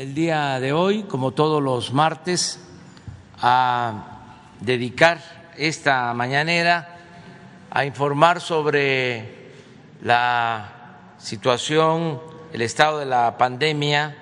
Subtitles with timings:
[0.00, 2.58] el día de hoy, como todos los martes,
[3.38, 5.20] a dedicar
[5.58, 6.96] esta mañanera
[7.70, 9.50] a informar sobre
[10.00, 12.18] la situación,
[12.50, 14.16] el estado de la pandemia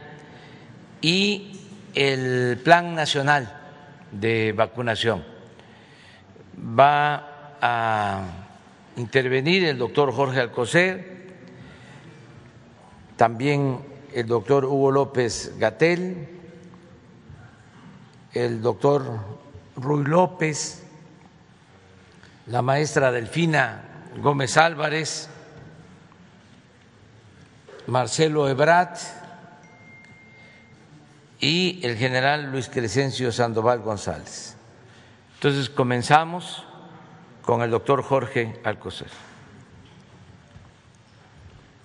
[1.00, 1.60] y
[1.94, 3.56] el Plan Nacional
[4.10, 5.22] de Vacunación.
[6.58, 8.22] Va a
[8.96, 11.36] intervenir el doctor Jorge Alcocer,
[13.16, 16.28] también el doctor Hugo López Gatel,
[18.32, 19.18] el doctor
[19.76, 20.82] Ruy López,
[22.46, 23.82] la maestra Delfina
[24.22, 25.28] Gómez Álvarez,
[27.86, 28.98] Marcelo Ebrat
[31.40, 34.56] y el general Luis Crescencio Sandoval González.
[35.34, 36.64] Entonces comenzamos
[37.42, 39.27] con el doctor Jorge Alcocer.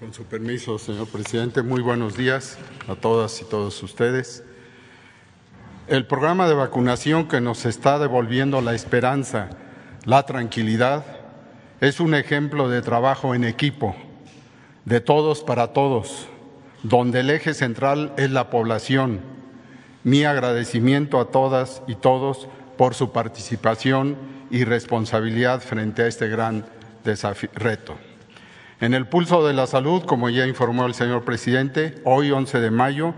[0.03, 2.57] Con su permiso, señor presidente, muy buenos días
[2.89, 4.43] a todas y todos ustedes.
[5.87, 9.51] El programa de vacunación que nos está devolviendo la esperanza,
[10.03, 11.05] la tranquilidad,
[11.79, 13.95] es un ejemplo de trabajo en equipo,
[14.83, 16.27] de todos para todos,
[16.83, 19.21] donde el eje central es la población.
[20.03, 24.17] Mi agradecimiento a todas y todos por su participación
[24.51, 26.65] y responsabilidad frente a este gran
[27.55, 27.97] reto.
[28.83, 32.69] En el pulso de la salud, como ya informó el señor presidente, hoy 11 de
[32.69, 33.13] mayo,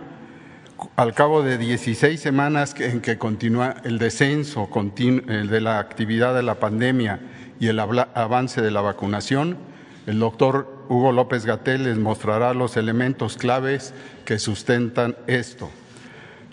[0.95, 6.59] al cabo de 16 semanas en que continúa el descenso de la actividad de la
[6.59, 7.19] pandemia
[7.59, 9.57] y el avance de la vacunación,
[10.05, 15.71] el doctor Hugo López Gatel les mostrará los elementos claves que sustentan esto.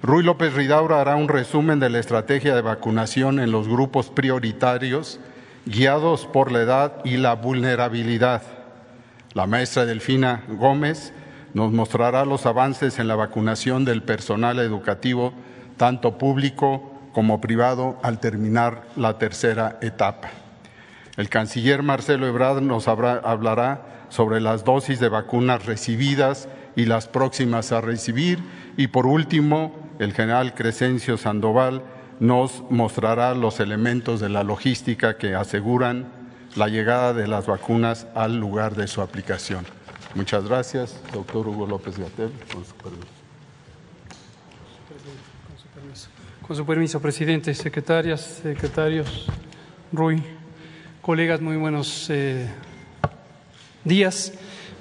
[0.01, 5.21] Ruy López Ridaura hará un resumen de la estrategia de vacunación en los grupos prioritarios
[5.67, 8.62] guiados por la edad y la vulnerabilidad.
[9.35, 11.13] La maestra Delfina Gómez
[11.55, 15.33] nos mostrará los avances en la vacunación del personal educativo,
[15.79, 20.31] tanto público como privado, al terminar la tercera etapa.
[21.17, 27.73] El canciller Marcelo Ebrard nos hablará sobre las dosis de vacunas recibidas y las próximas
[27.73, 28.39] a recibir.
[28.77, 31.83] Y por último, el general Crescencio Sandoval
[32.21, 36.22] nos mostrará los elementos de la logística que aseguran
[36.57, 39.64] la llegada de las vacunas al lugar de su aplicación.
[40.14, 43.07] Muchas gracias, doctor Hugo López Gatel, con su permiso.
[46.46, 49.27] Con su permiso, presidente, secretarias, secretarios,
[49.92, 50.23] Rui,
[51.01, 52.51] colegas, muy buenos eh,
[53.85, 54.33] días.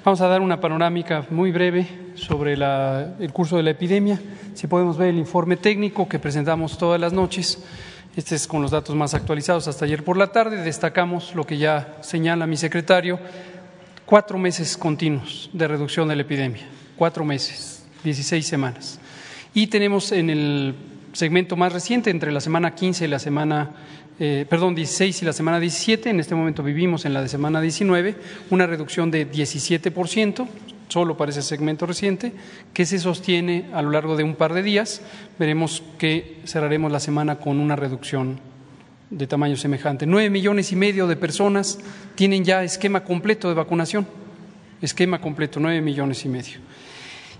[0.04, 4.20] Vamos a dar una panorámica muy breve sobre el curso de la epidemia.
[4.54, 7.64] Si podemos ver el informe técnico que presentamos todas las noches
[8.16, 10.58] este es con los datos más actualizados hasta ayer por la tarde.
[10.58, 13.18] Destacamos lo que ya señala mi secretario,
[14.04, 16.62] cuatro meses continuos de reducción de la epidemia,
[16.96, 18.98] cuatro meses, 16 semanas.
[19.54, 20.74] Y tenemos en el
[21.14, 23.70] segmento más reciente, entre la semana 15 y la semana,
[24.18, 27.60] eh, perdón, 16 y la semana 17, en este momento vivimos en la de semana
[27.60, 28.14] 19,
[28.50, 29.90] una reducción de 17
[30.92, 32.32] solo para ese segmento reciente,
[32.74, 35.00] que se sostiene a lo largo de un par de días.
[35.38, 38.38] Veremos que cerraremos la semana con una reducción
[39.10, 40.06] de tamaño semejante.
[40.06, 41.78] Nueve millones y medio de personas
[42.14, 44.06] tienen ya esquema completo de vacunación.
[44.82, 46.58] Esquema completo, nueve millones y medio.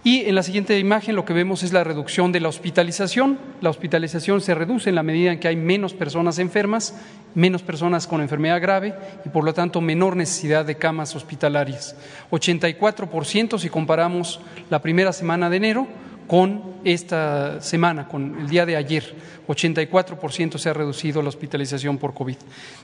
[0.04, 3.38] Y en la siguiente imagen lo que vemos es la reducción de la hospitalización.
[3.60, 6.96] La hospitalización se reduce en la medida en que hay menos personas enfermas,
[7.36, 11.94] menos personas con enfermedad grave y por lo tanto menor necesidad de camas hospitalarias.
[12.32, 14.40] 84% si comparamos
[14.70, 15.86] la primera semana de enero
[16.26, 19.14] con esta semana, con el día de ayer.
[19.46, 22.36] 84% se ha reducido la hospitalización por COVID.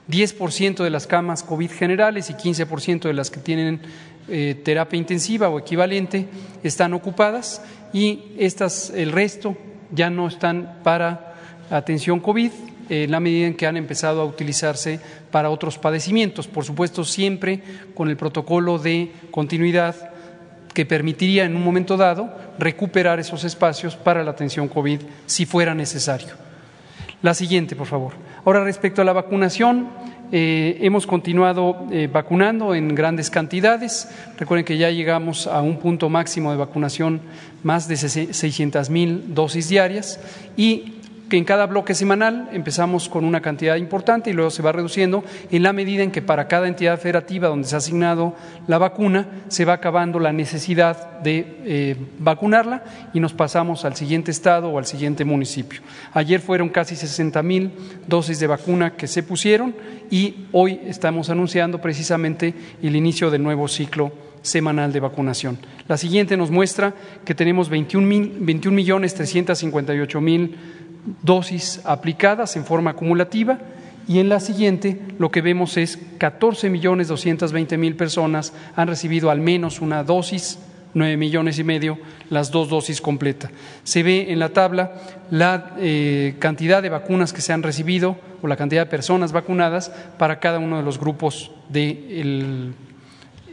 [0.08, 3.80] 10% de las camas COVID generales y 15% de las que tienen
[4.28, 6.28] eh, terapia intensiva o equivalente
[6.62, 7.62] están ocupadas
[7.92, 9.56] y estas, el resto
[9.90, 11.34] ya no están para
[11.70, 12.50] atención COVID
[12.88, 15.00] en la medida en que han empezado a utilizarse
[15.30, 17.62] para otros padecimientos, por supuesto siempre
[17.94, 19.94] con el protocolo de continuidad
[20.72, 25.74] que permitiría en un momento dado recuperar esos espacios para la atención COVID si fuera
[25.74, 26.28] necesario.
[27.20, 28.12] La siguiente, por favor.
[28.44, 29.88] Ahora, respecto a la vacunación,
[30.30, 34.10] eh, hemos continuado eh, vacunando en grandes cantidades.
[34.38, 37.20] Recuerden que ya llegamos a un punto máximo de vacunación,
[37.62, 40.20] más de 600 mil dosis diarias,
[40.56, 40.97] y
[41.28, 45.24] que en cada bloque semanal empezamos con una cantidad importante y luego se va reduciendo
[45.50, 48.34] en la medida en que para cada entidad federativa donde se ha asignado
[48.66, 54.30] la vacuna se va acabando la necesidad de eh, vacunarla y nos pasamos al siguiente
[54.30, 55.80] estado o al siguiente municipio.
[56.12, 57.72] Ayer fueron casi 60 mil
[58.06, 59.74] dosis de vacuna que se pusieron
[60.10, 65.58] y hoy estamos anunciando precisamente el inicio del nuevo ciclo semanal de vacunación.
[65.88, 66.94] La siguiente nos muestra
[67.24, 68.06] que tenemos 21,
[68.70, 70.56] millones 358 mil
[71.22, 73.58] dosis aplicadas en forma acumulativa
[74.08, 79.30] y en la siguiente lo que vemos es 14 millones 220 mil personas han recibido
[79.30, 80.58] al menos una dosis,
[80.94, 81.98] 9 millones y medio
[82.30, 83.50] las dos dosis completas.
[83.84, 84.94] Se ve en la tabla
[85.30, 89.92] la eh, cantidad de vacunas que se han recibido o la cantidad de personas vacunadas
[90.16, 92.74] para cada uno de los grupos del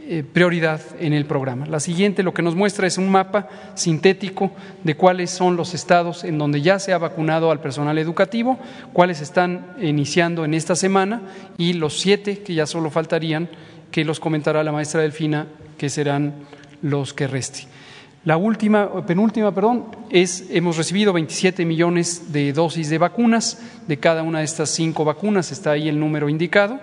[0.08, 1.66] eh, prioridad en el programa.
[1.66, 4.52] La siguiente lo que nos muestra es un mapa sintético
[4.84, 8.56] de cuáles son los estados en donde ya se ha vacunado al personal educativo,
[8.92, 11.22] cuáles están iniciando en esta semana
[11.58, 13.48] y los siete que ya solo faltarían,
[13.90, 16.34] que los comentará la maestra Delfina, que serán
[16.82, 17.66] los que resten.
[18.24, 24.22] La última, penúltima, perdón, es hemos recibido 27 millones de dosis de vacunas de cada
[24.22, 26.78] una de estas cinco vacunas, está ahí el número indicado.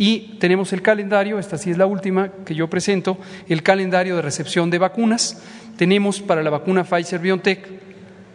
[0.00, 3.18] Y tenemos el calendario, esta sí es la última que yo presento,
[3.50, 5.42] el calendario de recepción de vacunas.
[5.76, 7.89] Tenemos para la vacuna Pfizer BioNTech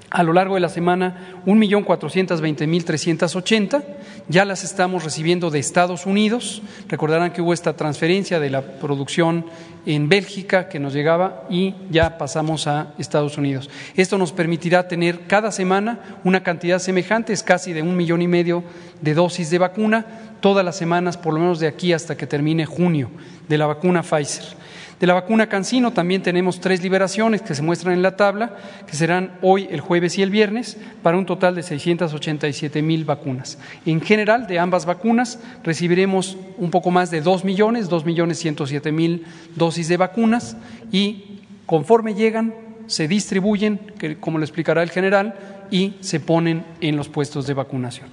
[0.09, 3.83] a lo largo de la semana 1.420.380.
[4.27, 6.61] Ya las estamos recibiendo de Estados Unidos.
[6.87, 9.45] Recordarán que hubo esta transferencia de la producción
[9.85, 13.69] en Bélgica que nos llegaba y ya pasamos a Estados Unidos.
[13.95, 18.27] Esto nos permitirá tener cada semana una cantidad semejante, es casi de un millón y
[18.27, 18.63] medio
[19.01, 20.05] de dosis de vacuna
[20.39, 23.09] todas las semanas, por lo menos de aquí hasta que termine junio,
[23.47, 24.64] de la vacuna Pfizer.
[24.99, 28.55] De la vacuna Cancino también tenemos tres liberaciones que se muestran en la tabla,
[28.87, 33.57] que serán hoy, el jueves y el viernes, para un total de 687 mil vacunas.
[33.85, 38.91] En general, de ambas vacunas recibiremos un poco más de 2 millones, 2 millones 107
[38.93, 39.25] mil
[39.55, 40.55] dosis de vacunas
[40.91, 42.53] y conforme llegan,
[42.87, 43.79] se distribuyen,
[44.19, 45.35] como lo explicará el general,
[45.71, 48.07] y se ponen en los puestos de vacunación.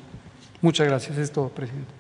[0.63, 1.19] Muchas gracias.
[1.19, 1.93] Es todo, presidente.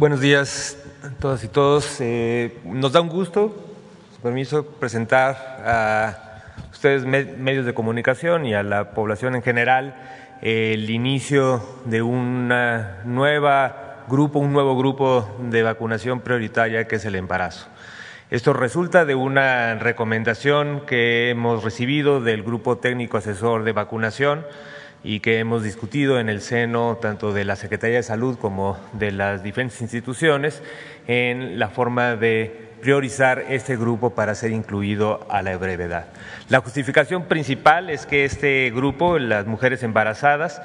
[0.00, 2.00] Buenos días a todas y todos.
[2.00, 3.54] Eh, nos da un gusto,
[4.16, 6.42] su permiso, presentar a
[6.72, 9.94] ustedes medios de comunicación y a la población en general
[10.40, 17.14] el inicio de una nueva grupo, un nuevo grupo de vacunación prioritaria que es el
[17.14, 17.68] embarazo.
[18.30, 24.46] Esto resulta de una recomendación que hemos recibido del Grupo Técnico Asesor de Vacunación
[25.02, 29.12] y que hemos discutido en el seno tanto de la Secretaría de Salud como de
[29.12, 30.62] las diferentes instituciones
[31.06, 36.06] en la forma de priorizar este grupo para ser incluido a la brevedad.
[36.48, 40.62] La justificación principal es que este grupo, las mujeres embarazadas,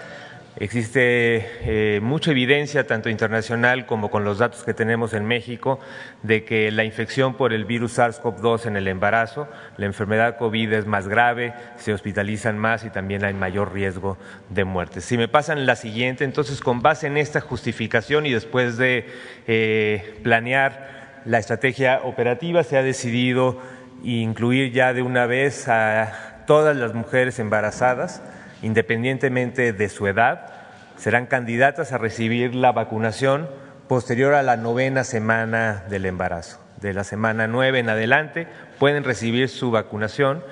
[0.58, 5.82] Existe eh, mucha evidencia, tanto internacional como con los datos que tenemos en México,
[6.24, 10.86] de que la infección por el virus SARS-CoV-2 en el embarazo, la enfermedad COVID es
[10.86, 14.18] más grave, se hospitalizan más y también hay mayor riesgo
[14.50, 15.02] de muerte.
[15.02, 19.08] Si me pasan la siguiente, entonces con base en esta justificación y después de
[19.48, 23.60] eh, planear la estrategia operativa, se ha decidido
[24.04, 28.22] incluir ya de una vez a todas las mujeres embarazadas
[28.62, 30.54] independientemente de su edad,
[30.98, 33.50] serán candidatas a recibir la vacunación
[33.88, 36.60] posterior a la novena semana del embarazo.
[36.82, 38.48] De la semana nueve en adelante
[38.80, 40.44] pueden recibir su vacunación,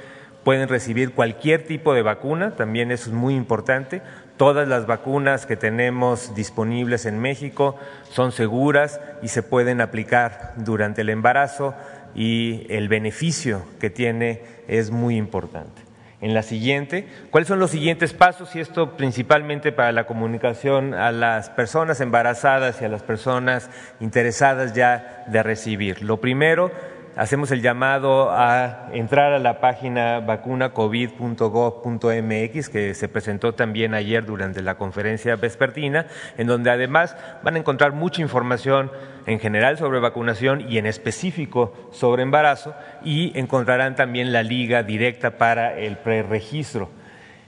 [0.44, 4.02] pueden recibir cualquier tipo de vacuna, también eso es muy importante.
[4.38, 7.78] Todas las vacunas que tenemos disponibles en México
[8.10, 11.76] son seguras y se pueden aplicar durante el embarazo
[12.16, 15.83] y el beneficio que tiene es muy importante
[16.24, 17.06] en la siguiente.
[17.32, 18.56] ¿Cuáles son los siguientes pasos?
[18.56, 24.74] Y esto principalmente para la comunicación a las personas embarazadas y a las personas interesadas
[24.74, 26.02] ya de recibir.
[26.02, 26.72] Lo primero,
[27.16, 34.62] hacemos el llamado a entrar a la página vacunacovid.gov.mx que se presentó también ayer durante
[34.62, 38.92] la conferencia vespertina, en donde además van a encontrar mucha información
[39.26, 45.38] en general sobre vacunación y en específico sobre embarazo y encontrarán también la liga directa
[45.38, 46.90] para el preregistro.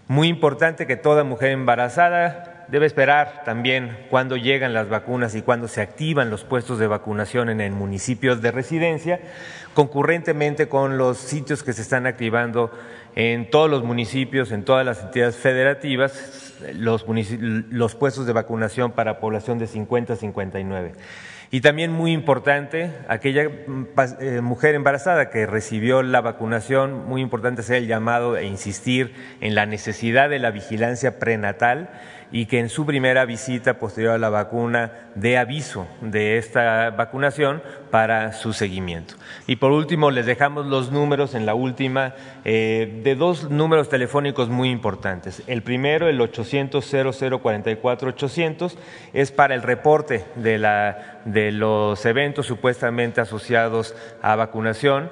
[0.07, 5.67] Muy importante que toda mujer embarazada debe esperar también cuándo llegan las vacunas y cuándo
[5.67, 9.19] se activan los puestos de vacunación en el municipio de residencia,
[9.73, 12.71] concurrentemente con los sitios que se están activando
[13.15, 19.19] en todos los municipios, en todas las entidades federativas, los, los puestos de vacunación para
[19.19, 20.93] población de 50 a 59.
[21.51, 23.85] Y también muy importante, aquella mm,
[24.19, 29.55] eh, mujer embarazada que recibió la vacunación, muy importante hacer el llamado e insistir en
[29.55, 31.89] la necesidad de la vigilancia prenatal
[32.35, 37.63] y que en su primera visita posterior a la vacuna dé aviso de esta vacunación
[37.91, 39.13] para su seguimiento.
[39.47, 42.13] Y por último, les dejamos los números en la última
[42.43, 45.43] eh, de dos números telefónicos muy importantes.
[45.47, 48.77] El primero, el 800 0044 800,
[49.13, 55.09] es para el reporte de, la, de los eventos supuestamente asociados a vacunación.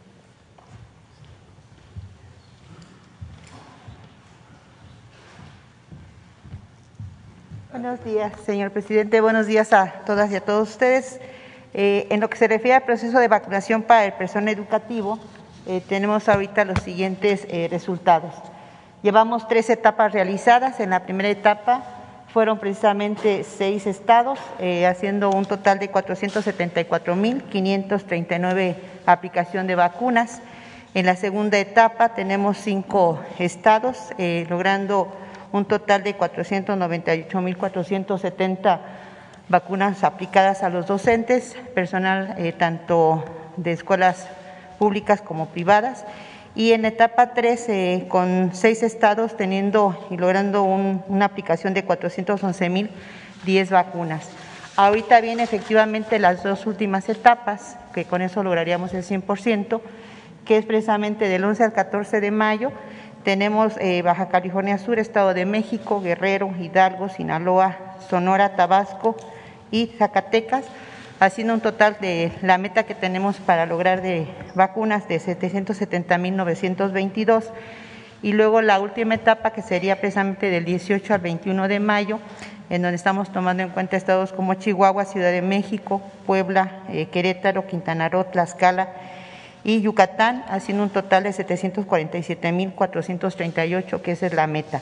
[7.72, 9.22] Buenos días, señor presidente.
[9.22, 11.22] Buenos días a todas y a todos ustedes.
[11.74, 15.18] Eh, en lo que se refiere al proceso de vacunación para el personal educativo,
[15.66, 18.34] eh, tenemos ahorita los siguientes eh, resultados.
[19.04, 20.82] Llevamos tres etapas realizadas.
[20.82, 21.86] En la primera etapa
[22.34, 24.38] fueron precisamente seis estados,
[24.86, 28.76] haciendo un total de 474.539
[29.06, 30.42] aplicación de vacunas.
[30.94, 34.10] En la segunda etapa tenemos cinco estados,
[34.50, 35.08] logrando
[35.52, 38.80] un total de 498.470
[39.50, 43.24] vacunas aplicadas a los docentes, personal tanto
[43.58, 44.28] de escuelas
[44.80, 46.06] públicas como privadas.
[46.56, 53.70] Y en etapa 3, eh, con seis estados teniendo y logrando una aplicación de 411.010
[53.70, 54.30] vacunas.
[54.76, 59.82] Ahorita vienen efectivamente las dos últimas etapas, que con eso lograríamos el 100%,
[60.44, 62.72] que es precisamente del 11 al 14 de mayo.
[63.24, 67.78] Tenemos eh, Baja California Sur, Estado de México, Guerrero, Hidalgo, Sinaloa,
[68.10, 69.16] Sonora, Tabasco
[69.70, 70.66] y Zacatecas
[71.20, 74.26] haciendo un total de la meta que tenemos para lograr de
[74.56, 77.44] vacunas de 770.922
[78.24, 82.18] y luego la última etapa que sería precisamente del 18 al 21 de mayo,
[82.72, 87.68] en donde estamos tomando en cuenta estados como Chihuahua, Ciudad de México, Puebla, eh, Querétaro,
[87.68, 88.90] Quintana Roo, Tlaxcala
[89.64, 94.82] y Yucatán, haciendo un total de 747.438, que esa es la meta.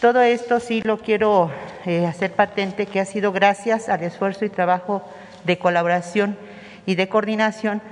[0.00, 1.50] Todo esto sí lo quiero
[1.86, 5.02] eh, hacer patente, que ha sido gracias al esfuerzo y trabajo
[5.44, 6.36] de colaboración
[6.86, 7.82] y de coordinación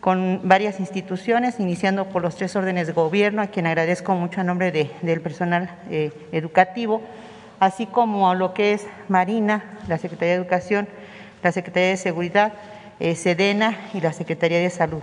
[0.00, 4.44] con varias instituciones, iniciando por los tres órdenes de gobierno, a quien agradezco mucho a
[4.44, 7.02] nombre del personal eh, educativo,
[7.60, 10.88] así como lo que es Marina, la Secretaría de Educación,
[11.44, 12.52] la Secretaría de Seguridad,
[12.98, 15.02] eh, Sedena y la Secretaría de Salud.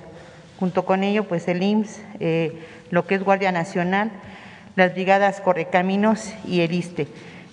[0.60, 2.60] Junto con ello, pues el IMSS, eh,
[2.92, 4.12] lo que es Guardia Nacional,
[4.76, 7.08] las brigadas Correcaminos y el ISTE.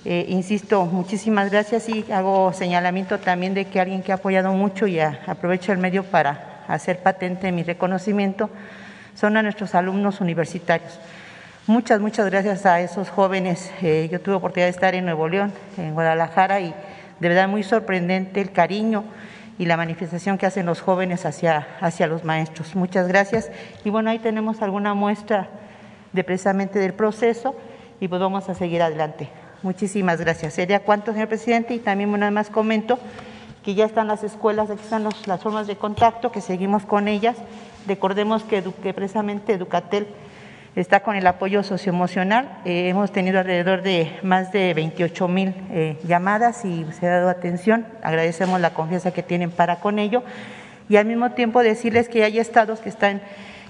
[0.05, 4.89] Eh, insisto, muchísimas gracias y hago señalamiento también de que alguien que ha apoyado mucho
[4.89, 8.51] y aprovecho el medio para hacer patente mi reconocimiento
[9.15, 10.99] son a nuestros alumnos universitarios.
[11.69, 13.73] Muchas, muchas gracias a esos jóvenes.
[13.83, 16.75] Eh, yo tuve oportunidad de estar en Nuevo León, en Guadalajara, y
[17.21, 19.05] de verdad muy sorprendente el cariño
[19.59, 22.75] y la manifestación que hacen los jóvenes hacia, hacia los maestros.
[22.77, 23.51] Muchas gracias.
[23.85, 25.49] Y bueno, ahí tenemos alguna muestra
[26.13, 27.55] de precisamente del proceso
[28.01, 29.31] y pues vamos a seguir adelante.
[29.63, 30.55] Muchísimas gracias.
[30.55, 32.99] Sería cuánto, señor presidente, y también nada más comento
[33.65, 37.37] que ya están las escuelas, aquí están las formas de contacto, que seguimos con ellas.
[37.87, 40.07] Recordemos que, precisamente Educatel
[40.77, 42.61] está con el apoyo socioemocional.
[42.65, 47.31] Eh, hemos tenido alrededor de más de 28 mil eh, llamadas y se ha dado
[47.31, 47.87] atención.
[48.03, 50.23] Agradecemos la confianza que tienen para con ello.
[50.89, 53.23] Y al mismo tiempo decirles que hay estados que están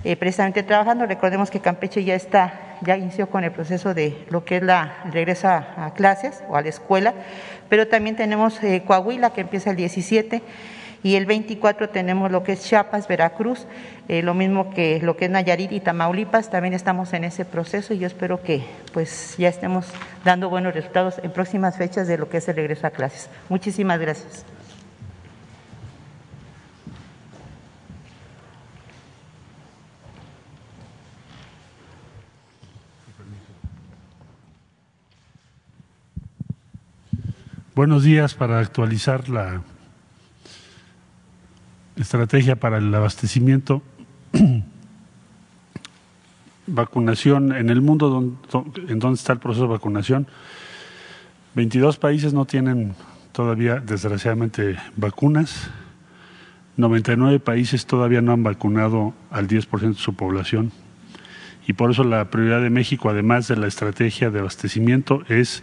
[0.04, 1.06] eh, precisamente trabajando.
[1.06, 4.98] Recordemos que Campeche ya está ya inició con el proceso de lo que es la
[5.10, 7.14] regreso a, clases o a la escuela,
[7.68, 10.42] pero también tenemos eh, Coahuila que empieza el 17
[11.06, 13.68] y el 24 tenemos lo que es Chiapas, Veracruz,
[14.08, 17.94] eh, lo mismo que lo que es Nayarit y Tamaulipas, también estamos en ese proceso
[17.94, 19.86] y yo espero que pues ya estemos
[20.24, 23.30] dando buenos resultados en próximas fechas de lo que es el regreso a clases.
[23.48, 24.44] Muchísimas gracias.
[37.76, 39.62] Buenos días para actualizar la
[41.96, 43.82] estrategia para el abastecimiento.
[46.66, 48.36] vacunación en el mundo,
[48.88, 50.26] ¿en dónde está el proceso de vacunación?
[51.54, 52.94] 22 países no tienen
[53.32, 55.70] todavía, desgraciadamente, vacunas.
[56.76, 60.72] 99 países todavía no han vacunado al 10% de su población.
[61.66, 65.62] Y por eso la prioridad de México, además de la estrategia de abastecimiento, es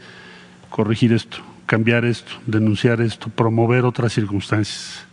[0.70, 5.06] corregir esto, cambiar esto, denunciar esto, promover otras circunstancias.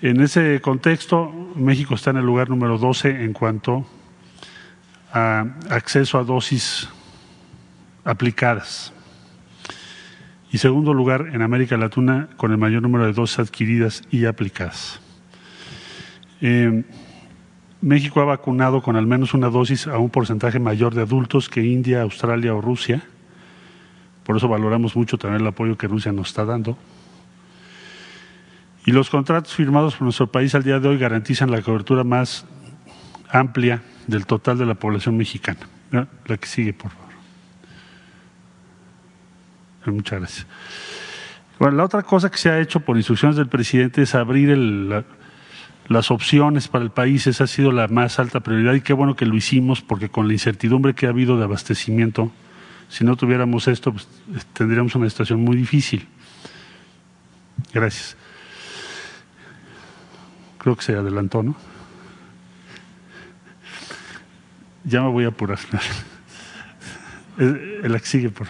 [0.00, 3.84] En ese contexto, México está en el lugar número 12 en cuanto
[5.12, 6.88] a acceso a dosis
[8.04, 8.92] aplicadas.
[10.52, 15.00] Y segundo lugar, en América Latina, con el mayor número de dosis adquiridas y aplicadas.
[16.42, 16.84] Eh,
[17.80, 21.64] México ha vacunado con al menos una dosis a un porcentaje mayor de adultos que
[21.64, 23.02] India, Australia o Rusia.
[24.22, 26.78] Por eso valoramos mucho también el apoyo que Rusia nos está dando.
[28.88, 32.46] Y los contratos firmados por nuestro país al día de hoy garantizan la cobertura más
[33.28, 35.60] amplia del total de la población mexicana.
[35.90, 37.08] La que sigue, por favor.
[39.94, 40.46] Muchas gracias.
[41.58, 44.56] Bueno, la otra cosa que se ha hecho por instrucciones del presidente es abrir
[45.88, 49.16] las opciones para el país, esa ha sido la más alta prioridad y qué bueno
[49.16, 52.32] que lo hicimos porque con la incertidumbre que ha habido de abastecimiento,
[52.88, 54.08] si no tuviéramos esto, pues,
[54.54, 56.08] tendríamos una situación muy difícil.
[57.74, 58.17] Gracias.
[60.58, 61.56] Creo que se adelantó, ¿no?
[64.84, 65.58] Ya me voy a apurar.
[67.38, 68.48] El que sigue, por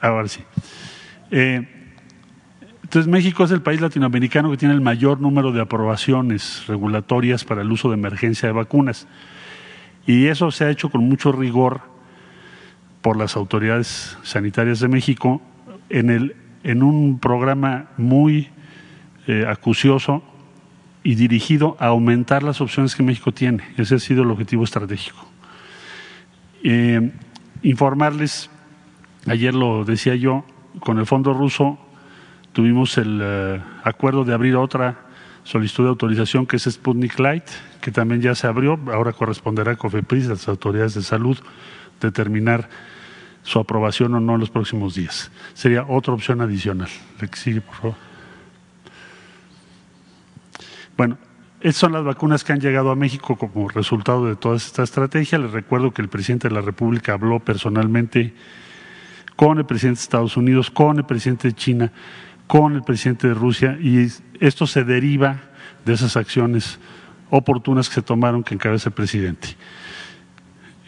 [0.00, 0.42] Ahora sí.
[1.30, 1.66] Eh,
[2.82, 7.60] entonces México es el país latinoamericano que tiene el mayor número de aprobaciones regulatorias para
[7.60, 9.06] el uso de emergencia de vacunas.
[10.06, 11.82] Y eso se ha hecho con mucho rigor
[13.02, 15.42] por las autoridades sanitarias de México
[15.90, 18.48] en, el, en un programa muy
[19.26, 20.22] eh, acucioso
[21.02, 23.64] y dirigido a aumentar las opciones que México tiene.
[23.76, 25.26] Ese ha sido el objetivo estratégico.
[26.62, 27.12] Eh,
[27.62, 28.50] informarles,
[29.26, 30.44] ayer lo decía yo,
[30.80, 31.78] con el Fondo Ruso
[32.52, 35.06] tuvimos el eh, acuerdo de abrir otra
[35.44, 37.44] solicitud de autorización que es Sputnik Light,
[37.80, 41.38] que también ya se abrió, ahora corresponderá a COFEPRIS, a las autoridades de salud,
[42.00, 42.68] determinar
[43.42, 45.30] su aprobación o no en los próximos días.
[45.54, 46.90] Sería otra opción adicional.
[47.18, 48.07] Que sigue, por favor.
[50.98, 51.16] Bueno,
[51.60, 55.38] estas son las vacunas que han llegado a México como resultado de toda esta estrategia.
[55.38, 58.34] Les recuerdo que el presidente de la República habló personalmente
[59.36, 61.92] con el presidente de Estados Unidos, con el presidente de China,
[62.48, 64.08] con el presidente de Rusia y
[64.40, 65.40] esto se deriva
[65.84, 66.80] de esas acciones
[67.30, 69.50] oportunas que se tomaron que encabeza el presidente.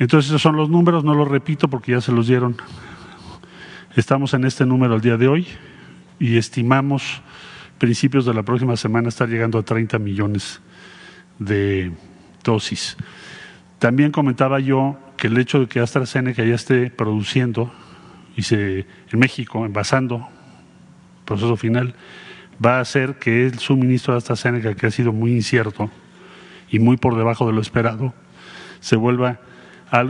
[0.01, 2.57] Entonces, esos son los números, no los repito porque ya se los dieron.
[3.95, 5.47] Estamos en este número el día de hoy
[6.19, 7.23] y estimamos
[7.81, 10.61] principios de la próxima semana estar llegando a 30 millones
[11.39, 11.91] de
[12.45, 12.97] dosis.
[13.79, 17.73] También comentaba yo que el hecho de que AstraZeneca ya esté produciendo
[18.37, 20.29] y se en México envasando
[21.25, 21.95] proceso final
[22.65, 25.91] va a hacer que el suministro de AstraZeneca, que ha sido muy incierto
[26.69, 28.13] y muy por debajo de lo esperado,
[28.81, 29.41] se vuelva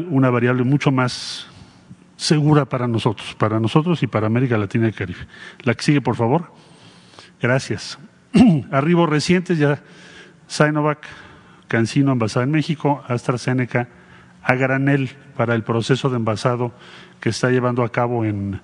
[0.09, 1.47] una variable mucho más
[2.17, 5.21] segura para nosotros, para nosotros y para América Latina y Caribe.
[5.63, 6.53] La que sigue, por favor.
[7.41, 7.99] Gracias.
[8.71, 9.81] Arribos recientes ya
[10.47, 11.07] Sinovac,
[11.69, 13.89] Cancino envasado en México, AstraZeneca
[14.43, 16.73] a granel para el proceso de envasado
[17.21, 18.61] que está llevando a cabo en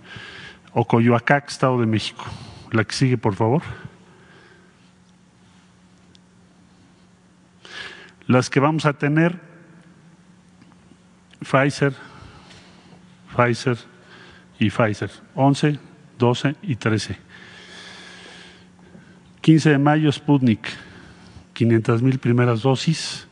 [0.72, 2.24] Ocoyoacac, Estado de México.
[2.72, 3.62] La que sigue, por favor.
[8.26, 9.40] Las que vamos a tener,
[11.40, 11.94] Pfizer,
[13.36, 13.78] Pfizer
[14.58, 15.78] y Pfizer, 11,
[16.18, 17.25] 12 y 13.
[19.46, 20.66] 15 de mayo, Sputnik,
[21.52, 23.28] 500 mil primeras dosis.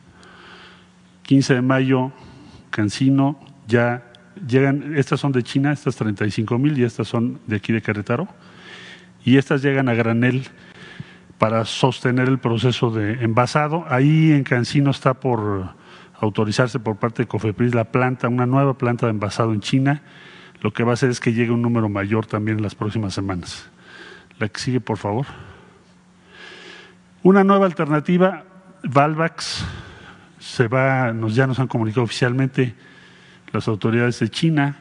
[1.23, 2.13] 15 de mayo,
[2.69, 4.13] Cancino, ya
[4.47, 8.29] llegan, estas son de China, estas 35 mil y estas son de aquí de Querétaro
[9.25, 10.47] y estas llegan a granel
[11.37, 13.83] para sostener el proceso de envasado.
[13.89, 15.71] Ahí en Cancino está por
[16.21, 20.01] autorizarse por parte de Cofepris la planta, una nueva planta de envasado en China.
[20.61, 23.13] Lo que va a hacer es que llegue un número mayor también en las próximas
[23.13, 23.69] semanas.
[24.39, 25.25] La que sigue, por favor.
[27.25, 28.43] Una nueva alternativa,
[28.83, 29.65] Valvax,
[30.37, 32.75] se va, ya nos han comunicado oficialmente
[33.51, 34.77] las autoridades de China,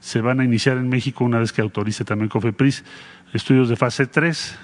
[0.00, 2.84] se van a iniciar en México una vez que autorice también Cofepris
[3.32, 4.58] estudios de fase 3.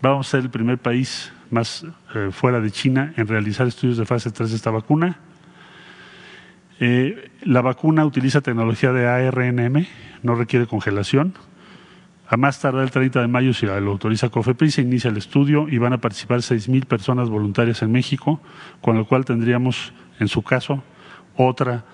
[0.00, 1.86] Vamos a ser el primer país más
[2.16, 5.18] eh, fuera de China en realizar estudios de fase 3 de esta vacuna.
[6.80, 9.86] Eh, la vacuna utiliza tecnología de ARNM,
[10.24, 11.34] no requiere congelación.
[12.32, 15.68] A más tardar el 30 de mayo, si lo autoriza COFEPRIS, se inicia el estudio
[15.68, 18.40] y van a participar 6.000 personas voluntarias en México,
[18.80, 20.82] con lo cual tendríamos, en su caso,
[21.36, 21.84] otra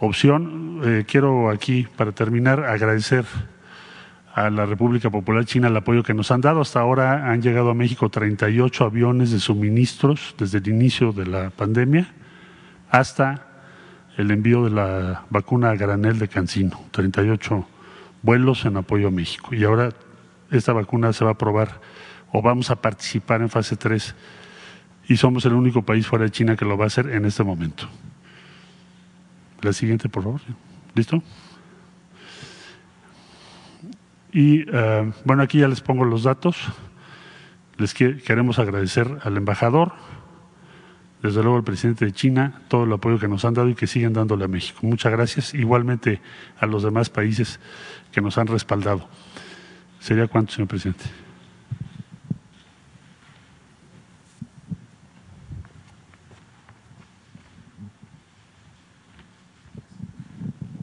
[0.00, 0.80] opción.
[0.82, 3.24] Eh, quiero aquí, para terminar, agradecer
[4.34, 6.60] a la República Popular China el apoyo que nos han dado.
[6.60, 11.50] Hasta ahora han llegado a México 38 aviones de suministros desde el inicio de la
[11.50, 12.08] pandemia
[12.90, 13.46] hasta
[14.16, 17.77] el envío de la vacuna a granel de Cancino, 38
[18.22, 19.54] vuelos en apoyo a México.
[19.54, 19.90] Y ahora
[20.50, 21.80] esta vacuna se va a probar
[22.32, 24.14] o vamos a participar en fase 3
[25.08, 27.42] y somos el único país fuera de China que lo va a hacer en este
[27.42, 27.88] momento.
[29.62, 30.40] La siguiente, por favor.
[30.94, 31.22] ¿Listo?
[34.32, 36.56] Y eh, bueno, aquí ya les pongo los datos.
[37.78, 39.92] Les queremos agradecer al embajador,
[41.22, 43.86] desde luego al presidente de China, todo el apoyo que nos han dado y que
[43.86, 44.80] siguen dándole a México.
[44.82, 45.54] Muchas gracias.
[45.54, 46.20] Igualmente
[46.58, 47.60] a los demás países
[48.12, 49.06] que nos han respaldado.
[50.00, 51.04] ¿Sería cuánto, señor presidente?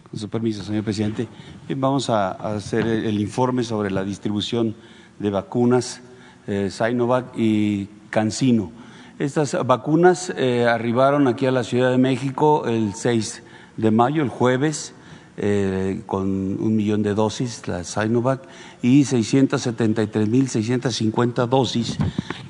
[0.10, 1.28] Con su permiso, señor presidente.
[1.76, 4.76] vamos a, hacer el, informe sobre la distribución
[5.20, 6.02] de vacunas
[6.48, 6.70] eh,
[7.36, 8.72] y Cancino.
[9.20, 13.44] Estas vacunas eh, arribaron aquí a la Ciudad de México el 6
[13.78, 14.95] de mayo, el jueves,
[15.38, 18.42] eh, con un millón de dosis, la Sinovac,
[18.82, 21.98] y 673.650 dosis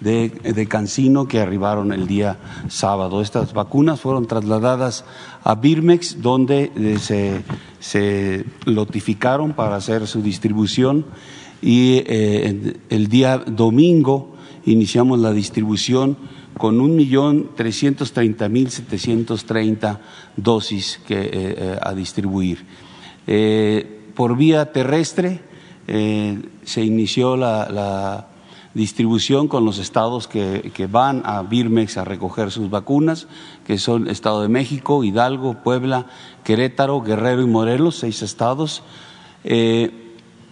[0.02, 3.22] de, de Cancino que arribaron el día sábado.
[3.22, 5.04] Estas vacunas fueron trasladadas
[5.44, 7.42] a Birmex, donde eh, se,
[7.80, 11.06] se lotificaron para hacer su distribución
[11.62, 16.18] y eh, el día domingo iniciamos la distribución
[16.58, 20.02] con un millón trescientos treinta mil setecientos treinta
[20.36, 22.66] dosis que, eh, eh, a distribuir.
[24.16, 25.42] por vía terrestre
[25.88, 28.28] se inició la,
[28.76, 33.26] distribución con los estados que, que, van a Birmex a recoger sus vacunas,
[33.66, 36.08] que son Estado de México, Hidalgo, Puebla,
[36.44, 38.84] Querétaro, Guerrero y Morelos, seis estados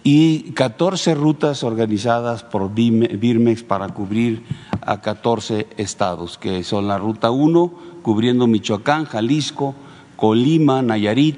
[0.04, 4.44] y 14 rutas organizadas por Birmex para cubrir
[4.82, 9.76] a 14 estados, que son la ruta 1, cubriendo Michoacán, Jalisco,
[10.18, 11.38] Colima, Nayarit,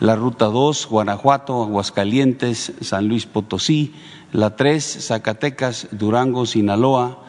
[0.00, 3.94] la ruta 2, Guanajuato, Aguascalientes, San Luis Potosí,
[4.32, 7.20] la 3, Zacatecas, Durango, Sinaloa,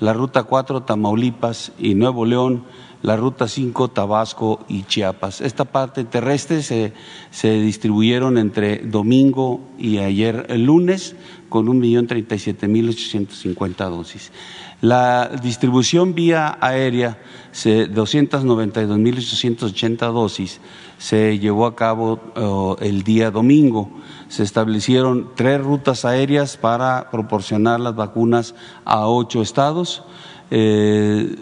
[0.00, 2.64] la ruta 4, Tamaulipas y Nuevo León,
[3.04, 5.42] la ruta 5 Tabasco y Chiapas.
[5.42, 6.94] Esta parte terrestre se,
[7.30, 11.14] se distribuyeron entre domingo y ayer el lunes
[11.50, 14.32] con 1.037.850 dosis.
[14.80, 17.18] La distribución vía aérea,
[17.52, 20.62] 292.880 dosis,
[20.96, 23.90] se llevó a cabo oh, el día domingo.
[24.28, 28.54] Se establecieron tres rutas aéreas para proporcionar las vacunas
[28.86, 30.04] a ocho estados.
[30.50, 31.36] Eh,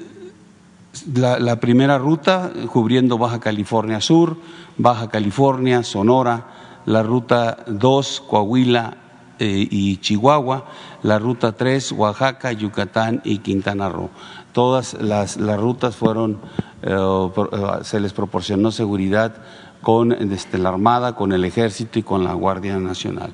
[1.15, 4.37] la, primera ruta cubriendo Baja California Sur,
[4.77, 6.47] Baja California, Sonora,
[6.87, 8.97] la ruta 2, Coahuila
[9.39, 10.67] eh, y Chihuahua,
[11.03, 14.11] la ruta 3, Oaxaca, Yucatán y Quintana Roo.
[14.53, 16.39] Todas las, rutas fueron,
[16.83, 19.37] eh, eh, se les proporcionó seguridad
[19.81, 23.33] con este, la Armada, con el Ejército y con la Guardia Nacional.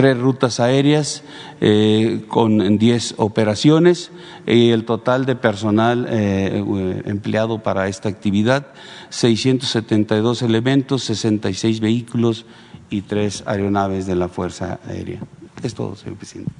[0.00, 1.22] tres rutas aéreas
[1.60, 4.10] eh, con 10 operaciones
[4.46, 8.68] y el total de personal eh, empleado para esta actividad,
[9.10, 12.46] 672 elementos, 66 vehículos
[12.88, 15.20] y tres aeronaves de la Fuerza Aérea.
[15.62, 16.50] Es todo, señor presidente.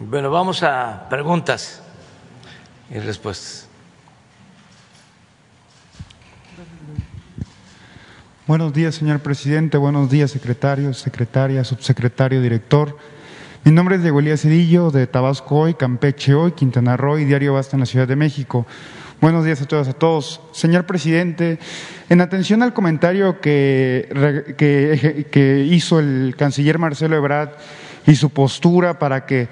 [0.00, 1.83] Bueno, vamos a preguntas
[2.90, 3.68] y respuestas.
[8.46, 9.78] Buenos días, señor presidente.
[9.78, 12.98] Buenos días, secretario, secretaria, subsecretario, director.
[13.64, 17.54] Mi nombre es Diego Elías Cedillo, de Tabasco Hoy, Campeche Hoy, Quintana Roo y Diario
[17.54, 18.66] Basta en la Ciudad de México.
[19.22, 20.42] Buenos días a todas, a todos.
[20.52, 21.58] Señor presidente,
[22.10, 27.52] en atención al comentario que, que, que hizo el canciller Marcelo Ebrard
[28.06, 29.48] y su postura para que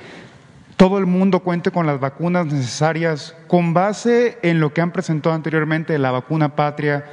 [0.82, 5.32] todo el mundo cuente con las vacunas necesarias con base en lo que han presentado
[5.32, 7.04] anteriormente la vacuna patria,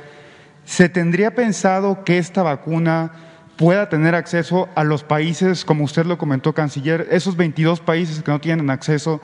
[0.65, 3.12] ¿se tendría pensado que esta vacuna
[3.58, 8.32] pueda tener acceso a los países, como usted lo comentó, canciller, esos 22 países que
[8.32, 9.21] no tienen acceso?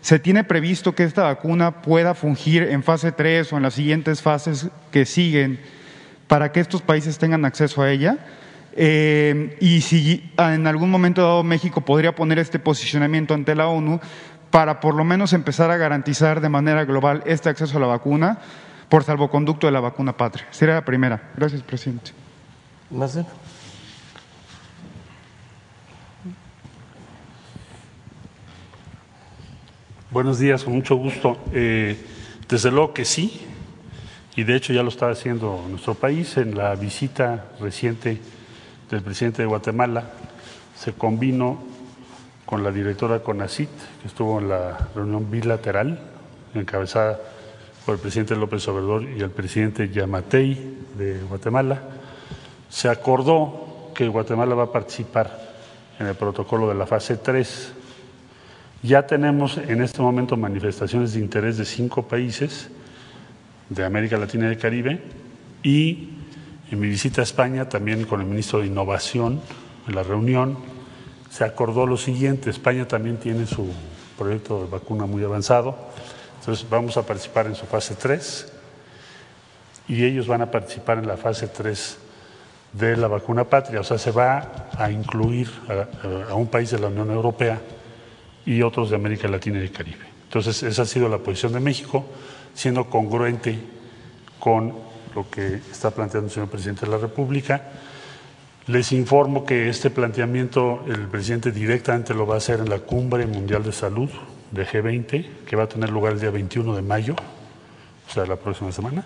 [0.00, 4.22] ¿Se tiene previsto que esta vacuna pueda fungir en fase 3 o en las siguientes
[4.22, 5.58] fases que siguen
[6.28, 8.16] para que estos países tengan acceso a ella?
[8.80, 13.98] Eh, y si en algún momento dado México podría poner este posicionamiento ante la ONU
[14.50, 18.38] para por lo menos empezar a garantizar de manera global este acceso a la vacuna
[18.88, 20.46] por salvoconducto de la vacuna patria?
[20.52, 21.32] Sería la primera.
[21.36, 22.12] Gracias, presidente.
[30.12, 31.36] Buenos días, con mucho gusto.
[31.52, 32.00] Eh,
[32.48, 33.44] desde luego que sí,
[34.36, 38.20] y de hecho ya lo está haciendo nuestro país en la visita reciente
[38.90, 40.04] del presidente de Guatemala.
[40.76, 41.58] Se combinó
[42.46, 43.68] con la directora CONACIT,
[44.00, 45.98] que estuvo en la reunión bilateral
[46.54, 47.18] encabezada
[47.84, 51.80] por el presidente López Obrador y el presidente Yamatei de Guatemala.
[52.68, 55.48] Se acordó que Guatemala va a participar
[55.98, 57.72] en el protocolo de la fase 3
[58.82, 62.70] ya tenemos en este momento manifestaciones de interés de cinco países
[63.68, 65.02] de América Latina y del Caribe
[65.64, 66.10] y
[66.70, 69.40] en mi visita a España también con el ministro de Innovación
[69.86, 70.58] en la reunión
[71.30, 73.70] se acordó lo siguiente, España también tiene su
[74.16, 75.76] proyecto de vacuna muy avanzado,
[76.40, 78.52] entonces vamos a participar en su fase 3
[79.88, 81.98] y ellos van a participar en la fase 3
[82.72, 86.78] de la vacuna patria, o sea, se va a incluir a, a un país de
[86.78, 87.60] la Unión Europea
[88.44, 90.06] y otros de América Latina y el Caribe.
[90.24, 92.04] Entonces, esa ha sido la posición de México,
[92.54, 93.58] siendo congruente
[94.38, 94.87] con
[95.18, 97.62] lo que está planteando el señor presidente de la República.
[98.68, 103.26] Les informo que este planteamiento el presidente directamente lo va a hacer en la Cumbre
[103.26, 104.08] Mundial de Salud
[104.52, 107.16] de G20, que va a tener lugar el día 21 de mayo,
[108.08, 109.04] o sea, la próxima semana.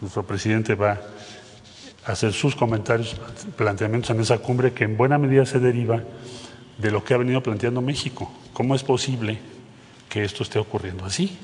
[0.00, 0.98] Nuestro presidente va
[2.04, 3.20] a hacer sus comentarios,
[3.56, 6.02] planteamientos en esa cumbre que en buena medida se deriva
[6.76, 8.32] de lo que ha venido planteando México.
[8.52, 9.38] ¿Cómo es posible
[10.08, 11.38] que esto esté ocurriendo así?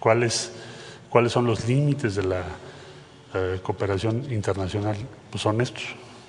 [0.00, 0.50] ¿Cuáles,
[1.10, 2.42] cuáles son los límites de la
[3.34, 4.96] eh, cooperación internacional?
[5.30, 5.84] Pues son estos.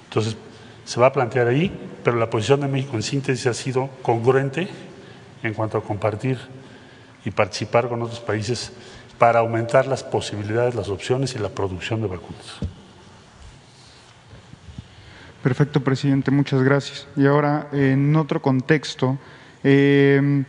[0.10, 0.36] Entonces,
[0.84, 1.72] se va a plantear ahí,
[2.04, 4.68] pero la posición de México en síntesis ha sido congruente
[5.44, 6.38] en cuanto a compartir
[7.24, 8.72] y participar con otros países
[9.18, 12.58] para aumentar las posibilidades, las opciones y la producción de vacunas.
[15.44, 17.08] Perfecto, presidente, muchas gracias.
[17.16, 19.18] Y ahora, en otro contexto,
[19.64, 20.44] eh,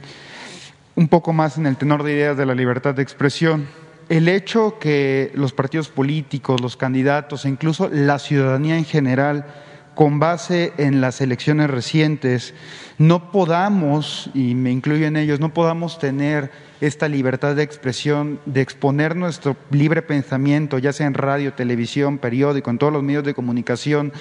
[0.94, 3.68] un poco más en el tenor de ideas de la libertad de expresión,
[4.08, 9.46] el hecho que los partidos políticos, los candidatos e incluso la ciudadanía en general,
[9.94, 12.54] con base en las elecciones recientes,
[12.98, 18.60] no podamos, y me incluyo en ellos, no podamos tener esta libertad de expresión, de
[18.60, 23.34] exponer nuestro libre pensamiento, ya sea en radio, televisión, periódico, en todos los medios de
[23.34, 24.12] comunicación,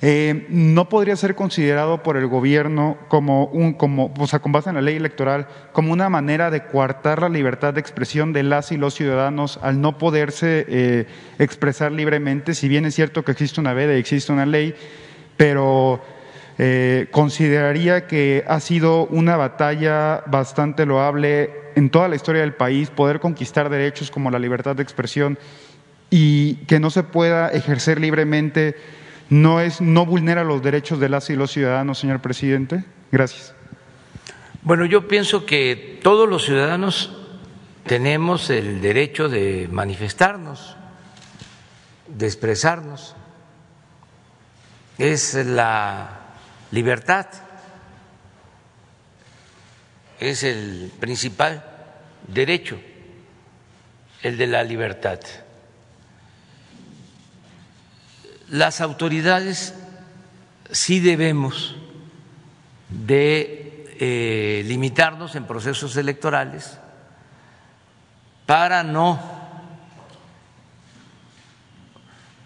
[0.00, 4.68] eh, no podría ser considerado por el gobierno como un, como, o sea, con base
[4.68, 8.70] en la ley electoral, como una manera de coartar la libertad de expresión de las
[8.70, 11.06] y los ciudadanos al no poderse eh,
[11.40, 14.74] expresar libremente, si bien es cierto que existe una veda y existe una ley,
[15.36, 16.00] pero
[16.58, 22.90] eh, consideraría que ha sido una batalla bastante loable en toda la historia del país
[22.90, 25.38] poder conquistar derechos como la libertad de expresión
[26.10, 28.76] y que no se pueda ejercer libremente
[29.30, 32.84] no, es, no vulnera los derechos de las y los ciudadanos, señor presidente?
[33.12, 33.54] Gracias.
[34.62, 37.16] Bueno, yo pienso que todos los ciudadanos
[37.86, 40.76] tenemos el derecho de manifestarnos,
[42.06, 43.14] de expresarnos.
[44.98, 46.20] Es la
[46.70, 47.26] libertad,
[50.18, 51.64] es el principal
[52.26, 52.80] derecho,
[54.22, 55.20] el de la libertad
[58.50, 59.74] las autoridades
[60.70, 61.76] sí debemos
[62.88, 66.78] de eh, limitarnos en procesos electorales
[68.46, 69.20] para no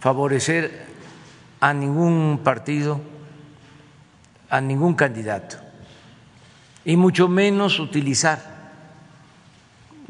[0.00, 0.86] favorecer
[1.60, 3.00] a ningún partido,
[4.50, 5.58] a ningún candidato,
[6.84, 8.52] y mucho menos utilizar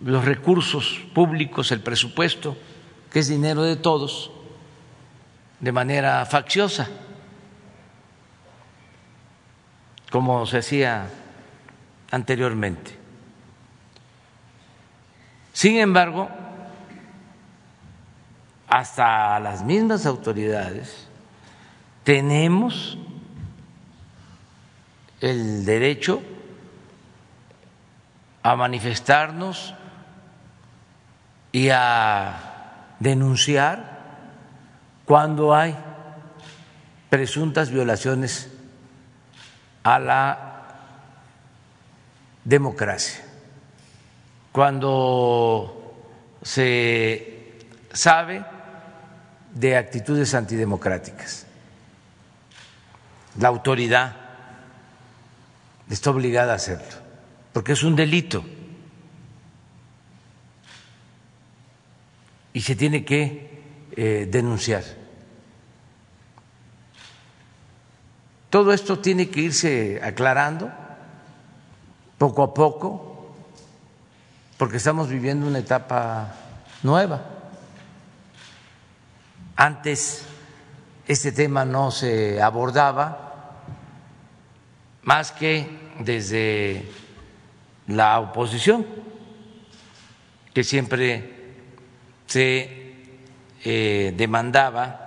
[0.02, 2.56] los recursos públicos, el presupuesto,
[3.10, 4.31] que es dinero de todos,
[5.62, 6.88] de manera facciosa,
[10.10, 11.08] como se hacía
[12.10, 12.98] anteriormente.
[15.52, 16.28] Sin embargo,
[18.66, 21.06] hasta las mismas autoridades
[22.02, 22.98] tenemos
[25.20, 26.22] el derecho
[28.42, 29.74] a manifestarnos
[31.52, 33.91] y a denunciar
[35.04, 35.76] cuando hay
[37.10, 38.48] presuntas violaciones
[39.82, 40.62] a la
[42.44, 43.24] democracia,
[44.52, 45.94] cuando
[46.42, 47.58] se
[47.92, 48.44] sabe
[49.54, 51.46] de actitudes antidemocráticas.
[53.38, 54.16] La autoridad
[55.88, 56.98] está obligada a hacerlo,
[57.52, 58.44] porque es un delito.
[62.54, 63.51] Y se tiene que
[63.96, 64.82] eh, denunciar.
[68.48, 70.70] Todo esto tiene que irse aclarando
[72.18, 73.34] poco a poco,
[74.58, 76.34] porque estamos viviendo una etapa
[76.82, 77.20] nueva.
[79.56, 80.24] Antes
[81.06, 83.62] este tema no se abordaba
[85.02, 86.88] más que desde
[87.88, 88.86] la oposición,
[90.54, 91.54] que siempre
[92.26, 92.81] se
[93.64, 94.98] eh, demandaba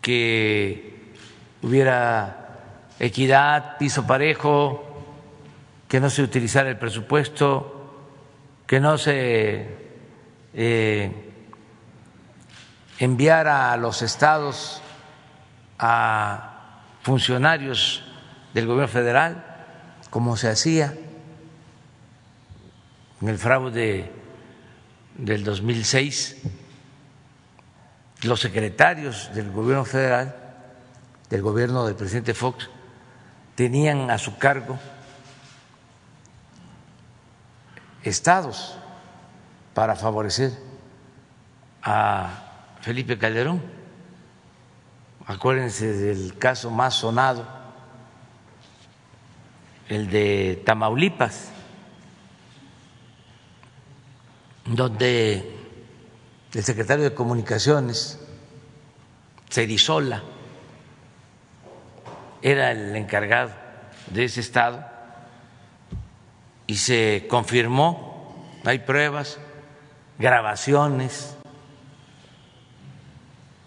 [0.00, 1.12] que
[1.62, 2.48] hubiera
[2.98, 4.86] equidad, piso parejo,
[5.88, 8.06] que no se utilizara el presupuesto,
[8.66, 9.66] que no se
[10.54, 11.12] eh,
[12.98, 14.80] enviar a los estados
[15.78, 18.04] a funcionarios
[18.54, 19.44] del gobierno federal,
[20.10, 20.94] como se hacía
[23.20, 24.19] en el fraude
[25.16, 26.36] del 2006,
[28.22, 30.34] los secretarios del gobierno federal,
[31.28, 32.68] del gobierno del presidente Fox,
[33.54, 34.78] tenían a su cargo
[38.02, 38.76] estados
[39.74, 40.52] para favorecer
[41.82, 43.62] a Felipe Calderón.
[45.26, 47.46] Acuérdense del caso más sonado,
[49.88, 51.52] el de Tamaulipas,
[54.74, 55.52] donde
[56.54, 58.20] el secretario de Comunicaciones,
[59.48, 60.22] Cerizola,
[62.40, 63.50] era el encargado
[64.10, 64.84] de ese estado
[66.68, 69.38] y se confirmó, hay pruebas,
[70.18, 71.36] grabaciones,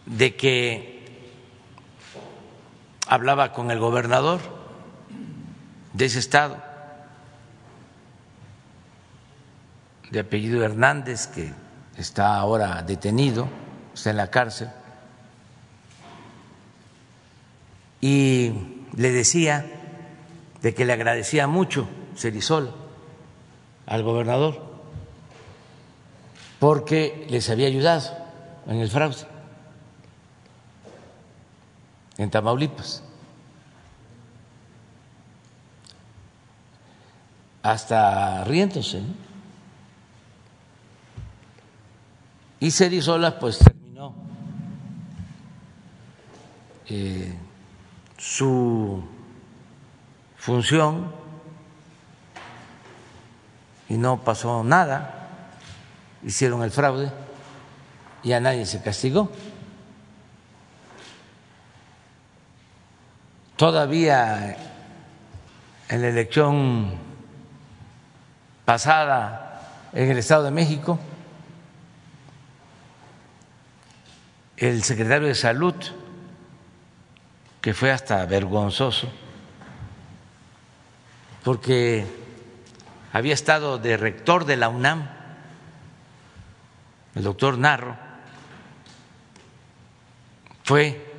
[0.06, 1.04] de que
[3.08, 4.40] hablaba con el gobernador
[5.92, 6.64] de ese estado,
[10.14, 11.52] de apellido Hernández, que
[11.98, 13.48] está ahora detenido,
[13.96, 14.70] está en la cárcel,
[18.00, 18.52] y
[18.96, 19.66] le decía
[20.62, 22.76] de que le agradecía mucho Cerisol
[23.88, 24.62] al gobernador
[26.60, 28.16] porque les había ayudado
[28.68, 29.26] en el fraude
[32.18, 33.02] en Tamaulipas.
[37.64, 39.02] Hasta riéndose.
[42.64, 44.16] Y Cerizola pues terminó
[46.88, 47.38] eh,
[48.18, 49.04] su
[50.38, 51.12] función
[53.90, 55.28] y no pasó nada,
[56.24, 57.12] hicieron el fraude
[58.24, 59.30] y a nadie se castigó.
[63.58, 64.56] Todavía
[65.90, 66.94] en la elección
[68.64, 70.98] pasada en el Estado de México,
[74.58, 75.76] el secretario de Salud,
[77.62, 79.12] que fue hasta vergonzoso,
[81.44, 82.06] porque
[83.12, 85.10] había estado de rector de la UNAM,
[87.16, 87.96] el doctor Narro,
[90.64, 91.14] fue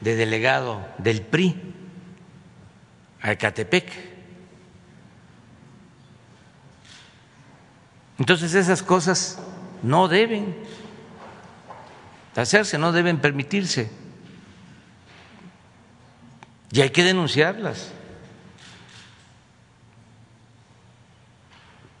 [0.00, 1.74] de delegado del PRI
[3.22, 4.16] a Ecatepec.
[8.18, 9.38] Entonces esas cosas
[9.82, 10.56] no deben
[12.42, 13.90] hacerse, no deben permitirse.
[16.70, 17.92] Y hay que denunciarlas.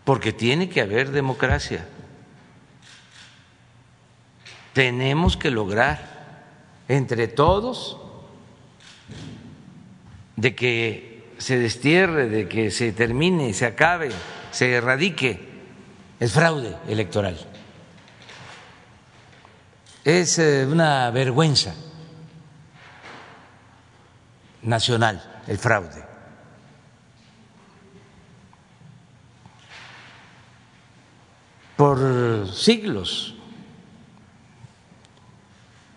[0.04, 1.86] Porque tiene que haber democracia.
[4.72, 6.44] Tenemos que lograr
[6.88, 7.98] entre todos
[10.36, 14.10] de que se destierre, de que se termine, se acabe,
[14.50, 15.40] se erradique
[16.20, 17.55] el fraude electoral.
[20.06, 21.74] Es eh, una vergüenza
[24.62, 26.04] nacional el fraude.
[31.76, 33.34] Por siglos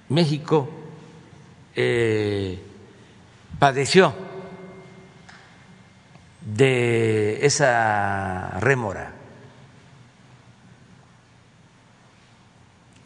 [0.07, 0.67] México
[1.75, 2.59] eh,
[3.59, 4.15] padeció
[6.41, 9.18] de esa rémora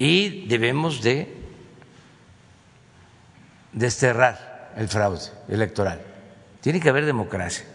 [0.04, 1.34] y debemos de
[3.72, 6.02] desterrar el fraude electoral.
[6.60, 7.66] Tiene que haber democracia,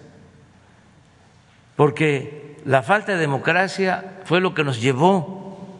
[1.74, 5.78] porque la falta de democracia fue lo que nos llevó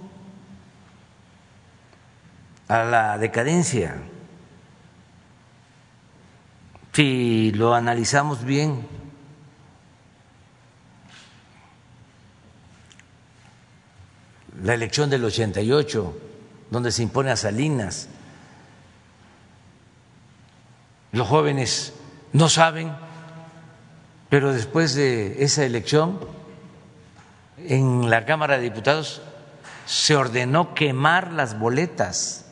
[2.69, 3.97] a la decadencia
[6.95, 8.85] si lo analizamos bien,
[14.65, 16.28] la elección del 88,
[16.71, 18.09] donde se impone a Salinas,
[21.13, 21.95] los jóvenes
[22.33, 22.93] no saben,
[24.29, 26.21] pero después de esa elección,
[27.67, 29.23] en la Cámara de Diputados
[29.87, 32.45] se ordenó quemar las boletas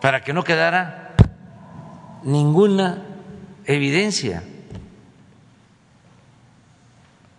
[0.00, 1.14] para que no quedara
[2.22, 3.02] ninguna
[3.64, 4.42] evidencia.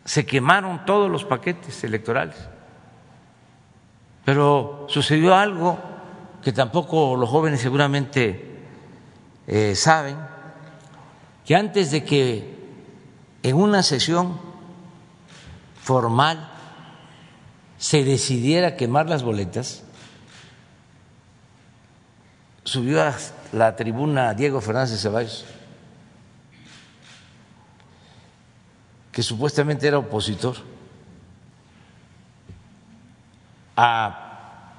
[0.06, 2.38] Se quemaron todos los paquetes electorales.
[4.28, 5.80] Pero sucedió algo
[6.44, 8.60] que tampoco los jóvenes seguramente
[9.48, 10.18] eh, saben,
[11.46, 12.58] que antes de que
[13.42, 14.38] en una sesión
[15.82, 16.52] formal
[17.78, 19.86] se decidiera quemar las boletas,
[22.66, 23.16] subió a
[23.54, 25.46] la tribuna Diego Fernández de Ceballos,
[29.14, 30.58] que supuestamente era opositor,
[33.78, 34.74] a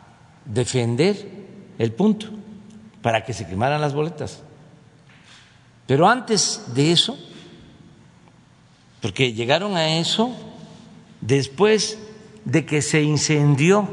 [0.45, 1.47] defender
[1.79, 2.27] el punto
[3.01, 4.43] para que se quemaran las boletas.
[5.87, 7.17] Pero antes de eso,
[9.01, 10.37] porque llegaron a eso
[11.21, 11.99] después
[12.45, 13.89] de que se incendió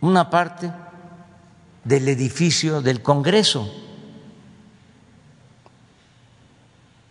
[0.00, 0.72] una parte
[1.84, 3.72] del edificio del Congreso,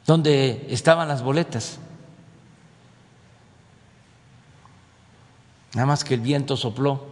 [0.05, 1.79] donde estaban las boletas.
[5.75, 7.05] Nada más que el viento sopló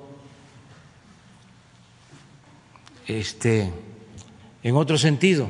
[3.05, 3.73] este
[4.63, 5.49] en otro sentido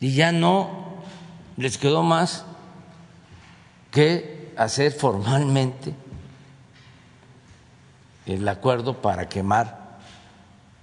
[0.00, 1.02] y ya no
[1.56, 2.44] les quedó más
[3.90, 5.94] que hacer formalmente
[8.26, 9.98] el acuerdo para quemar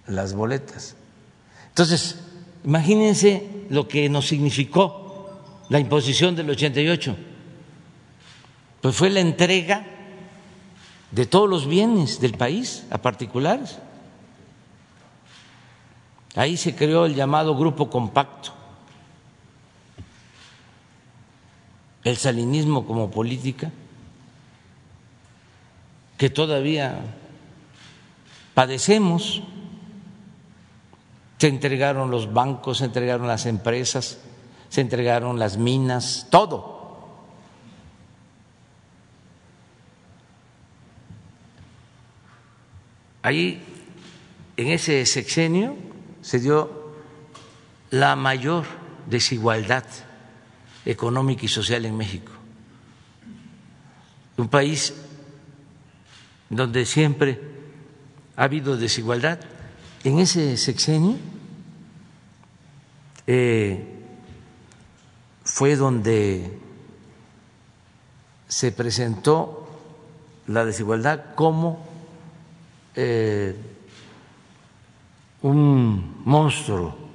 [0.07, 0.95] las boletas.
[1.67, 2.19] Entonces,
[2.63, 5.37] imagínense lo que nos significó
[5.69, 7.28] la imposición del 88.
[8.81, 9.85] Pues fue la entrega
[11.11, 13.79] de todos los bienes del país a particulares.
[16.35, 18.59] Ahí se creó el llamado grupo compacto
[22.03, 23.71] el salinismo como política,
[26.17, 26.99] que todavía
[28.53, 29.41] padecemos.
[31.37, 34.19] Se entregaron los bancos, se entregaron las empresas,
[34.67, 36.78] se entregaron las minas, todo.
[43.21, 43.61] Ahí,
[44.55, 45.75] en ese sexenio,
[46.21, 46.93] se dio
[47.91, 48.65] la mayor
[49.07, 49.83] desigualdad
[50.85, 52.31] económica y social en México.
[54.37, 54.93] Un país
[56.49, 57.41] donde siempre
[58.35, 59.39] ha habido desigualdad.
[60.03, 61.17] En ese sexenio
[63.27, 63.85] eh,
[65.43, 66.57] fue donde
[68.47, 69.67] se presentó
[70.47, 71.88] la desigualdad como
[72.95, 73.55] eh,
[75.41, 77.09] un monstruo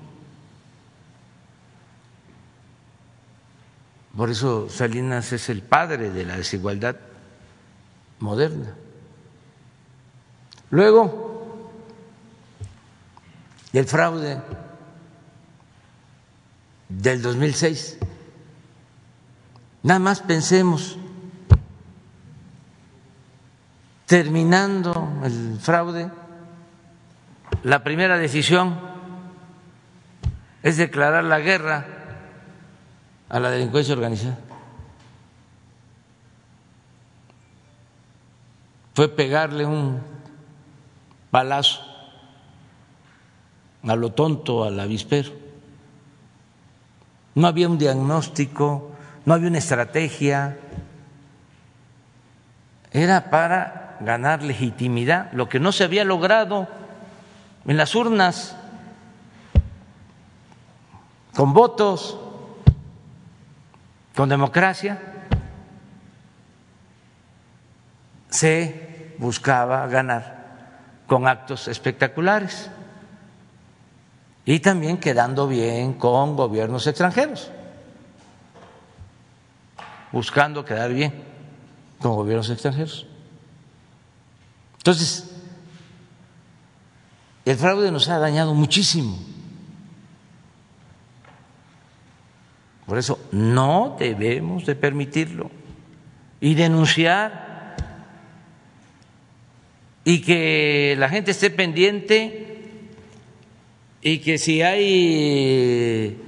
[4.16, 6.96] Por eso Salinas es el padre de la desigualdad
[8.20, 8.74] moderna.
[10.70, 11.72] Luego,
[13.72, 14.40] el fraude
[16.88, 17.98] del 2006.
[19.82, 20.96] Nada más pensemos,
[24.06, 26.10] terminando el fraude,
[27.62, 28.78] la primera decisión
[30.62, 31.86] es declarar la guerra
[33.28, 34.38] a la delincuencia organizada.
[38.94, 40.00] Fue pegarle un
[41.30, 41.82] balazo
[43.82, 45.32] a lo tonto al avispero.
[47.34, 48.92] No había un diagnóstico,
[49.26, 50.56] no había una estrategia.
[52.92, 56.68] Era para ganar legitimidad, lo que no se había logrado
[57.66, 58.56] en las urnas,
[61.34, 62.18] con votos
[64.14, 65.00] con democracia
[68.30, 70.44] se buscaba ganar
[71.06, 72.70] con actos espectaculares
[74.44, 77.50] y también quedando bien con gobiernos extranjeros,
[80.12, 81.24] buscando quedar bien
[82.00, 83.06] con gobiernos extranjeros.
[84.84, 85.30] Entonces,
[87.46, 89.18] el fraude nos ha dañado muchísimo.
[92.84, 95.50] Por eso no debemos de permitirlo
[96.38, 97.76] y denunciar
[100.04, 102.90] y que la gente esté pendiente
[104.02, 106.20] y que si hay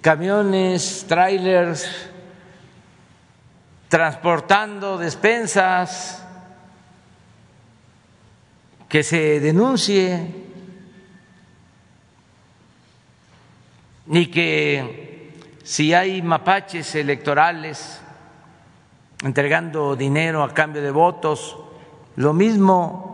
[0.00, 2.08] camiones, trailers
[3.88, 6.22] transportando despensas,
[8.88, 10.46] que se denuncie
[14.06, 15.32] ni que
[15.62, 18.00] si hay mapaches electorales
[19.22, 21.56] entregando dinero a cambio de votos,
[22.16, 23.06] lo mismo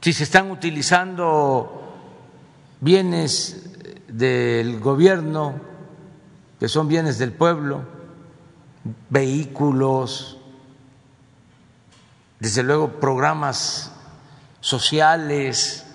[0.00, 1.94] si se están utilizando
[2.80, 3.70] bienes
[4.08, 5.54] del gobierno,
[6.58, 7.82] que son bienes del pueblo,
[9.10, 10.38] vehículos,
[12.42, 13.92] desde luego programas
[14.60, 15.86] sociales,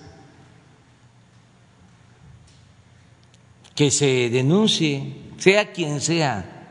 [3.75, 6.69] que se denuncie, sea quien sea,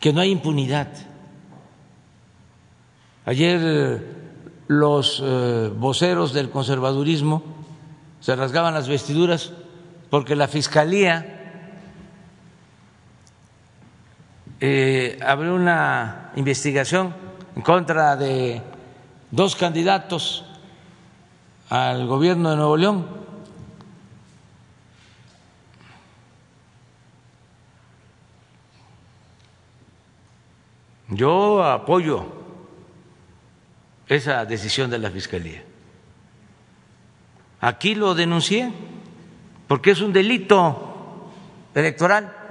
[0.00, 0.88] que no hay impunidad.
[3.26, 4.02] Ayer
[4.68, 7.42] los eh, voceros del conservadurismo
[8.20, 9.52] se rasgaban las vestiduras
[10.08, 11.33] porque la Fiscalía
[14.60, 17.14] eh, abrió una investigación
[17.56, 18.62] en contra de
[19.30, 20.44] dos candidatos
[21.70, 23.06] al gobierno de Nuevo León.
[31.08, 32.26] Yo apoyo
[34.08, 35.62] esa decisión de la Fiscalía.
[37.60, 38.70] Aquí lo denuncié
[39.68, 41.30] porque es un delito
[41.74, 42.43] electoral.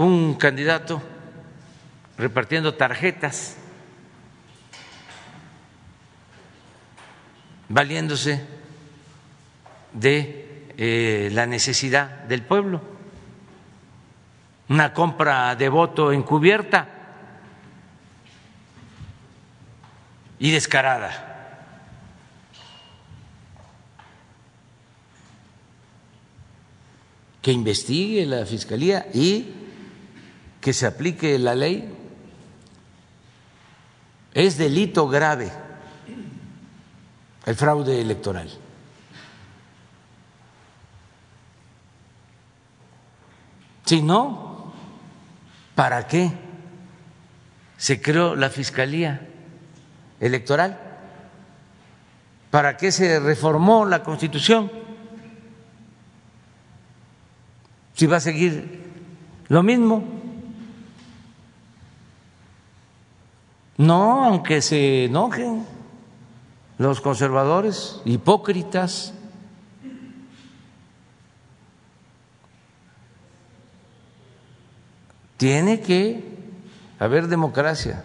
[0.00, 1.02] Un candidato
[2.16, 3.58] repartiendo tarjetas,
[7.68, 8.42] valiéndose
[9.92, 12.80] de eh, la necesidad del pueblo,
[14.70, 16.88] una compra de voto encubierta
[20.38, 21.26] y descarada.
[27.42, 29.59] Que investigue la Fiscalía y
[30.60, 31.96] que se aplique la ley.
[34.32, 35.50] Es delito grave
[37.46, 38.50] el fraude electoral.
[43.84, 44.72] Si no,
[45.74, 46.30] ¿para qué
[47.76, 49.26] se creó la Fiscalía?
[50.20, 50.78] electoral.
[52.50, 54.70] ¿Para qué se reformó la Constitución?
[57.94, 58.90] Si va a seguir
[59.48, 60.19] lo mismo.
[63.80, 65.64] No, aunque se enojen
[66.76, 69.14] los conservadores, hipócritas.
[75.38, 76.22] Tiene que
[76.98, 78.04] haber democracia.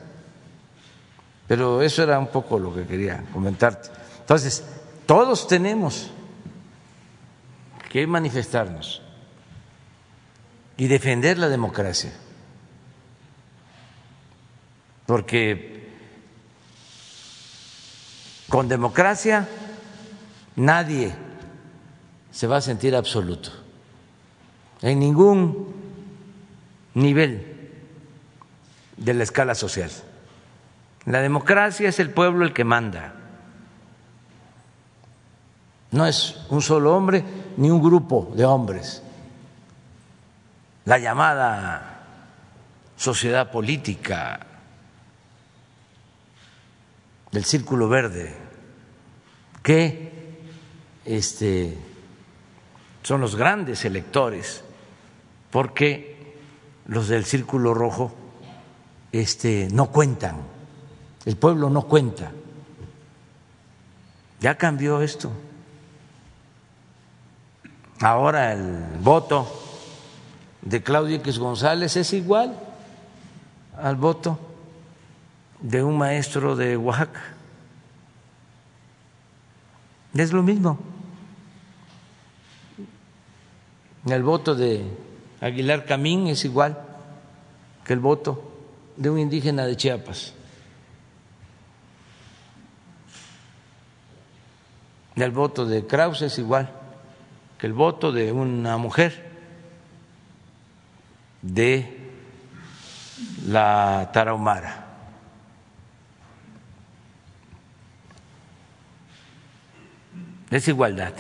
[1.46, 3.90] Pero eso era un poco lo que quería comentarte.
[4.22, 4.64] Entonces,
[5.06, 6.10] todos tenemos
[7.92, 9.02] que manifestarnos
[10.78, 12.14] y defender la democracia.
[15.06, 15.76] Porque
[18.50, 19.48] con democracia
[20.56, 21.14] nadie
[22.32, 23.50] se va a sentir absoluto,
[24.82, 25.74] en ningún
[26.94, 27.72] nivel
[28.98, 29.92] de la escala social.
[31.06, 33.14] La democracia es el pueblo el que manda.
[35.92, 37.24] No es un solo hombre
[37.58, 39.02] ni un grupo de hombres.
[40.86, 42.02] La llamada
[42.98, 44.46] sociedad política
[47.36, 48.34] del círculo verde,
[49.62, 50.40] que
[51.06, 51.78] este,
[53.04, 54.64] son los grandes electores,
[55.52, 56.36] porque
[56.88, 58.14] los del círculo rojo
[59.12, 60.56] este, no cuentan
[61.26, 62.32] el pueblo no cuenta.
[64.40, 65.32] Ya cambió esto.
[68.00, 69.48] Ahora el voto
[70.62, 72.60] de Claudio X González es igual
[73.82, 74.40] al voto
[75.66, 77.24] de un maestro de Oaxaca.
[80.14, 80.78] Es lo mismo.
[84.06, 84.86] El voto de
[85.42, 86.78] Aguilar Camín es igual
[87.84, 88.52] que el voto
[88.96, 90.34] de un indígena de Chiapas.
[95.16, 96.70] el voto de Krause es igual
[97.58, 99.32] que el voto de una mujer
[101.42, 102.12] de
[103.48, 104.85] la Tarahumara.
[110.52, 111.14] Es igualdad.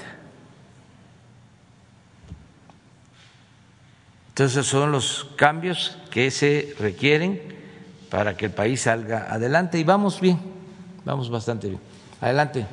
[4.29, 7.41] Entonces son los cambios que se requieren
[8.09, 10.39] para que el país salga adelante y vamos bien,
[11.05, 11.79] vamos bastante bien.
[12.19, 12.65] Adelante.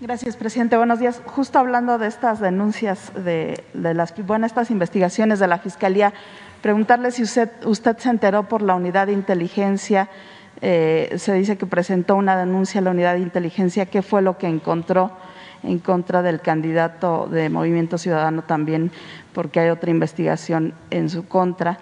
[0.00, 0.76] Gracias, presidente.
[0.76, 1.22] Buenos días.
[1.24, 6.12] Justo hablando de estas denuncias, de, las bueno, estas investigaciones de la Fiscalía,
[6.60, 10.10] preguntarle si usted, usted se enteró por la unidad de inteligencia,
[10.66, 14.38] eh, se dice que presentó una denuncia a la unidad de inteligencia, ¿qué fue lo
[14.38, 15.10] que encontró
[15.62, 18.90] en contra del candidato de Movimiento Ciudadano también,
[19.34, 21.78] porque hay otra investigación en su contra?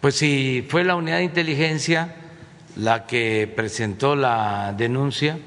[0.00, 2.14] Pues si fue la unidad de inteligencia
[2.76, 5.38] la que presentó la denuncia,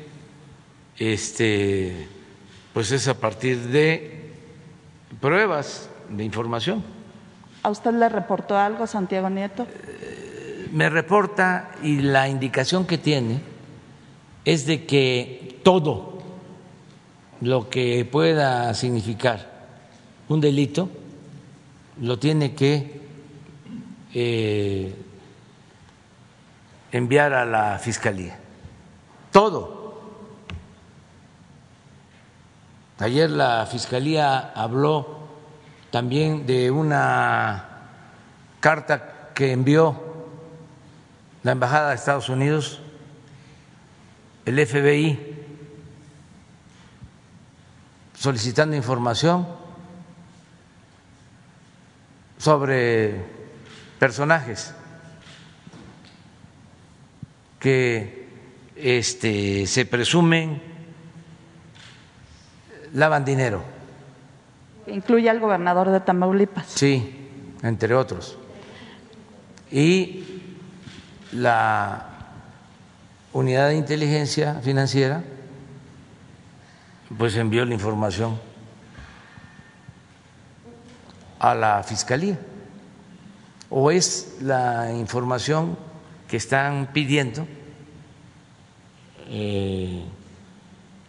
[1.00, 2.10] este,
[2.74, 4.34] pues es a partir de
[5.20, 6.84] pruebas de información.
[7.64, 9.64] ¿A usted le reportó algo, Santiago Nieto?
[9.64, 10.31] Eh,
[10.72, 13.42] me reporta y la indicación que tiene
[14.46, 16.22] es de que todo
[17.42, 19.68] lo que pueda significar
[20.30, 20.90] un delito
[22.02, 23.02] lo tiene que
[24.14, 24.96] eh,
[26.92, 28.38] enviar a la Fiscalía.
[29.32, 29.82] Todo
[33.02, 35.22] Ayer la Fiscalía habló
[35.90, 37.66] también de una
[38.60, 40.11] carta que envió
[41.44, 42.82] la Embajada de Estados Unidos,
[44.46, 45.20] el FBI,
[48.14, 49.48] solicitando información
[52.38, 53.24] sobre
[54.00, 54.74] personajes
[57.60, 58.28] que
[58.76, 60.62] este, se presumen
[62.94, 63.64] lavan dinero.
[64.88, 66.68] Incluye al gobernador de Tamaulipas.
[66.68, 67.30] Sí,
[67.62, 68.38] entre otros.
[69.72, 70.41] Y
[71.32, 72.06] la
[73.34, 75.24] unidad de inteligencia financiera
[77.18, 78.40] pues envió la información
[81.40, 82.38] a la fiscalía
[83.70, 85.78] o es la información
[86.28, 87.48] que están pidiendo
[89.30, 90.04] eh,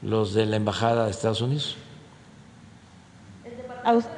[0.00, 1.76] los de la Embajada de Estados Unidos.
[3.44, 4.14] El Departamento de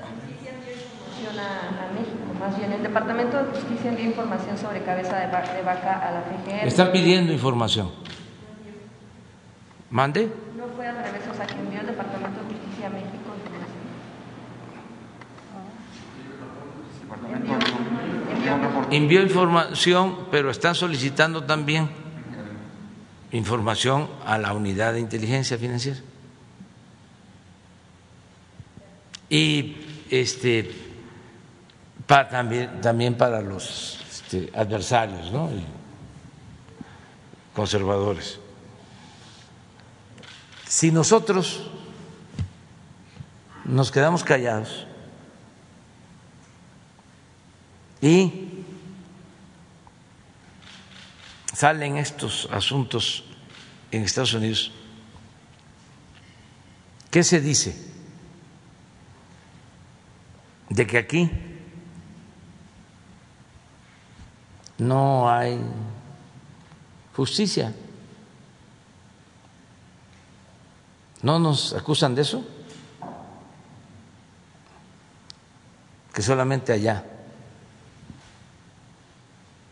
[2.00, 2.13] México,
[2.44, 6.68] más bien el Departamento de Justicia envió información sobre cabeza de, vaca a la FGR.
[6.68, 7.90] Están pidiendo información.
[9.88, 10.28] ¿Mande?
[10.54, 13.32] No fue al revés, o sea, que envió el Departamento de Justicia a México
[18.44, 18.88] información.
[18.90, 21.88] envió información, pero están solicitando también
[23.32, 25.98] información a la unidad de inteligencia financiera.
[29.30, 29.76] Y
[30.10, 30.83] este
[32.06, 35.50] para, también, también para los este, adversarios ¿no?
[37.54, 38.38] conservadores.
[40.68, 41.62] Si nosotros
[43.64, 44.86] nos quedamos callados
[48.02, 48.64] y
[51.54, 53.24] salen estos asuntos
[53.90, 54.72] en Estados Unidos,
[57.10, 57.92] ¿qué se dice?
[60.68, 61.30] De que aquí
[64.78, 65.60] no hay
[67.16, 67.72] justicia.
[71.22, 72.44] ¿No nos acusan de eso?
[76.12, 77.04] Que solamente allá.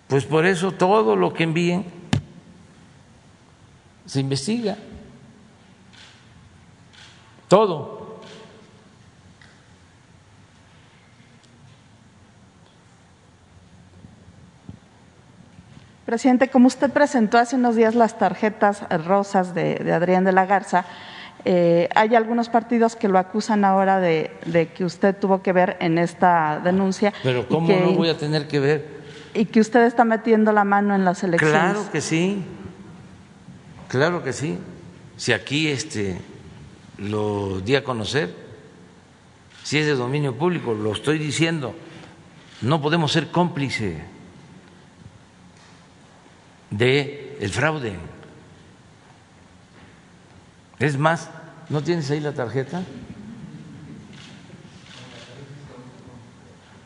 [0.09, 1.85] Pues por eso todo lo que envíen
[4.07, 4.77] se investiga.
[7.49, 8.02] Todo.
[16.13, 20.85] Presidente, como usted presentó hace unos días las tarjetas rosas de, Adrián de la Garza,
[21.47, 24.31] eh, hay algunos partidos que lo acusan ahora de,
[24.75, 27.15] que usted tuvo que ver en esta denuncia.
[27.23, 29.03] Pero ¿cómo no voy a tener que ver?
[29.33, 31.59] y que usted está metiendo la mano en las elecciones.
[31.59, 32.43] Claro que sí,
[33.89, 34.59] claro que sí.
[35.17, 36.21] Si aquí este
[36.99, 38.35] lo di a conocer,
[39.63, 41.75] si es de dominio público, lo estoy diciendo,
[42.61, 44.12] no podemos ser cómplice
[46.73, 47.97] de el fraude.
[50.79, 51.29] Es más,
[51.69, 52.83] ¿no tienes ahí la tarjeta?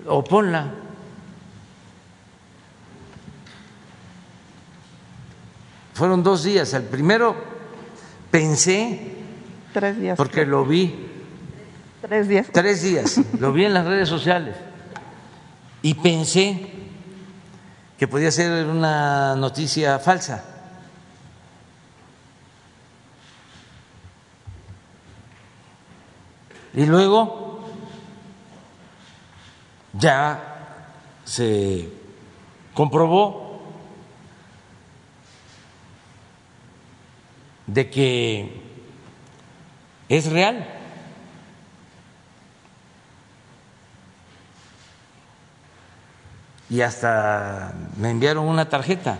[0.06, 0.70] O ponla.
[5.94, 6.74] Fueron dos días.
[6.74, 7.34] El primero
[8.30, 9.14] pensé.
[9.72, 10.16] Tres días.
[10.16, 10.94] Porque lo vi.
[12.02, 12.48] Tres días.
[12.52, 13.20] Tres días.
[13.40, 14.56] Lo vi en las redes sociales.
[15.80, 16.75] Y pensé
[17.98, 20.44] que podía ser una noticia falsa.
[26.74, 27.64] Y luego
[29.94, 30.82] ya
[31.24, 31.90] se
[32.74, 33.62] comprobó
[37.66, 38.62] de que
[40.08, 40.75] es real.
[46.68, 49.18] Y hasta me enviaron una tarjeta.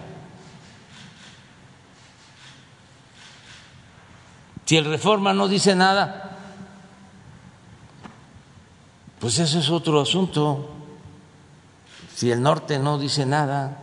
[4.64, 6.36] Si el reforma no dice nada,
[9.20, 10.72] pues eso es otro asunto.
[12.14, 13.78] Si el norte no dice nada,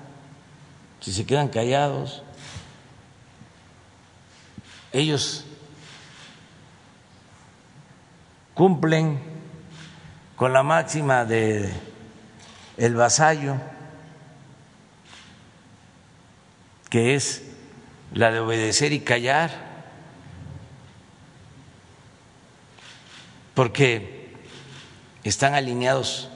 [0.99, 2.21] si se quedan callados,
[4.91, 5.45] ellos
[8.53, 9.21] cumplen
[10.35, 11.73] con la máxima de
[12.77, 13.55] el vasallo,
[16.89, 17.43] que es
[18.13, 19.51] la de obedecer y callar,
[23.53, 24.35] porque
[25.23, 26.29] están alineados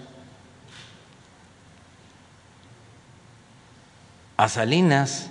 [4.37, 5.29] a Salinas.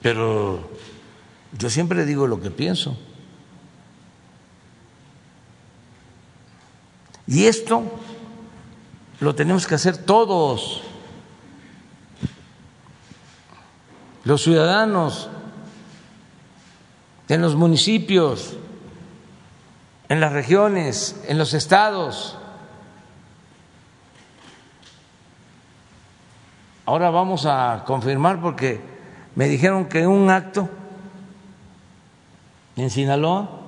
[0.00, 0.73] Pero
[1.58, 2.96] yo siempre digo lo que pienso.
[7.26, 7.84] Y esto
[9.20, 10.82] lo tenemos que hacer todos,
[14.24, 15.28] los ciudadanos,
[17.28, 18.56] en los municipios,
[20.08, 22.36] en las regiones, en los estados.
[26.84, 28.80] Ahora vamos a confirmar porque
[29.34, 30.68] me dijeron que un acto
[32.76, 33.60] en Sinaloa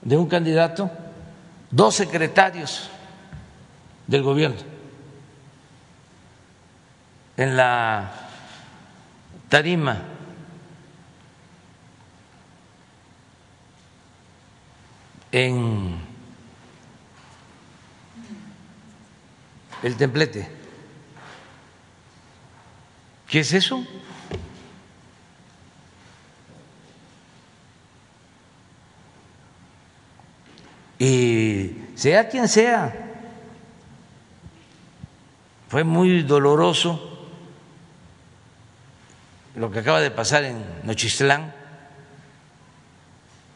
[0.00, 0.90] de un candidato,
[1.70, 2.90] dos secretarios
[4.06, 4.72] del gobierno
[7.36, 8.10] en la
[9.48, 10.02] tarima
[15.32, 15.98] en
[19.82, 20.48] el templete.
[23.26, 23.84] ¿Qué es eso?
[31.04, 32.94] Y sea quien sea,
[35.68, 37.26] fue muy doloroso
[39.56, 41.52] lo que acaba de pasar en Nochistlán,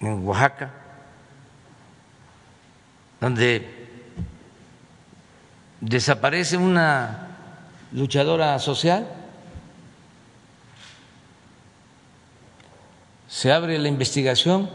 [0.01, 0.73] en Oaxaca
[3.21, 3.65] donde
[5.81, 7.29] desaparece una
[7.93, 9.07] luchadora social,
[13.29, 14.69] se abre la investigación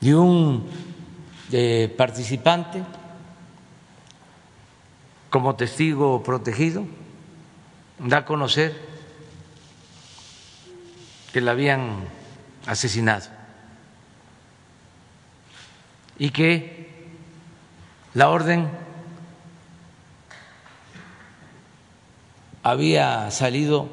[0.00, 0.68] y un
[1.52, 2.82] eh, participante
[5.30, 6.86] como testigo protegido
[7.98, 8.72] da a conocer
[11.32, 12.06] que la habían
[12.66, 13.26] asesinado
[16.18, 16.88] y que
[18.14, 18.68] la orden
[22.62, 23.88] había salido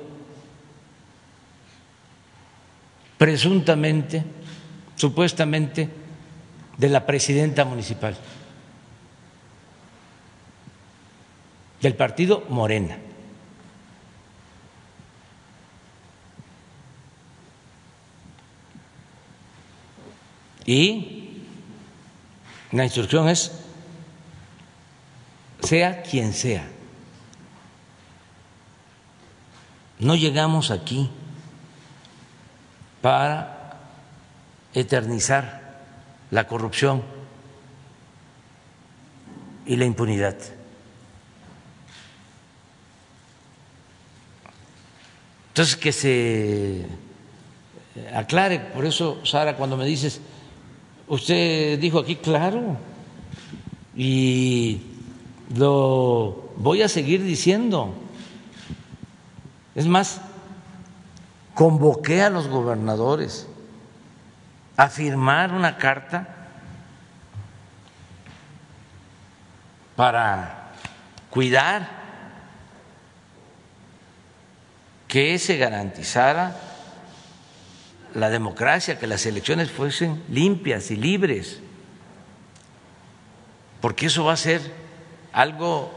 [3.17, 4.23] presuntamente,
[4.95, 5.89] supuestamente,
[6.77, 8.17] de la presidenta municipal
[11.81, 12.97] del partido Morena.
[20.65, 21.43] Y
[22.71, 23.51] la instrucción es,
[25.61, 26.67] sea quien sea,
[29.99, 31.09] no llegamos aquí
[33.01, 33.54] para
[34.75, 35.81] eternizar
[36.29, 37.01] la corrupción
[39.65, 40.35] y la impunidad.
[45.47, 46.85] Entonces, que se
[48.13, 50.21] aclare, por eso, Sara, cuando me dices,
[51.07, 52.77] Usted dijo aquí, claro,
[53.95, 54.81] y
[55.55, 57.93] lo voy a seguir diciendo.
[59.75, 60.21] Es más,
[61.53, 63.47] convoqué a los gobernadores
[64.77, 66.27] a firmar una carta
[69.95, 70.71] para
[71.29, 71.89] cuidar
[75.07, 76.55] que se garantizara
[78.13, 81.61] la democracia, que las elecciones fuesen limpias y libres,
[83.81, 84.61] porque eso va a ser
[85.31, 85.91] algo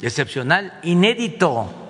[0.00, 1.83] excepcional, inédito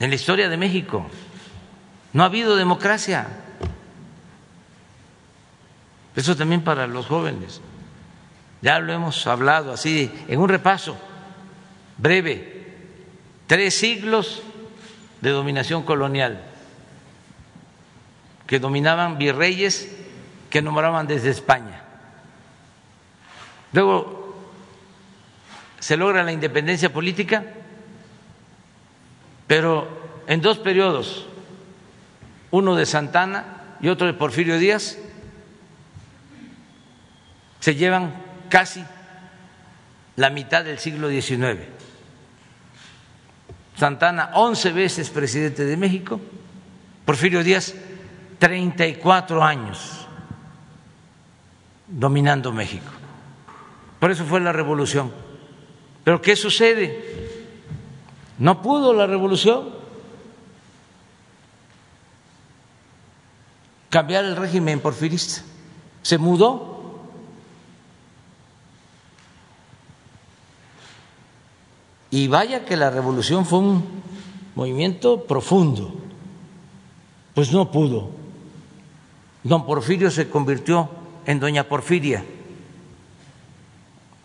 [0.00, 1.06] en la historia de México.
[2.12, 3.26] No ha habido democracia.
[6.14, 7.60] Eso también para los jóvenes.
[8.62, 10.96] Ya lo hemos hablado así, en un repaso
[11.98, 12.72] breve.
[13.46, 14.42] Tres siglos
[15.20, 16.42] de dominación colonial,
[18.46, 19.90] que dominaban virreyes
[20.50, 21.82] que nombraban desde España.
[23.72, 24.36] Luego
[25.80, 27.44] se logra la independencia política,
[29.46, 31.26] pero en dos periodos,
[32.50, 34.98] uno de Santana y otro de Porfirio Díaz,
[37.60, 38.14] se llevan
[38.48, 38.84] casi
[40.16, 41.62] la mitad del siglo XIX.
[43.76, 46.20] Santana, once veces presidente de México,
[47.04, 47.74] Porfirio Díaz,
[48.38, 50.06] 34 años
[51.86, 52.90] dominando México.
[53.98, 55.12] Por eso fue la revolución.
[56.04, 57.23] Pero ¿qué sucede?
[58.38, 59.70] No pudo la revolución.
[63.90, 65.42] Cambiar el régimen porfirista.
[66.02, 66.74] Se mudó.
[72.10, 73.84] Y vaya que la revolución fue un
[74.54, 75.92] movimiento profundo,
[77.34, 78.10] pues no pudo.
[79.42, 80.88] Don Porfirio se convirtió
[81.26, 82.24] en Doña Porfiria.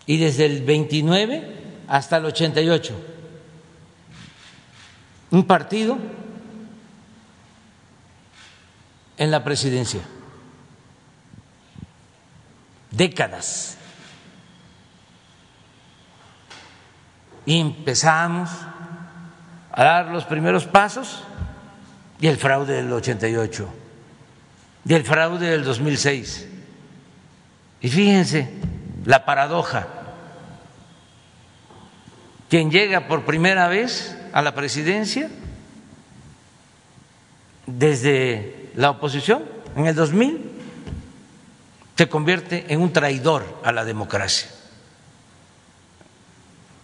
[0.06, 2.94] Y desde el 29 hasta el 88
[5.30, 5.98] un partido
[9.16, 10.00] en la presidencia.
[12.90, 13.78] Décadas.
[17.50, 18.48] y empezamos
[19.72, 21.24] a dar los primeros pasos
[22.20, 23.68] y el fraude del 88
[24.84, 26.48] y el fraude del 2006.
[27.80, 28.52] Y fíjense
[29.04, 29.88] la paradoja.
[32.50, 35.30] Quien llega por primera vez a la presidencia
[37.64, 39.44] desde la oposición
[39.76, 40.50] en el 2000
[41.96, 44.50] se convierte en un traidor a la democracia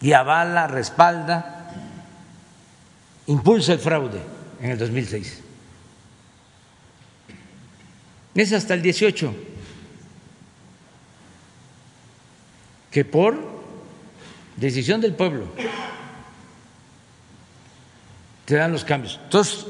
[0.00, 1.72] y avala, respalda,
[3.26, 4.20] impulsa el fraude
[4.60, 5.42] en el 2006.
[8.36, 9.34] Es hasta el 18
[12.90, 13.55] que por
[14.56, 15.46] decisión del pueblo
[18.46, 19.18] se dan los cambios.
[19.24, 19.66] Entonces,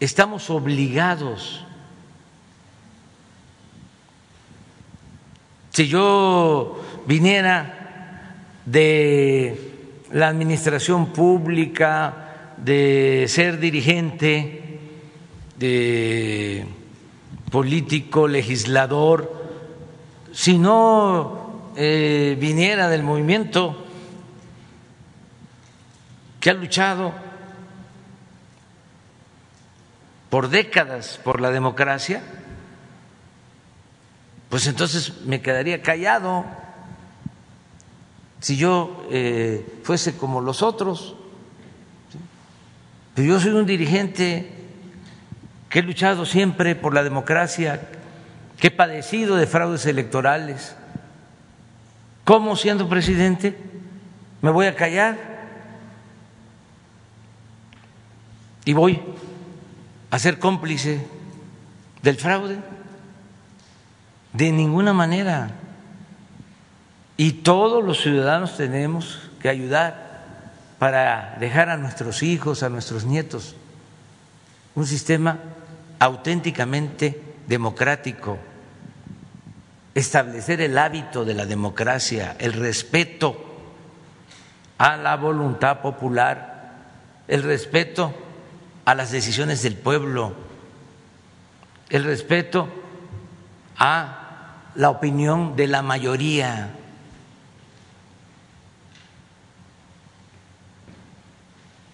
[0.00, 1.64] estamos obligados.
[5.70, 9.72] Si yo viniera de
[10.12, 14.78] la administración pública, de ser dirigente,
[15.58, 16.66] de
[17.50, 19.42] político, legislador,
[20.32, 21.41] si no
[21.76, 23.84] eh, viniera del movimiento
[26.40, 27.12] que ha luchado
[30.28, 32.22] por décadas por la democracia,
[34.48, 36.44] pues entonces me quedaría callado
[38.40, 41.14] si yo eh, fuese como los otros.
[43.14, 44.50] Pero yo soy un dirigente
[45.68, 47.88] que he luchado siempre por la democracia,
[48.58, 50.76] que he padecido de fraudes electorales.
[52.24, 53.56] ¿Cómo siendo presidente
[54.40, 55.32] me voy a callar?
[58.64, 59.00] Y voy
[60.10, 61.04] a ser cómplice
[62.02, 62.58] del fraude.
[64.32, 65.50] De ninguna manera.
[67.16, 70.12] Y todos los ciudadanos tenemos que ayudar
[70.78, 73.54] para dejar a nuestros hijos, a nuestros nietos,
[74.74, 75.38] un sistema
[76.00, 78.38] auténticamente democrático,
[79.94, 83.36] establecer el hábito de la democracia, el respeto
[84.78, 86.74] a la voluntad popular,
[87.28, 88.14] el respeto
[88.84, 90.34] a las decisiones del pueblo,
[91.88, 92.68] el respeto
[93.76, 96.76] a la opinión de la mayoría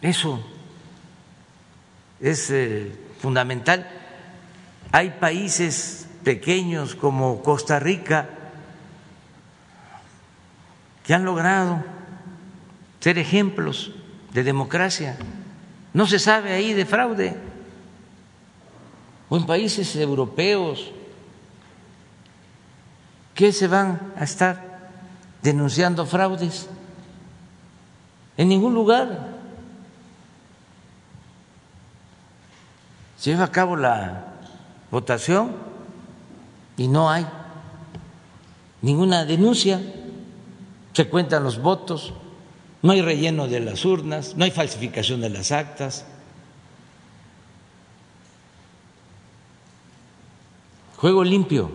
[0.01, 0.41] Eso
[2.21, 3.89] es eh, fundamental.
[4.93, 8.29] Hay países pequeños como Costa Rica
[11.05, 11.83] que han logrado
[13.01, 13.93] ser ejemplos
[14.33, 15.17] de democracia.
[15.95, 17.35] No se sabe ahí de fraude.
[19.31, 20.91] O en países europeos,
[23.35, 24.91] ¿qué se van a estar
[25.43, 26.69] denunciando fraudes?
[28.37, 29.39] En ningún lugar.
[33.19, 34.25] se lleva a cabo la
[34.91, 35.68] votación
[36.79, 37.27] y no hay
[38.81, 39.81] ninguna denuncia,
[40.93, 42.15] se cuentan los votos,
[42.81, 46.07] no hay relleno de las urnas, no hay falsificación de las actas.
[50.97, 51.71] Juego limpio.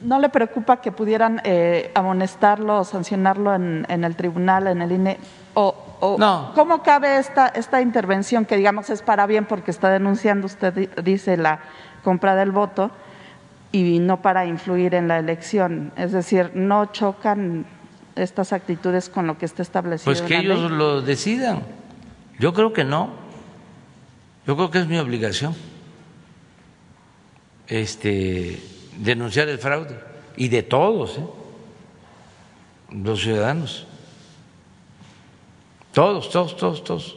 [0.00, 4.90] ¿No le preocupa que pudieran eh, amonestarlo o sancionarlo en, en, el tribunal, en el
[4.90, 5.18] INE?
[5.54, 6.52] O, o no.
[6.54, 11.36] ¿Cómo cabe esta, esta intervención que, digamos, es para bien porque está denunciando, usted dice,
[11.36, 11.60] la
[12.02, 12.90] compra del voto
[13.70, 15.92] y no para influir en la elección?
[15.96, 17.66] Es decir, ¿no chocan
[18.14, 20.12] estas actitudes con lo que está establecido?
[20.12, 20.78] Pues que en la ellos ley?
[20.78, 21.62] lo decidan.
[22.38, 23.10] Yo creo que no.
[24.46, 25.54] Yo creo que es mi obligación
[27.72, 28.60] este,
[28.98, 29.98] denunciar el fraude
[30.36, 31.26] y de todos, ¿eh?
[32.90, 33.86] los ciudadanos.
[35.92, 37.16] Todos, todos, todos, todos.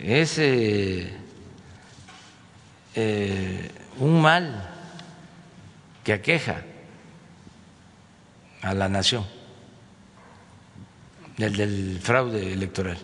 [0.00, 1.14] Es eh,
[2.94, 4.68] eh, un mal
[6.04, 6.62] que aqueja
[8.62, 9.24] a la nación,
[11.38, 12.98] el del fraude electoral.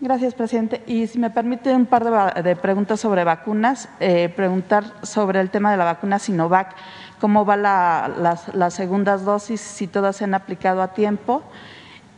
[0.00, 0.82] Gracias, presidente.
[0.86, 5.70] Y si me permite un par de, preguntas sobre vacunas, eh, preguntar sobre el tema
[5.70, 6.74] de la vacuna Sinovac,
[7.20, 11.42] cómo va la, las, las segundas dosis, si todas se han aplicado a tiempo,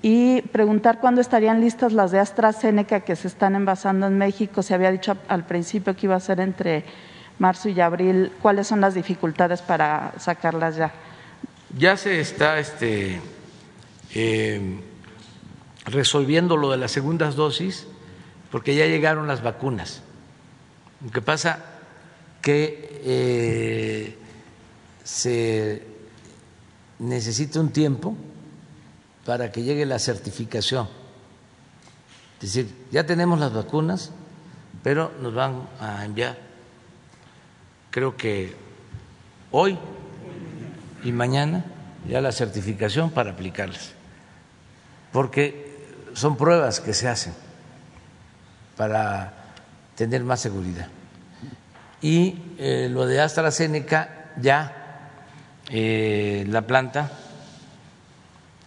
[0.08, 4.62] y preguntar cuándo estarían listas las de AstraZeneca que se están envasando en México.
[4.62, 6.84] Se había dicho al principio que iba a ser entre
[7.40, 8.30] marzo y abril.
[8.40, 10.92] ¿Cuáles son las dificultades para sacarlas ya?
[11.76, 13.20] Ya se está este,
[14.14, 14.80] eh,
[15.86, 17.88] resolviendo lo de las segundas dosis
[18.52, 20.02] porque ya llegaron las vacunas.
[21.04, 21.64] Lo que pasa
[22.42, 24.18] que eh,
[25.02, 25.82] se
[27.00, 28.16] necesita un tiempo
[29.26, 30.88] para que llegue la certificación.
[32.40, 34.12] Es decir, ya tenemos las vacunas,
[34.84, 36.38] pero nos van a enviar,
[37.90, 38.54] creo que
[39.50, 39.76] hoy
[41.02, 41.64] y mañana,
[42.08, 43.92] ya la certificación para aplicarlas,
[45.12, 45.74] porque
[46.14, 47.34] son pruebas que se hacen
[48.76, 49.32] para
[49.96, 50.88] tener más seguridad.
[52.00, 55.10] Y eh, lo de AstraZeneca, ya
[55.68, 57.10] eh, la planta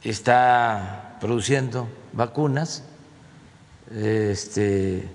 [0.04, 2.84] está produciendo vacunas.
[3.92, 5.08] Este,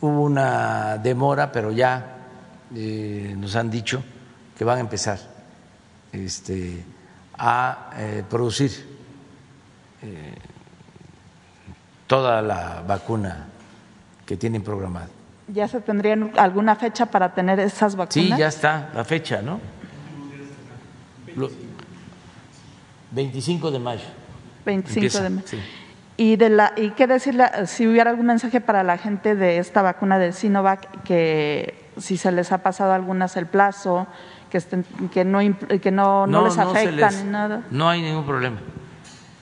[0.00, 2.18] hubo una demora, pero ya
[2.74, 4.02] eh, nos han dicho
[4.56, 5.18] que van a empezar
[6.12, 6.84] este,
[7.38, 8.70] a eh, producir
[10.02, 10.34] eh,
[12.06, 13.46] toda la vacuna
[14.26, 15.08] que tienen programada.
[15.48, 18.12] ¿Ya se tendrían alguna fecha para tener esas vacunas?
[18.12, 19.60] Sí, ya está la fecha, ¿no?
[21.36, 21.50] Lo,
[23.14, 24.02] 25 de mayo.
[24.66, 25.46] 25 Empieza, de mayo.
[25.46, 25.58] sí.
[26.16, 29.82] Y, de la, ¿Y qué decirle, si hubiera algún mensaje para la gente de esta
[29.82, 34.06] vacuna del Sinovac, que si se les ha pasado a algunas el plazo,
[34.48, 35.40] que, estén, que, no,
[35.80, 37.64] que no, no, les se afecta les- ni nada?
[37.72, 38.58] No hay ningún problema.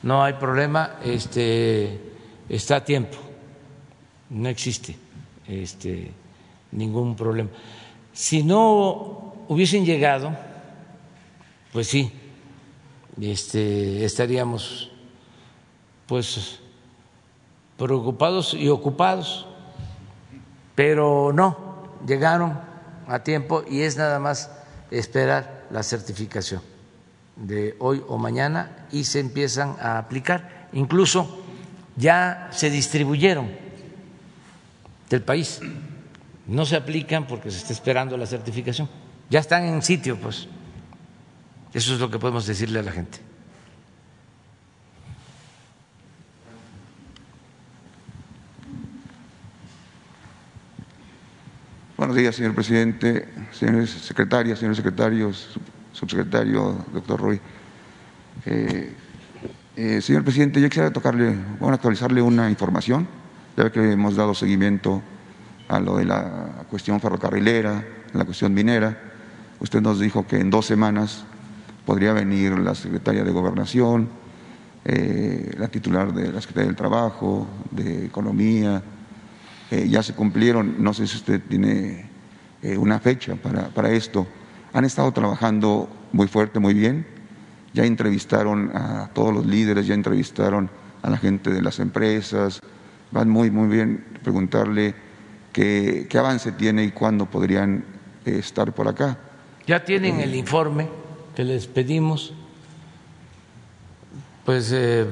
[0.03, 2.01] No hay problema, este,
[2.49, 3.19] está a tiempo.
[4.31, 4.97] No existe
[5.47, 6.11] este,
[6.71, 7.51] ningún problema.
[8.15, 10.33] Si no hubiesen llegado,
[11.71, 12.11] pues sí,
[13.21, 14.91] este, estaríamos
[16.07, 16.61] pues
[17.77, 19.47] preocupados y ocupados,
[20.75, 22.59] pero no, llegaron
[23.07, 24.51] a tiempo y es nada más
[24.91, 26.63] esperar la certificación
[27.37, 30.69] de hoy o mañana y se empiezan a aplicar.
[30.73, 31.43] Incluso
[31.97, 33.51] ya se distribuyeron
[35.09, 35.61] del país,
[36.47, 38.89] no se aplican porque se está esperando la certificación,
[39.29, 40.49] ya están en sitio, pues.
[41.73, 43.19] Eso es lo que podemos decirle a la gente.
[51.97, 55.63] Buenos días, señor presidente, señores secretarias, señores secretarios, sub-
[55.93, 57.41] subsecretario, doctor Ruy.
[58.47, 58.93] Eh,
[59.77, 63.07] eh, señor presidente, yo quisiera tocarle, bueno, actualizarle una información,
[63.57, 65.01] ya que hemos dado seguimiento
[65.69, 68.99] a lo de la cuestión ferrocarrilera, la cuestión minera.
[69.61, 71.25] Usted nos dijo que en dos semanas
[71.85, 74.09] podría venir la secretaria de Gobernación,
[74.85, 78.83] eh, la titular de la Secretaría del Trabajo, de Economía,
[79.71, 82.07] eh, ya se cumplieron, no sé si usted tiene
[82.63, 84.27] eh, una fecha para, para esto.
[84.73, 87.07] Han estado trabajando muy fuerte, muy bien.
[87.75, 90.69] Ya entrevistaron a todos los líderes, ya entrevistaron
[91.03, 92.61] a la gente de las empresas.
[93.13, 94.05] Van muy, muy bien.
[94.23, 94.95] Preguntarle
[95.53, 97.85] qué, qué avance tiene y cuándo podrían
[98.25, 99.19] estar por acá.
[99.67, 101.02] Ya tienen el informe
[101.35, 102.35] que les pedimos,
[104.45, 105.07] pues eh,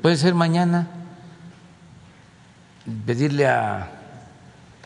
[0.00, 0.88] puede ser mañana,
[3.04, 3.90] pedirle a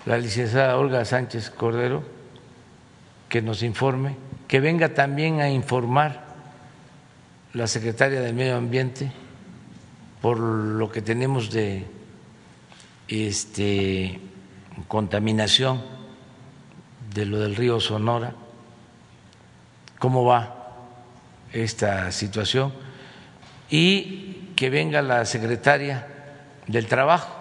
[0.07, 2.03] la licenciada Olga Sánchez Cordero
[3.29, 4.17] que nos informe,
[4.49, 6.25] que venga también a informar
[7.53, 9.13] la secretaria del Medio Ambiente
[10.21, 11.87] por lo que tenemos de
[13.09, 14.21] este
[14.89, 15.83] contaminación
[17.15, 18.35] de lo del río Sonora.
[19.99, 20.60] Cómo va
[21.53, 22.73] esta situación
[23.69, 26.07] y que venga la secretaria
[26.67, 27.41] del Trabajo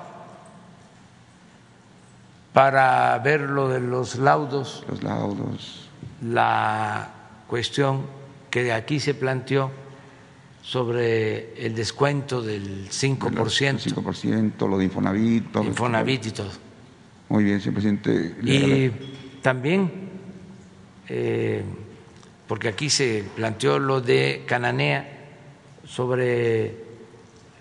[2.53, 4.84] para ver lo de los laudos.
[4.89, 5.89] Los laudos.
[6.22, 7.10] La
[7.47, 8.05] cuestión
[8.49, 9.72] que aquí se planteó
[10.62, 13.86] sobre el descuento del 5%.
[13.86, 15.51] El 5%, lo de Infonavit.
[15.51, 16.51] Todo Infonavit y todo.
[17.30, 18.36] Muy bien, señor presidente.
[18.43, 18.91] Y
[19.41, 20.10] también,
[21.07, 21.64] eh,
[22.49, 25.07] porque aquí se planteó lo de Cananea
[25.85, 26.83] sobre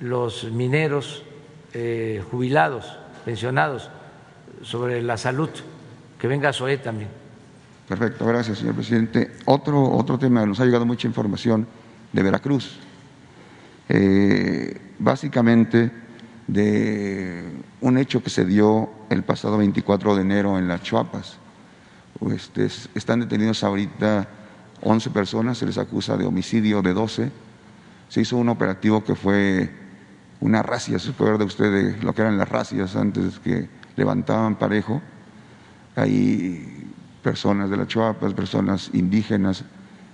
[0.01, 1.24] los mineros
[1.74, 3.91] eh, jubilados, pensionados
[4.62, 5.51] sobre la salud.
[6.18, 7.11] Que venga SOE también.
[7.86, 9.32] Perfecto, gracias, señor presidente.
[9.45, 11.66] Otro, otro tema, nos ha llegado mucha información
[12.11, 12.78] de Veracruz.
[13.91, 15.93] Eh, básicamente
[16.47, 17.45] de
[17.82, 21.36] un hecho que se dio el pasado 24 de enero en las Chuapas.
[22.32, 24.38] Este, están detenidos ahorita
[24.83, 27.31] 11 personas, se les acusa de homicidio de 12.
[28.09, 29.70] Se hizo un operativo que fue
[30.41, 34.57] una racia, se puede ver de ustedes lo que eran las racias antes que levantaban
[34.57, 35.03] parejo.
[35.97, 36.87] Hay
[37.22, 39.64] personas de las Chiapas, personas indígenas,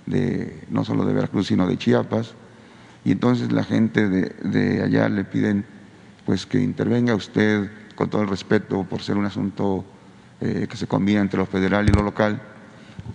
[0.05, 2.33] de, no solo de Veracruz, sino de Chiapas.
[3.03, 5.65] Y entonces la gente de, allá le piden
[6.25, 9.85] pues que intervenga usted con todo el respeto por ser un asunto
[10.41, 12.41] eh, que se combina entre lo federal y lo local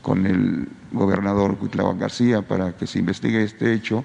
[0.02, 4.04] con el gobernador Cuitlava García para que se investigue este hecho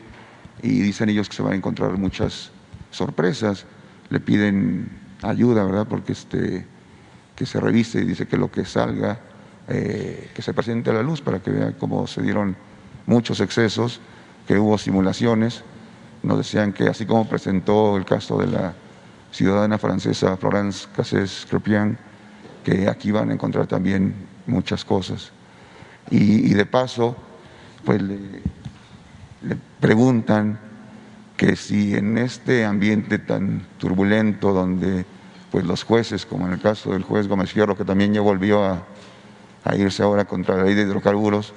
[0.61, 2.51] y dicen ellos que se van a encontrar muchas
[2.91, 3.65] sorpresas.
[4.09, 4.89] Le piden
[5.21, 5.87] ayuda, ¿verdad?
[5.87, 6.65] Porque este,
[7.35, 9.19] que se revise y dice que lo que salga,
[9.67, 12.55] eh, que se presente a la luz para que vea cómo se dieron
[13.05, 13.99] muchos excesos,
[14.47, 15.63] que hubo simulaciones.
[16.23, 18.73] Nos decían que así como presentó el caso de la
[19.31, 21.97] ciudadana francesa Florence Cassés Crepian,
[22.63, 24.15] que aquí van a encontrar también
[24.47, 25.31] muchas cosas.
[26.11, 27.15] Y, de paso,
[27.83, 28.17] pues le,
[29.41, 30.59] le preguntan
[31.35, 35.05] que si en este ambiente tan turbulento donde
[35.51, 38.63] pues los jueces, como en el caso del juez Gómez Fierro, que también ya volvió
[38.65, 38.83] a,
[39.77, 41.53] irse ahora contra la ley de hidrocarburos,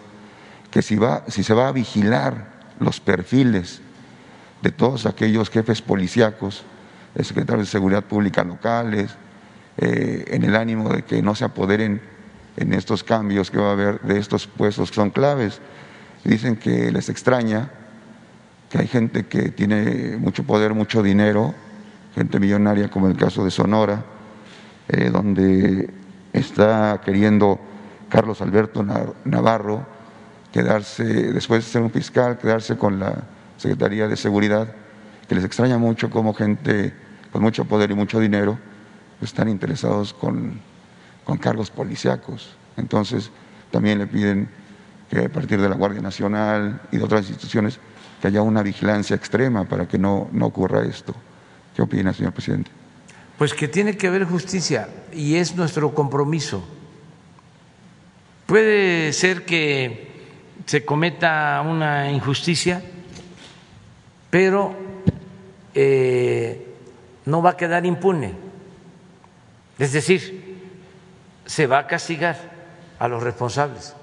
[0.70, 2.46] que si, va, si se va a vigilar
[2.78, 3.82] los perfiles
[4.62, 6.62] de todos aquellos jefes policíacos,
[7.20, 9.10] secretarios de seguridad pública locales,
[9.78, 12.00] eh, en el ánimo de que no se apoderen
[12.58, 15.60] en estos cambios que va a haber de estos puestos que son claves.
[16.24, 17.70] Dicen que les extraña
[18.68, 21.54] que hay gente que tiene mucho poder, mucho dinero,
[22.14, 24.04] gente millonaria como el caso de Sonora,
[24.88, 25.88] eh, donde
[26.32, 27.58] está queriendo
[28.08, 28.84] Carlos Alberto
[29.24, 29.86] Navarro
[30.52, 33.14] quedarse, después de ser un fiscal, quedarse con la
[33.56, 34.74] Secretaría de Seguridad,
[35.28, 36.92] que les extraña mucho como gente
[37.32, 38.58] con mucho poder y mucho dinero
[39.20, 40.60] están interesados con,
[41.28, 42.48] con cargos policiacos.
[42.78, 43.30] Entonces,
[43.70, 44.48] también le piden
[45.10, 47.78] que a partir de la Guardia Nacional y de otras instituciones
[48.18, 51.14] que haya una vigilancia extrema para que no, no ocurra esto.
[51.76, 52.70] ¿Qué opina, señor presidente?
[53.36, 56.66] Pues que tiene que haber justicia y es nuestro compromiso.
[58.46, 60.08] Puede ser que
[60.64, 62.82] se cometa una injusticia,
[64.30, 64.74] pero
[65.74, 66.74] eh,
[67.26, 68.32] no va a quedar impune.
[69.78, 70.47] Es decir,
[71.48, 72.36] se va a castigar
[72.98, 73.94] a los responsables.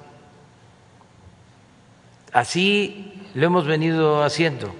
[2.33, 4.73] Así lo hemos venido haciendo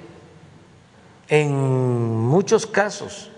[1.30, 3.30] en muchos casos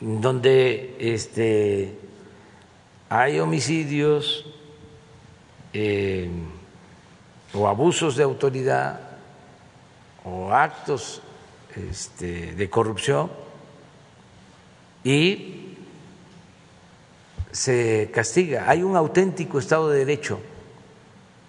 [0.00, 1.96] donde este,
[3.08, 4.44] hay homicidios
[5.72, 6.28] eh,
[7.54, 9.00] o abusos de autoridad
[10.24, 11.22] o actos
[11.76, 13.30] este, de corrupción
[15.04, 15.55] y
[17.56, 18.68] se castiga.
[18.68, 20.40] Hay un auténtico Estado de Derecho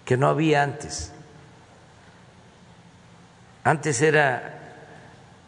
[0.06, 1.12] que no había antes.
[3.62, 4.86] Antes era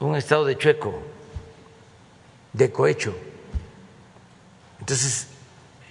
[0.01, 1.01] un estado de chueco,
[2.53, 3.17] de cohecho.
[4.81, 5.29] Entonces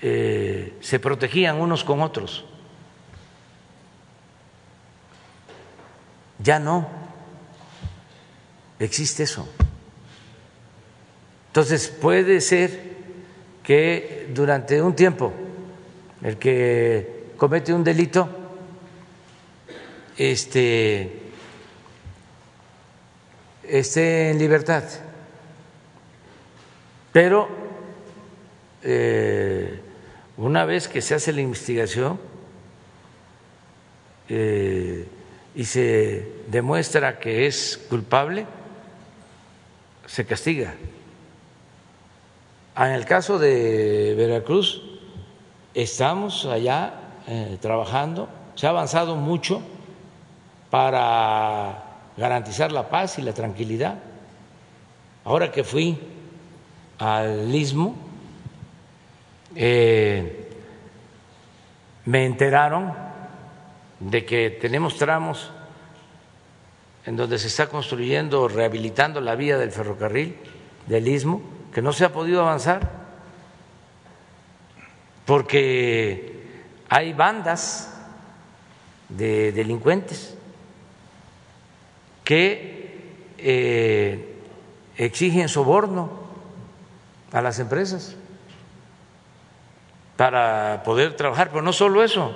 [0.04, 2.46] eh, se protegían unos con otros.
[6.38, 6.88] Ya no
[8.78, 9.50] existe eso.
[11.48, 12.89] Entonces puede ser
[13.70, 15.32] que durante un tiempo
[16.24, 18.28] el que comete un delito
[20.18, 21.30] este
[23.62, 24.84] esté en libertad.
[27.12, 27.48] Pero
[28.82, 29.80] eh,
[30.38, 32.20] una vez que se hace la investigación
[34.30, 35.06] eh,
[35.54, 38.48] y se demuestra que es culpable,
[40.08, 40.74] se castiga.
[42.80, 44.82] En el caso de Veracruz,
[45.74, 46.94] estamos allá
[47.28, 48.30] eh, trabajando
[48.60, 49.62] se ha avanzado mucho
[50.70, 51.84] para
[52.18, 54.00] garantizar la paz y la tranquilidad.
[55.24, 55.98] Ahora que fui
[56.98, 57.96] al istmo,
[59.56, 60.50] eh,
[62.04, 62.94] me enteraron
[64.02, 65.52] de que tenemos tramos
[67.06, 70.36] en donde se está construyendo, rehabilitando la vía del ferrocarril
[70.88, 72.90] del istmo, que no se ha podido avanzar
[75.26, 76.44] porque
[76.90, 77.94] hay bandas
[79.10, 80.36] de delincuentes
[82.24, 84.36] que eh,
[84.98, 86.10] exigen soborno
[87.32, 88.16] a las empresas
[90.18, 92.36] para poder trabajar, pero no solo eso,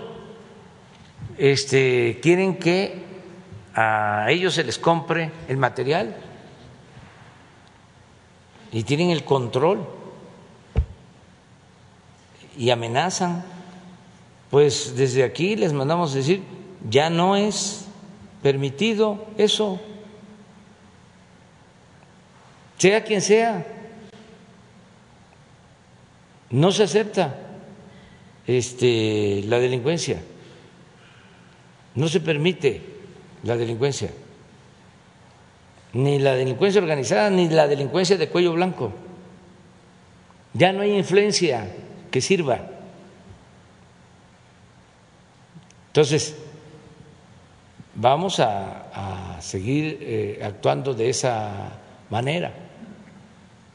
[1.37, 3.03] este, quieren que
[3.75, 6.15] a ellos se les compre el material
[8.73, 9.87] y tienen el control
[12.57, 13.45] y amenazan.
[14.49, 16.43] Pues desde aquí les mandamos decir,
[16.89, 17.85] ya no es
[18.41, 19.79] permitido eso,
[22.77, 23.65] sea quien sea,
[26.49, 27.39] no se acepta
[28.45, 30.21] este, la delincuencia,
[31.95, 32.81] no se permite
[33.43, 34.11] la delincuencia,
[35.93, 38.91] ni la delincuencia organizada, ni la delincuencia de cuello blanco.
[40.53, 41.67] Ya no hay influencia
[42.11, 42.59] que sirva.
[45.87, 46.35] Entonces,
[47.95, 51.51] vamos a, seguir eh, actuando de esa
[52.09, 52.53] manera,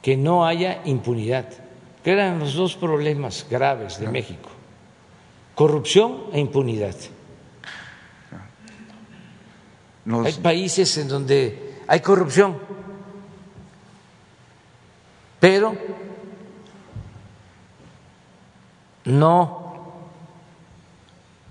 [0.00, 1.46] que no haya impunidad,
[2.02, 4.48] que eran los dos problemas graves de México,
[5.54, 6.94] corrupción e impunidad.
[10.24, 12.58] Hay países en donde hay corrupción,
[15.40, 15.74] pero
[19.06, 20.02] no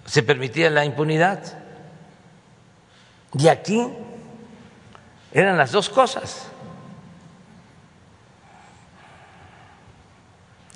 [0.05, 1.41] se permitía la impunidad.
[3.33, 3.87] Y aquí
[5.31, 6.47] eran las dos cosas.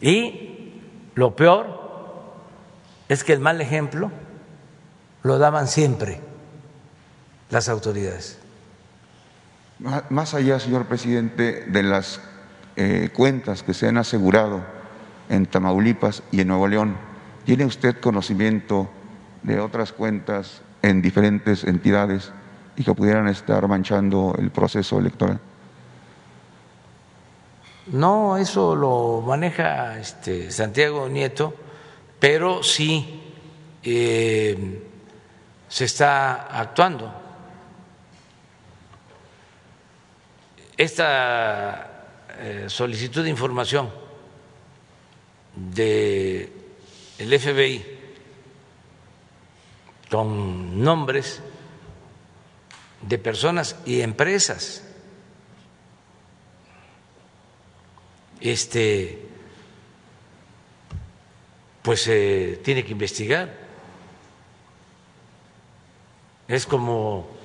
[0.01, 0.81] Y
[1.13, 1.79] lo peor
[3.07, 4.11] es que el mal ejemplo
[5.21, 6.19] lo daban siempre
[7.51, 8.39] las autoridades.
[10.09, 12.21] Más allá, señor presidente, de las
[12.75, 14.61] eh, cuentas que se han asegurado
[15.27, 16.97] en Tamaulipas y en Nuevo León,
[17.45, 18.89] ¿tiene usted conocimiento
[19.41, 22.31] de otras cuentas en diferentes entidades
[22.75, 25.39] y que pudieran estar manchando el proceso electoral?
[27.87, 31.55] No, eso lo maneja este Santiago Nieto,
[32.19, 33.33] pero sí
[33.81, 34.87] eh,
[35.67, 37.20] se está actuando.
[40.81, 43.87] Esta eh, solicitud de información
[45.55, 46.49] del
[47.39, 47.85] FBI
[50.09, 51.39] con nombres
[52.99, 54.83] de personas y empresas.
[58.39, 59.23] Este,
[61.83, 62.05] pues
[62.63, 63.55] tiene que investigar.
[66.47, 67.39] Es como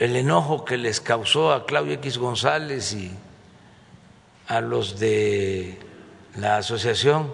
[0.00, 3.12] el enojo que les causó a Claudio X González y
[4.48, 5.78] a los de
[6.36, 7.30] la asociación,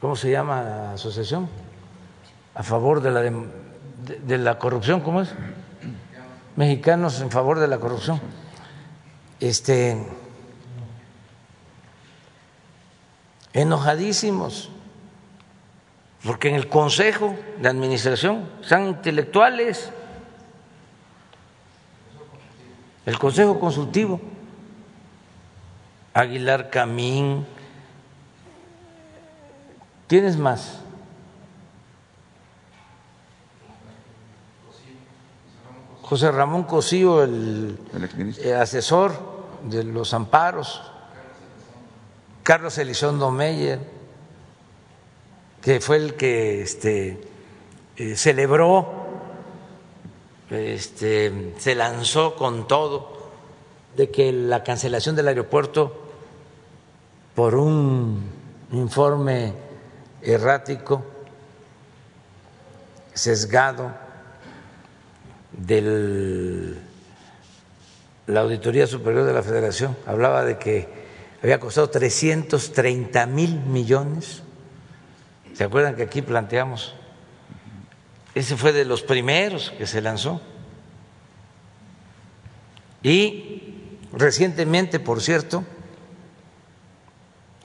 [0.00, 1.48] ¿cómo se llama la asociación?
[2.54, 5.30] a favor de la, de, la corrupción, ¿cómo es?
[6.56, 8.20] Mexicanos en favor de la corrupción.
[9.40, 10.06] Este,
[13.54, 14.70] enojadísimos,
[16.24, 19.90] porque en el Consejo de Administración están intelectuales,
[23.04, 24.20] el Consejo Consultivo,
[26.14, 27.44] Aguilar Camín,
[30.06, 30.78] ¿quiénes más?
[36.02, 37.78] José Ramón Cosío, el,
[38.60, 39.12] asesor
[39.64, 40.82] de los amparos,
[42.42, 44.01] Carlos Elizondo Meyer,
[45.62, 47.20] que fue el que este,
[47.96, 48.86] eh, celebró,
[50.50, 53.30] este, se lanzó con todo
[53.96, 56.02] de que la cancelación del aeropuerto
[57.34, 58.22] por un
[58.72, 59.54] informe
[60.20, 61.04] errático,
[63.14, 63.92] sesgado,
[65.52, 66.74] de
[68.26, 70.88] la Auditoría Superior de la Federación hablaba de que
[71.42, 74.42] había costado 330 mil millones.
[75.54, 76.94] ¿Se acuerdan que aquí planteamos?
[78.34, 80.40] Ese fue de los primeros que se lanzó.
[83.02, 85.64] Y recientemente, por cierto,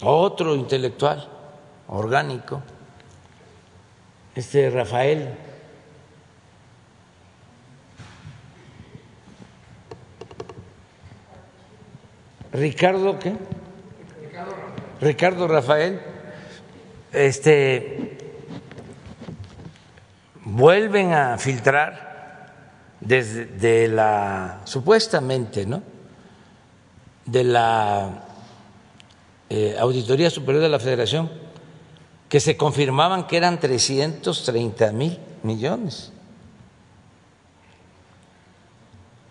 [0.01, 1.29] otro intelectual
[1.87, 2.61] orgánico,
[4.35, 5.33] este Rafael.
[12.51, 13.33] Ricardo, ¿qué?
[14.99, 16.01] Ricardo Rafael,
[17.17, 18.17] este,
[20.43, 22.07] vuelven a filtrar
[22.99, 25.83] desde de la, supuestamente, ¿no?
[27.25, 28.23] De la
[29.49, 31.29] eh, Auditoría Superior de la Federación,
[32.29, 36.11] que se confirmaban que eran 330 mil millones.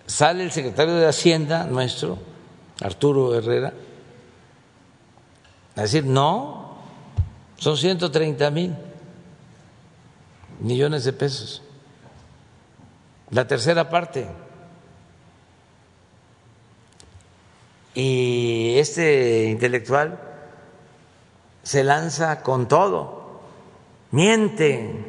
[0.06, 2.18] Sale el secretario de Hacienda nuestro,
[2.80, 3.72] Arturo Herrera,
[5.74, 6.65] a decir, no,
[7.58, 8.74] son 130 mil
[10.60, 11.62] millones de pesos.
[13.30, 14.26] La tercera parte.
[17.94, 20.20] Y este intelectual
[21.62, 23.40] se lanza con todo,
[24.10, 25.04] miente.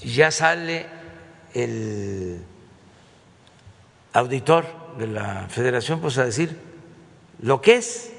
[0.00, 0.86] Y ya sale
[1.54, 2.42] el
[4.14, 4.64] auditor
[4.98, 6.58] de la federación pues a decir
[7.40, 8.11] lo que es.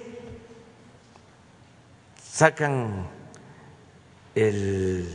[2.34, 3.06] Sacan
[4.34, 5.08] el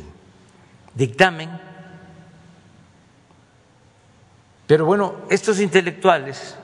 [0.94, 1.50] dictamen,
[4.68, 6.56] pero bueno, estos intelectuales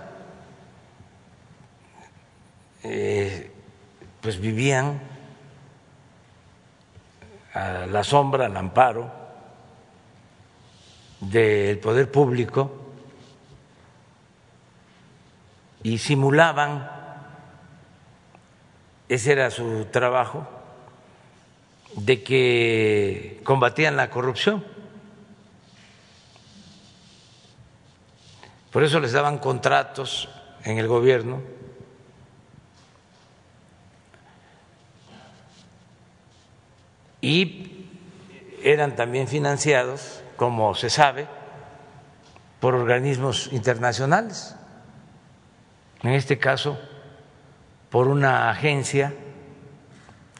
[2.85, 3.51] eh,
[4.21, 5.01] pues vivían
[7.53, 9.11] a la sombra, al amparo
[11.19, 12.93] del poder público
[15.83, 16.94] y simulaban,
[19.09, 20.47] ese era su trabajo,
[21.97, 24.65] de que combatían la corrupción.
[28.73, 30.29] Por eso les daban contratos
[30.65, 31.43] en el gobierno
[37.21, 37.87] y
[38.65, 41.29] eran también financiados, como se sabe,
[42.59, 44.57] por organismos internacionales,
[46.03, 46.79] en este caso
[47.95, 49.15] por una agencia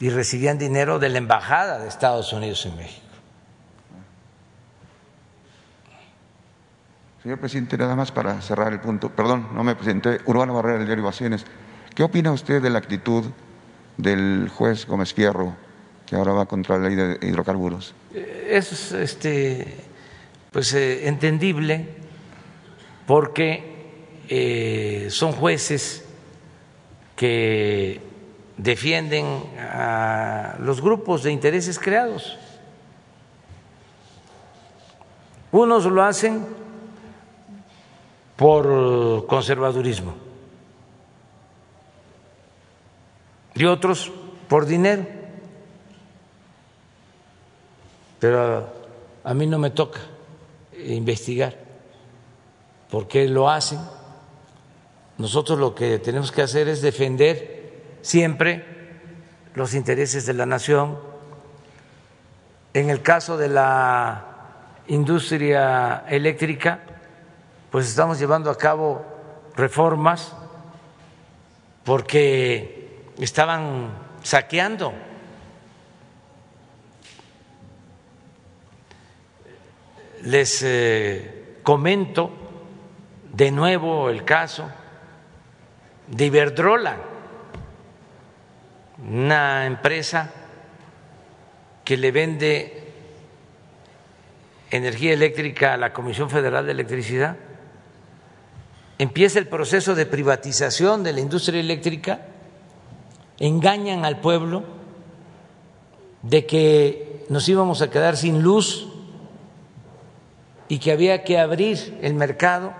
[0.01, 3.07] y recibían dinero de la Embajada de Estados Unidos en México.
[7.23, 10.85] Señor presidente, nada más para cerrar el punto, perdón, no me presenté, Urbano Barrera del
[10.85, 11.09] diario.
[11.95, 13.23] ¿Qué opina usted de la actitud
[13.95, 15.55] del juez Gómez Fierro,
[16.05, 17.95] que ahora va contra la ley de hidrocarburos?
[18.13, 19.77] Es este,
[20.51, 21.87] pues, eh, entendible
[23.07, 26.04] porque eh, son jueces
[27.15, 28.01] que
[28.57, 29.25] defienden
[29.59, 32.37] a los grupos de intereses creados.
[35.51, 36.45] Unos lo hacen
[38.35, 40.25] por conservadurismo
[43.55, 44.11] y otros
[44.49, 45.05] por dinero.
[48.19, 48.67] Pero
[49.23, 50.01] a mí no me toca
[50.77, 51.55] investigar
[52.89, 53.79] por qué lo hacen.
[55.17, 58.65] Nosotros lo que tenemos que hacer es defender siempre
[59.53, 60.99] los intereses de la nación.
[62.73, 64.25] En el caso de la
[64.87, 66.81] industria eléctrica,
[67.71, 69.05] pues estamos llevando a cabo
[69.55, 70.33] reformas
[71.85, 74.93] porque estaban saqueando.
[80.23, 82.31] Les eh, comento
[83.31, 84.69] de nuevo el caso
[86.07, 86.97] de Iberdrola
[88.97, 90.31] una empresa
[91.83, 92.83] que le vende
[94.71, 97.35] energía eléctrica a la Comisión Federal de Electricidad,
[98.97, 102.21] empieza el proceso de privatización de la industria eléctrica,
[103.39, 104.63] engañan al pueblo
[106.21, 108.87] de que nos íbamos a quedar sin luz
[110.67, 112.73] y que había que abrir el mercado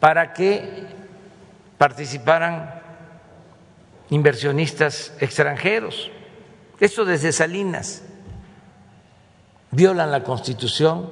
[0.00, 0.93] para que
[1.78, 2.82] participaran
[4.10, 6.10] inversionistas extranjeros.
[6.80, 8.02] Esto desde Salinas.
[9.70, 11.10] Violan la Constitución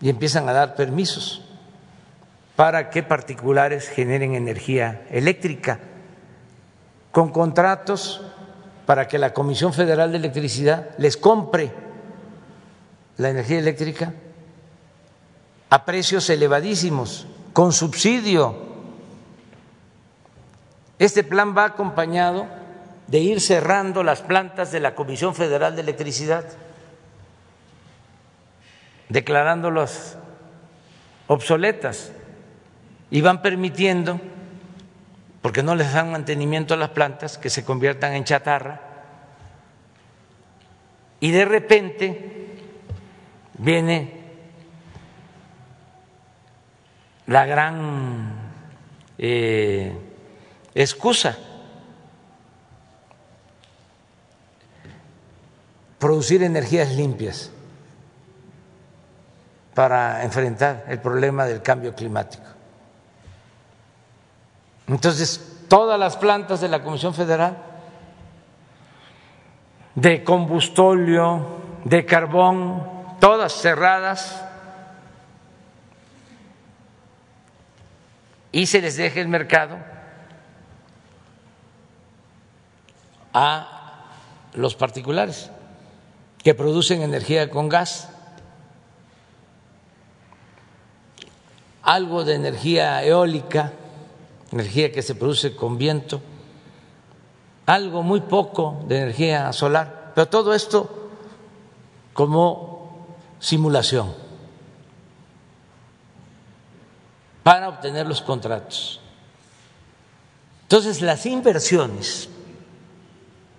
[0.00, 1.42] y empiezan a dar permisos
[2.54, 5.80] para que particulares generen energía eléctrica
[7.12, 8.20] con contratos
[8.86, 11.72] para que la Comisión Federal de Electricidad les compre
[13.16, 14.12] la energía eléctrica
[15.70, 18.69] a precios elevadísimos, con subsidio
[21.00, 22.46] este plan va acompañado
[23.06, 26.44] de ir cerrando las plantas de la Comisión Federal de Electricidad,
[29.08, 30.18] declarándolas
[31.26, 32.12] obsoletas
[33.10, 34.20] y van permitiendo
[35.40, 38.82] porque no les dan mantenimiento a las plantas que se conviertan en chatarra
[41.18, 42.58] y de repente
[43.56, 44.20] viene
[47.26, 48.32] la gran
[49.16, 50.09] eh,
[50.74, 51.36] excusa
[55.98, 57.50] producir energías limpias
[59.74, 62.44] para enfrentar el problema del cambio climático.
[64.88, 67.56] Entonces, todas las plantas de la Comisión Federal
[69.94, 72.82] de combustóleo, de carbón,
[73.20, 74.42] todas cerradas,
[78.52, 79.76] y se les deja el mercado
[83.32, 84.06] a
[84.54, 85.50] los particulares
[86.42, 88.08] que producen energía con gas,
[91.82, 93.72] algo de energía eólica,
[94.52, 96.20] energía que se produce con viento,
[97.66, 101.10] algo muy poco de energía solar, pero todo esto
[102.12, 103.06] como
[103.38, 104.14] simulación
[107.42, 109.00] para obtener los contratos.
[110.62, 112.28] Entonces, las inversiones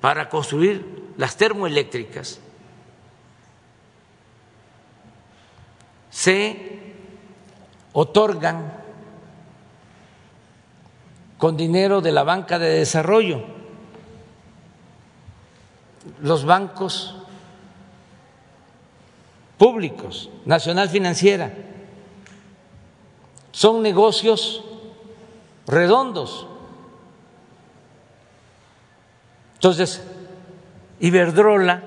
[0.02, 2.40] para construir las termoeléctricas
[6.10, 6.94] se
[7.94, 8.73] otorgan
[11.38, 13.44] con dinero de la banca de desarrollo.
[16.22, 17.15] Los bancos
[19.57, 21.52] públicos, Nacional Financiera,
[23.52, 24.64] son negocios
[25.65, 26.48] redondos.
[29.61, 30.01] Entonces,
[30.99, 31.83] Iberdrola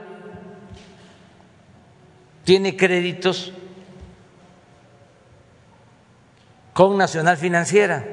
[2.45, 3.53] tiene créditos
[6.73, 8.05] con Nacional Financiera.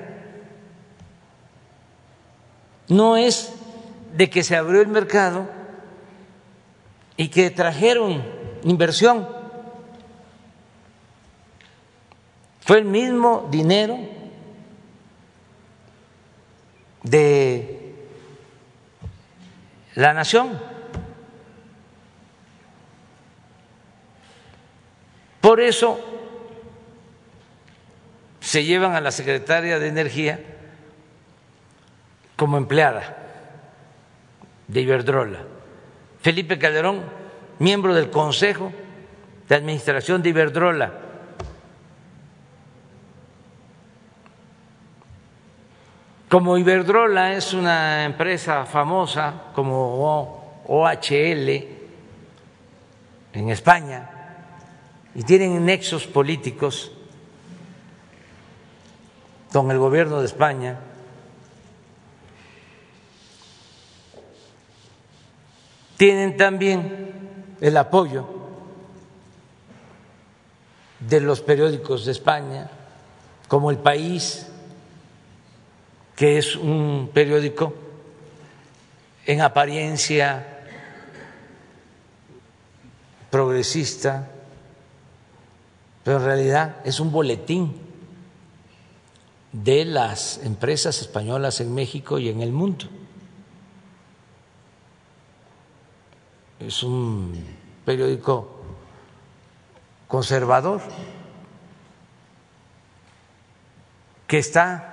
[2.88, 3.54] No es
[4.16, 5.48] de que se abrió el mercado
[7.16, 8.24] y que trajeron
[8.64, 9.30] inversión.
[12.62, 14.00] Fue el mismo dinero
[17.04, 17.81] de
[19.96, 20.60] la nación.
[25.42, 26.00] Por eso
[28.40, 30.40] se llevan a la secretaria de Energía
[32.36, 33.18] como empleada
[34.68, 35.40] de Iberdrola.
[36.22, 37.02] Felipe Calderón,
[37.60, 38.72] miembro del Consejo
[39.50, 41.11] de Administración de Iberdrola.
[46.32, 51.50] Como Iberdrola es una empresa famosa como OHL
[53.34, 54.10] en España
[55.14, 56.94] y tienen nexos políticos
[59.52, 60.80] con el gobierno de España,
[65.98, 68.26] tienen también el apoyo
[71.02, 72.72] de los periódicos de España,
[73.50, 74.48] como El País,
[76.22, 77.74] que es un periódico
[79.26, 80.68] en apariencia
[83.32, 84.30] progresista,
[86.04, 87.76] pero en realidad es un boletín
[89.52, 92.86] de las empresas españolas en México y en el mundo.
[96.60, 97.34] Es un
[97.84, 98.62] periódico
[100.08, 100.82] conservador
[104.28, 104.91] que está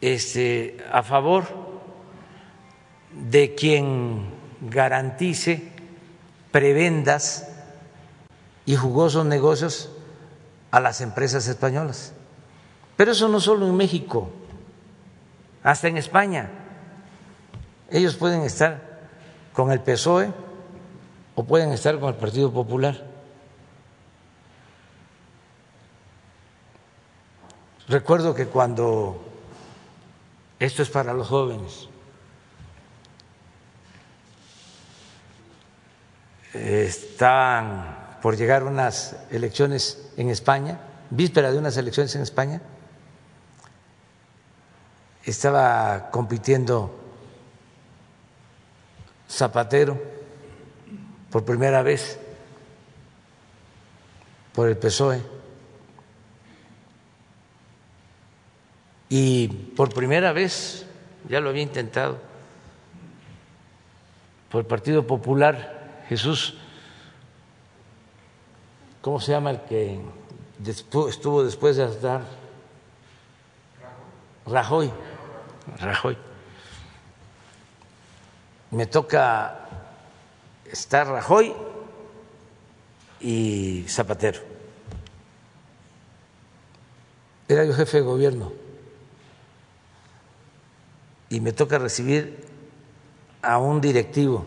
[0.00, 1.44] este, a favor
[3.12, 4.26] de quien
[4.60, 5.72] garantice
[6.52, 7.48] prebendas
[8.66, 9.90] y jugosos negocios
[10.70, 12.12] a las empresas españolas.
[12.96, 14.30] Pero eso no solo en México,
[15.62, 16.50] hasta en España.
[17.90, 19.00] Ellos pueden estar
[19.52, 20.32] con el PSOE
[21.34, 23.06] o pueden estar con el Partido Popular.
[27.88, 29.29] Recuerdo que cuando,
[30.60, 31.88] esto es para los jóvenes,
[36.52, 40.78] estaban por llegar unas elecciones en España,
[41.08, 42.60] víspera de unas elecciones en España,
[45.24, 46.98] estaba compitiendo
[49.30, 49.98] Zapatero
[51.30, 52.18] por primera vez
[54.52, 55.39] por el PSOE
[59.12, 60.86] y por primera vez,
[61.28, 62.18] ya lo había intentado,
[64.48, 66.54] por el Partido Popular, Jesús,
[69.02, 70.00] ¿cómo se llama el que
[70.64, 72.22] estuvo después de dar
[74.46, 74.90] Rajoy,
[75.78, 76.16] Rajoy.
[78.70, 79.68] Me toca
[80.70, 81.52] estar Rajoy
[83.20, 84.40] y Zapatero.
[87.48, 88.69] Era yo jefe de gobierno
[91.30, 92.44] y me toca recibir
[93.40, 94.44] a un directivo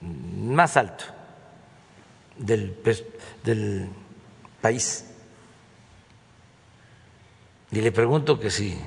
[0.00, 1.04] más alto
[2.38, 3.90] del,
[4.60, 5.04] país.
[7.72, 8.78] Y le pregunto que si,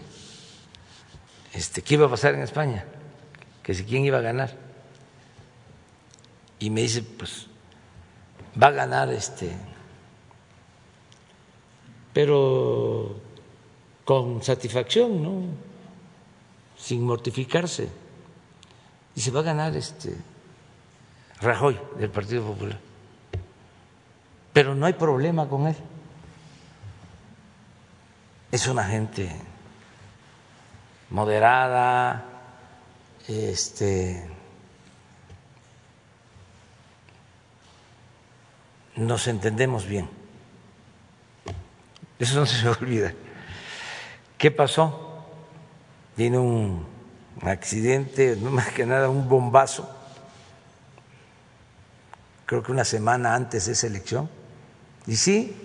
[1.53, 2.85] este, qué iba a pasar en España,
[3.61, 4.55] que si quién iba a ganar.
[6.59, 7.47] Y me dice, pues,
[8.61, 9.51] va a ganar este,
[12.13, 13.19] pero
[14.05, 15.74] con satisfacción, ¿no?
[16.77, 17.89] Sin mortificarse.
[19.15, 20.15] Y se va a ganar este
[21.41, 22.79] Rajoy del Partido Popular.
[24.53, 25.75] Pero no hay problema con él.
[28.51, 29.29] Es una gente
[31.09, 32.23] moderada,
[33.27, 34.29] este
[38.95, 40.09] nos entendemos bien.
[42.17, 43.13] Eso no se olvida.
[44.37, 45.04] ¿Qué pasó?
[46.15, 46.85] Tiene un
[47.41, 49.89] accidente, no más que nada un bombazo,
[52.45, 54.29] creo que una semana antes de esa elección,
[55.07, 55.55] y sí,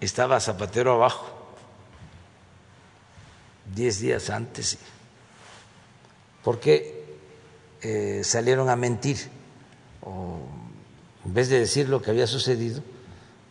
[0.00, 1.26] estaba Zapatero abajo,
[3.74, 4.78] diez días antes,
[6.42, 7.18] porque
[7.82, 9.18] eh, salieron a mentir,
[10.02, 10.40] o
[11.24, 12.82] en vez de decir lo que había sucedido,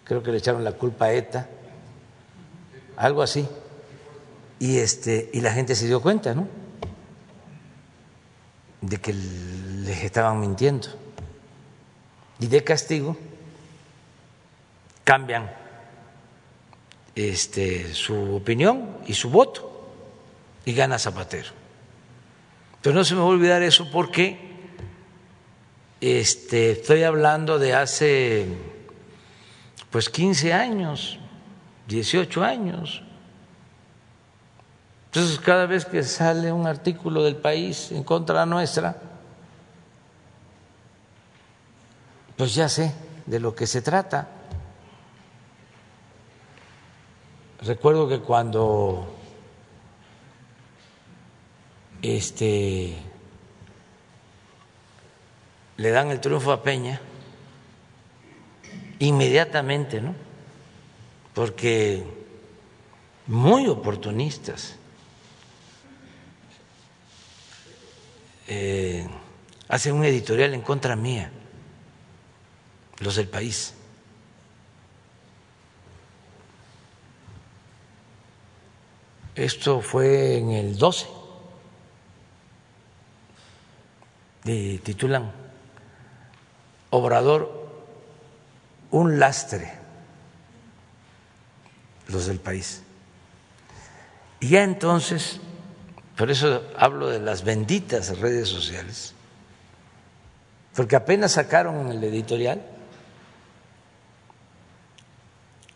[0.03, 1.47] creo que le echaron la culpa a ETA,
[2.95, 3.47] algo así,
[4.59, 6.47] y, este, y la gente se dio cuenta, ¿no?
[8.81, 10.87] de que les estaban mintiendo.
[12.39, 13.17] Y de castigo
[15.03, 15.51] cambian
[17.15, 19.89] este, su opinión y su voto
[20.65, 21.49] y gana Zapatero.
[22.81, 24.37] Pero no se me va a olvidar eso porque
[25.99, 28.45] este, estoy hablando de hace
[29.89, 31.17] pues 15 años,
[31.87, 33.01] 18 años,
[35.17, 39.01] entonces, cada vez que sale un artículo del país en contra nuestra,
[42.35, 42.93] pues ya sé
[43.25, 44.27] de lo que se trata.
[47.63, 49.11] Recuerdo que cuando
[52.03, 52.95] este
[55.77, 57.01] le dan el triunfo a Peña,
[58.99, 60.13] inmediatamente, ¿no?
[61.33, 62.05] Porque
[63.25, 64.76] muy oportunistas
[68.47, 69.07] eh,
[69.67, 71.31] hacen un editorial en contra mía,
[72.99, 73.73] los del país.
[79.35, 81.07] Esto fue en el 12.
[84.45, 85.31] Y titulan
[86.89, 87.69] Obrador,
[88.91, 89.73] un lastre,
[92.07, 92.81] los del país.
[94.39, 95.41] Y ya entonces
[96.17, 99.13] por eso hablo de las benditas redes sociales,
[100.75, 102.59] porque apenas sacaron el editorial,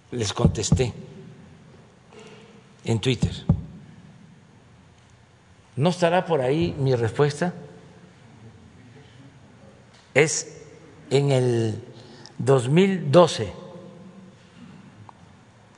[0.09, 0.93] les contesté
[2.83, 3.31] en Twitter.
[5.75, 7.53] ¿No estará por ahí mi respuesta?
[10.15, 10.63] Es
[11.11, 11.83] en el
[12.39, 13.53] 2012.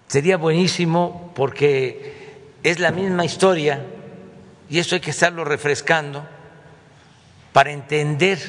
[0.08, 3.86] Sería buenísimo porque es la misma historia
[4.74, 6.26] y eso hay que estarlo refrescando
[7.52, 8.40] para entender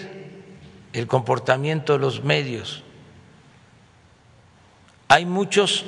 [0.95, 2.83] el comportamiento de los medios.
[5.09, 5.85] Hay muchos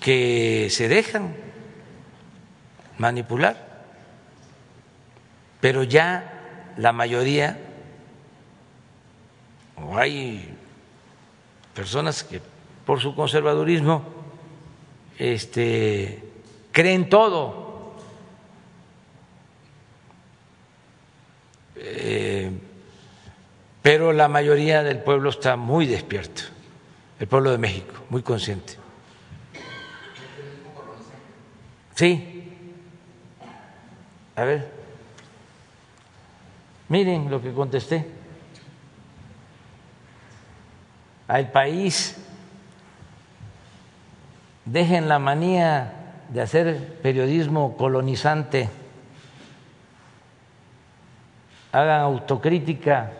[0.00, 1.36] que se dejan
[2.96, 3.84] manipular,
[5.60, 7.58] pero ya la mayoría,
[9.76, 10.56] o hay
[11.74, 12.40] personas que
[12.86, 14.04] por su conservadurismo
[15.18, 16.24] este,
[16.72, 17.67] creen todo
[23.88, 26.42] pero la mayoría del pueblo está muy despierto,
[27.18, 28.74] el pueblo de México, muy consciente.
[31.94, 32.52] Sí.
[34.36, 34.70] A ver.
[36.90, 38.06] Miren lo que contesté.
[41.26, 42.18] Al país,
[44.66, 48.68] dejen la manía de hacer periodismo colonizante
[51.72, 53.12] hagan autocrítica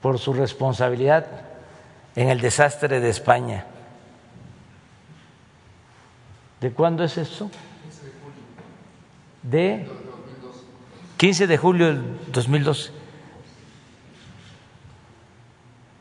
[0.00, 1.26] por su responsabilidad
[2.16, 3.64] en el desastre de España.
[6.60, 7.50] ¿De cuándo es eso?
[9.50, 9.88] de
[11.16, 12.90] 15 de julio del 2012.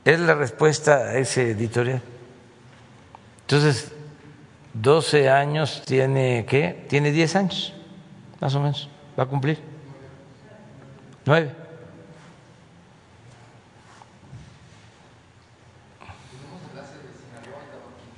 [0.05, 2.01] Es la respuesta a ese editorial.
[3.41, 3.91] Entonces,
[4.73, 6.85] 12 años tiene, ¿qué?
[6.87, 7.73] Tiene 10 años,
[8.39, 9.59] más o menos, va a cumplir.
[11.25, 11.66] 9.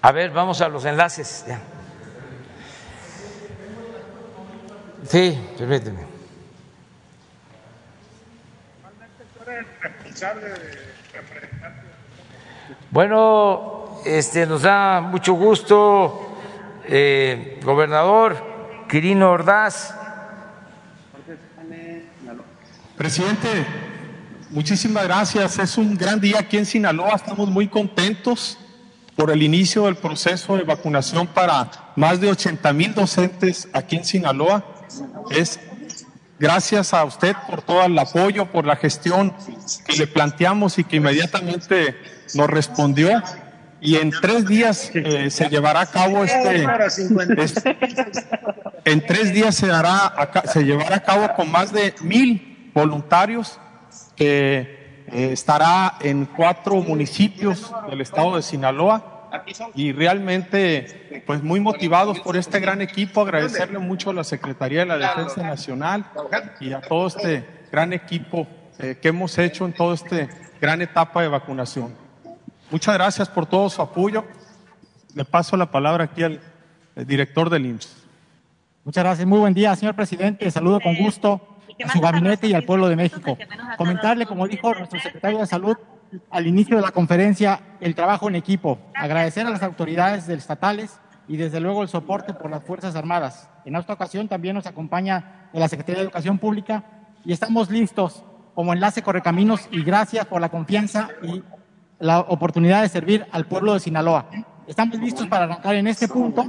[0.02, 1.46] A ver, vamos a los enlaces.
[5.06, 6.00] Sí, permíteme.
[12.92, 16.38] Bueno, este, nos da mucho gusto,
[16.86, 19.96] eh, gobernador Quirino Ordaz.
[22.98, 23.66] Presidente,
[24.50, 25.60] muchísimas gracias.
[25.60, 27.16] Es un gran día aquí en Sinaloa.
[27.16, 28.58] Estamos muy contentos
[29.20, 34.06] por el inicio del proceso de vacunación para más de 80 mil docentes aquí en
[34.06, 34.64] Sinaloa.
[35.30, 35.60] Es
[36.40, 39.34] gracias a usted por todo el apoyo, por la gestión
[39.86, 41.98] que le planteamos y que inmediatamente
[42.34, 43.22] nos respondió.
[43.82, 46.66] Y en tres días eh, se llevará a cabo este,
[47.38, 47.78] este,
[48.86, 50.14] en tres días se dará
[50.46, 53.60] se llevará a cabo con más de mil voluntarios
[54.16, 54.79] que
[55.12, 59.30] eh, estará en cuatro municipios del estado de Sinaloa
[59.76, 64.86] y realmente pues muy motivados por este gran equipo, agradecerle mucho a la Secretaría de
[64.86, 66.06] la Defensa Nacional
[66.60, 68.48] y a todo este gran equipo
[68.80, 70.28] eh, que hemos hecho en toda esta
[70.60, 71.94] gran etapa de vacunación.
[72.72, 74.26] Muchas gracias por todo su apoyo.
[75.16, 76.40] Le paso la palabra aquí al
[76.96, 77.96] director del IMSS.
[78.84, 79.28] Muchas gracias.
[79.28, 80.50] Muy buen día, señor presidente.
[80.50, 83.38] Saludo con gusto a su gabinete y al pueblo de México.
[83.78, 85.78] Comentarle, como dijo nuestro secretario de Salud
[86.30, 88.80] al inicio de la conferencia, el trabajo en equipo.
[88.96, 93.50] Agradecer a las autoridades estatales y desde luego el soporte por las Fuerzas Armadas.
[93.66, 96.84] En esta ocasión también nos acompaña la Secretaría de Educación Pública
[97.24, 98.24] y estamos listos
[98.56, 101.44] como enlace Correcaminos y gracias por la confianza y
[102.00, 104.30] la oportunidad de servir al pueblo de Sinaloa.
[104.68, 106.46] Estamos listos para arrancar en este punto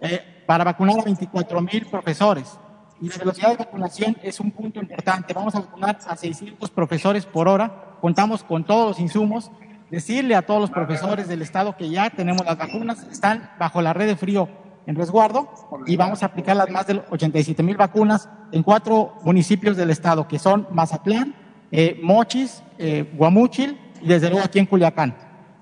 [0.00, 2.58] eh, para vacunar a 24 mil profesores
[3.00, 5.32] y la velocidad de vacunación es un punto importante.
[5.32, 9.50] Vamos a vacunar a 600 profesores por hora, contamos con todos los insumos.
[9.90, 13.94] Decirle a todos los profesores del Estado que ya tenemos las vacunas, están bajo la
[13.94, 14.46] red de frío
[14.86, 15.48] en resguardo
[15.86, 20.28] y vamos a aplicar las más de 87 mil vacunas en cuatro municipios del Estado,
[20.28, 21.34] que son Mazatlán,
[21.70, 25.16] eh, Mochis, eh, Guamúchil y desde luego aquí en Culiacán.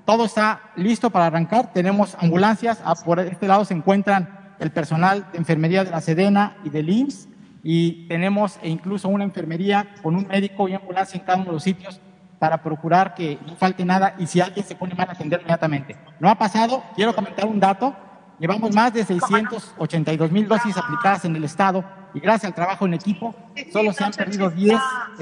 [0.04, 5.26] Todo está listo para arrancar, tenemos ambulancias, ah, por este lado se encuentran el personal
[5.32, 7.28] de enfermería de la Sedena y del IMSS
[7.62, 11.52] y tenemos e incluso una enfermería con un médico y ambulancia en cada uno de
[11.52, 12.00] los sitios
[12.38, 15.96] para procurar que no falte nada y si alguien se pone mal atender inmediatamente.
[16.20, 17.96] No ha pasado, quiero comentar un dato,
[18.38, 21.84] llevamos más de 682 mil dosis aplicadas en el estado
[22.14, 23.34] y gracias al trabajo en equipo
[23.72, 24.78] solo se han perdido 10,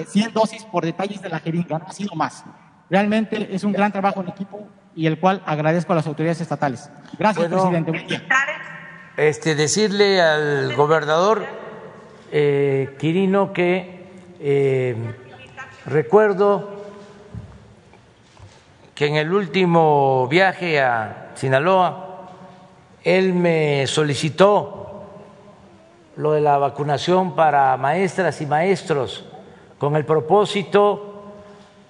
[0.07, 2.45] 100 dosis por detalles de la jeringa, no ha sido más.
[2.91, 6.91] Realmente es un gran trabajo en equipo y el cual agradezco a las autoridades estatales.
[7.19, 8.07] Gracias, presidente
[9.17, 11.45] este, decirle al gobernador
[12.33, 14.07] eh, Quirino que
[14.41, 14.97] eh,
[15.87, 16.83] recuerdo
[18.95, 22.29] que en el último viaje a Sinaloa
[23.05, 25.05] él me solicitó
[26.17, 29.25] lo de la vacunación para maestras y maestros
[29.79, 31.33] con el propósito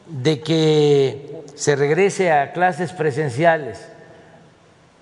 [0.07, 3.89] de que se regrese a clases presenciales.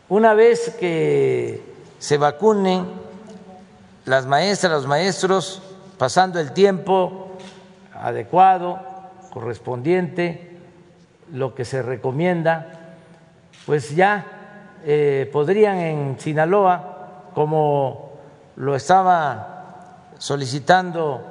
[0.09, 1.72] Una vez que
[2.03, 2.85] se vacunen
[4.07, 5.63] las maestras, los maestros,
[5.99, 7.37] pasando el tiempo
[7.95, 8.81] adecuado,
[9.31, 10.59] correspondiente,
[11.33, 12.97] lo que se recomienda,
[13.67, 14.27] pues ya
[14.85, 18.15] eh, podrían en Sinaloa, como
[18.57, 21.25] lo estaba solicitando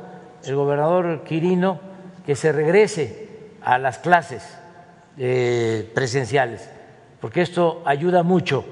[0.45, 1.81] el gobernador Quirino,
[2.25, 4.41] que se regrese a las clases
[5.17, 6.69] eh, presenciales,
[7.19, 8.63] porque esto ayuda mucho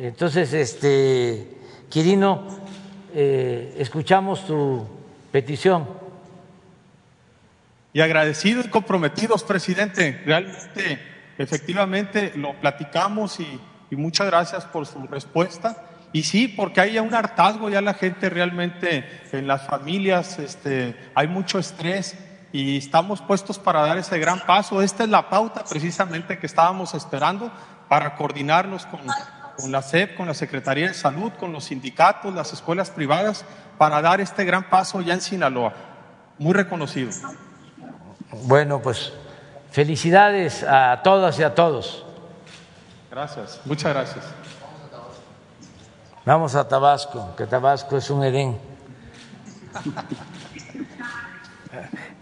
[0.00, 1.58] entonces, este,
[1.88, 2.46] Quirino,
[3.12, 4.86] eh, escuchamos tu
[5.32, 5.88] petición.
[7.92, 10.22] Y agradecidos y comprometidos, presidente.
[10.24, 11.00] Realmente,
[11.36, 13.60] efectivamente, lo platicamos y,
[13.90, 15.84] muchas gracias por su respuesta.
[16.12, 21.26] Y sí, porque hay un hartazgo ya la gente realmente en las familias, este, hay
[21.26, 22.16] mucho estrés
[22.52, 24.80] y estamos puestos para dar ese gran paso.
[24.80, 27.50] Esta es la pauta precisamente que estábamos esperando
[27.88, 29.00] para coordinarnos con
[29.58, 33.44] con la SEP, con la Secretaría de Salud, con los sindicatos, las escuelas privadas,
[33.76, 35.74] para dar este gran paso ya en Sinaloa.
[36.38, 37.10] Muy reconocido.
[38.44, 39.12] Bueno, pues
[39.72, 42.06] felicidades a todas y a todos.
[43.10, 44.24] Gracias, muchas gracias.
[46.24, 48.56] Vamos a Tabasco, que Tabasco es un Edén.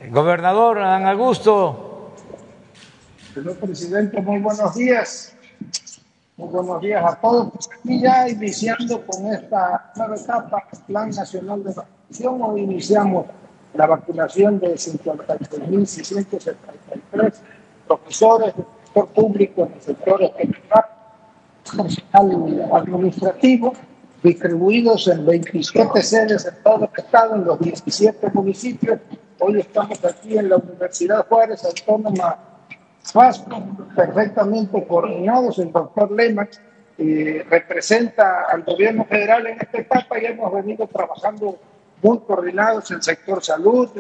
[0.09, 2.15] Gobernador Adán Augusto.
[3.35, 5.36] Señor presidente, muy buenos días.
[6.39, 7.51] Muy buenos días a todos.
[7.51, 13.25] Pues aquí ya iniciando con esta nueva etapa, Plan Nacional de Vacunación, hoy iniciamos
[13.73, 17.33] la vacunación de 56.673
[17.89, 20.31] profesores del sector público en el sector
[21.75, 23.73] personal administrativo,
[24.23, 29.01] distribuidos en 27 sedes en todo el estado, en los 17 municipios.
[29.39, 32.56] Hoy estamos aquí en la Universidad Juárez Autónoma
[33.13, 35.59] perfectamente coordinados.
[35.59, 36.49] El doctor Lema
[36.99, 41.59] eh, representa al gobierno federal en esta etapa y hemos venido trabajando
[42.03, 43.91] muy coordinados en el sector salud,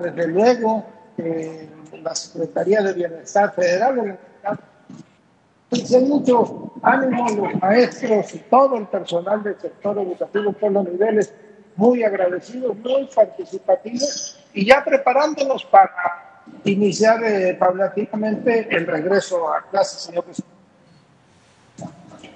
[0.00, 0.84] desde luego
[1.18, 1.68] eh,
[2.02, 4.18] la Secretaría de Bienestar Federal.
[5.70, 11.34] Hay mucho ánimo los maestros y todo el personal del sector educativo por los niveles,
[11.76, 20.02] muy agradecidos, muy participativos y ya preparándonos para iniciar eh, paulatinamente el regreso a clases,
[20.02, 20.54] señor presidente.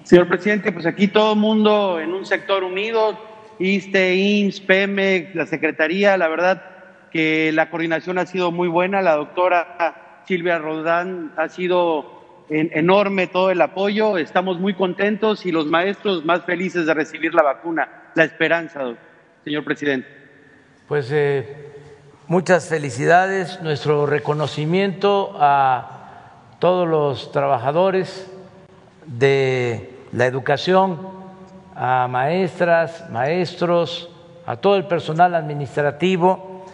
[0.03, 3.19] Señor presidente, pues aquí todo el mundo en un sector unido,
[3.59, 6.63] ISTE, IMSS, PEMEX, la Secretaría, la verdad
[7.11, 13.51] que la coordinación ha sido muy buena, la doctora Silvia Rodán ha sido enorme todo
[13.51, 18.25] el apoyo, estamos muy contentos y los maestros más felices de recibir la vacuna, la
[18.25, 18.95] esperanza,
[19.45, 20.09] señor presidente.
[20.87, 21.68] Pues eh,
[22.29, 25.89] muchas felicidades, nuestro reconocimiento a
[26.59, 28.31] todos los trabajadores
[29.07, 31.09] de la educación,
[31.75, 34.11] a maestras, maestros,
[34.45, 36.67] a todo el personal administrativo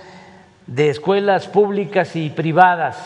[0.67, 2.99] de escuelas públicas y privadas,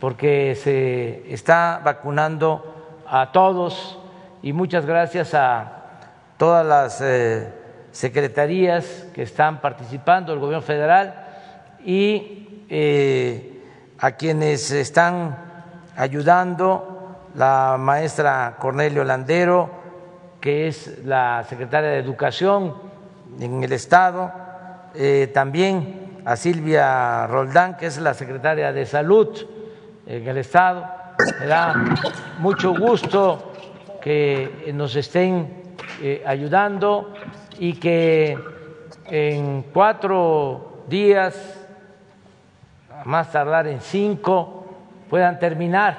[0.00, 3.98] porque se está vacunando a todos.
[4.42, 5.82] Y muchas gracias a
[6.38, 7.52] todas las eh,
[7.90, 11.28] secretarías que están participando, el gobierno federal
[11.84, 13.62] y eh,
[13.98, 15.36] a quienes están
[15.96, 19.70] ayudando la maestra Cornelio Landero,
[20.40, 22.74] que es la secretaria de Educación
[23.40, 24.32] en el Estado,
[24.94, 29.28] eh, también a Silvia Roldán, que es la secretaria de Salud
[30.06, 30.86] en el Estado.
[31.40, 31.74] Me da
[32.38, 33.52] mucho gusto
[34.02, 37.14] que nos estén eh, ayudando
[37.58, 38.36] y que
[39.06, 41.61] en cuatro días,
[43.04, 44.66] más tardar en cinco,
[45.10, 45.96] puedan terminar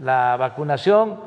[0.00, 1.20] la vacunación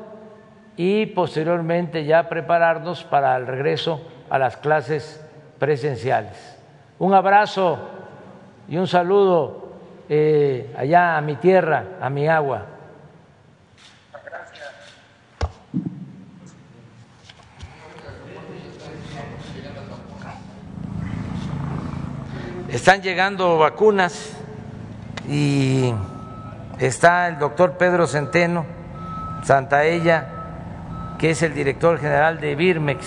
[0.76, 4.00] y posteriormente ya prepararnos para el regreso
[4.30, 5.24] a las clases
[5.58, 6.56] presenciales.
[6.98, 7.78] Un abrazo
[8.68, 9.68] y un saludo
[10.08, 12.66] eh, allá a mi tierra, a mi agua.
[22.68, 24.37] Están llegando vacunas
[25.28, 25.92] y
[26.78, 28.64] está el doctor Pedro Centeno
[29.44, 30.28] Santaella,
[31.18, 33.04] que es el director general de Birmex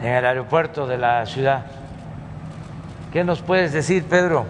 [0.00, 1.66] en el aeropuerto de la ciudad.
[3.12, 4.46] ¿Qué nos puedes decir, Pedro?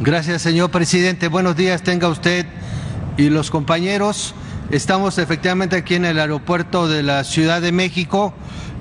[0.00, 1.28] Gracias, señor presidente.
[1.28, 2.46] Buenos días, tenga usted
[3.16, 4.34] y los compañeros.
[4.70, 8.32] Estamos efectivamente aquí en el aeropuerto de la Ciudad de México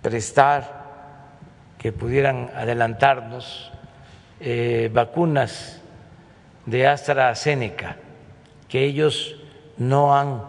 [0.00, 0.82] prestar,
[1.78, 3.70] que pudieran adelantarnos
[4.40, 5.80] eh, vacunas
[6.66, 7.96] de AstraZeneca
[8.68, 9.36] que ellos
[9.76, 10.42] no han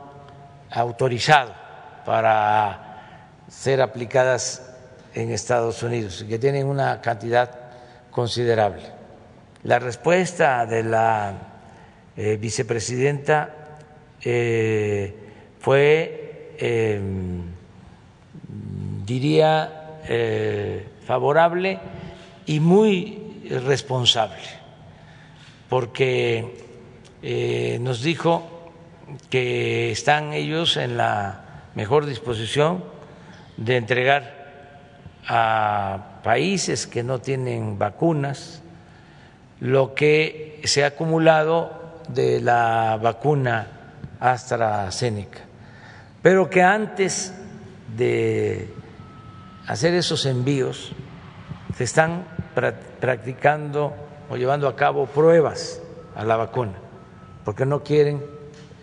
[0.71, 1.62] autorizado
[2.05, 4.73] para ser aplicadas
[5.13, 7.51] en Estados Unidos que tienen una cantidad
[8.09, 8.83] considerable.
[9.63, 11.33] La respuesta de la
[12.17, 13.77] eh, vicepresidenta
[14.21, 15.15] eh,
[15.59, 17.43] fue, em,
[19.05, 21.79] diría, eh, favorable
[22.45, 24.43] y muy responsable,
[25.69, 26.61] porque
[27.79, 28.71] nos dijo
[29.29, 31.42] que están ellos en la
[31.75, 32.83] mejor disposición
[33.57, 34.43] de entregar
[35.27, 38.61] a países que no tienen vacunas
[39.59, 43.67] lo que se ha acumulado de la vacuna
[44.19, 45.39] AstraZeneca,
[46.21, 47.33] pero que antes
[47.95, 48.73] de
[49.67, 50.91] hacer esos envíos
[51.75, 52.25] se están
[52.99, 53.93] practicando
[54.29, 55.81] o llevando a cabo pruebas
[56.15, 56.73] a la vacuna,
[57.45, 58.23] porque no quieren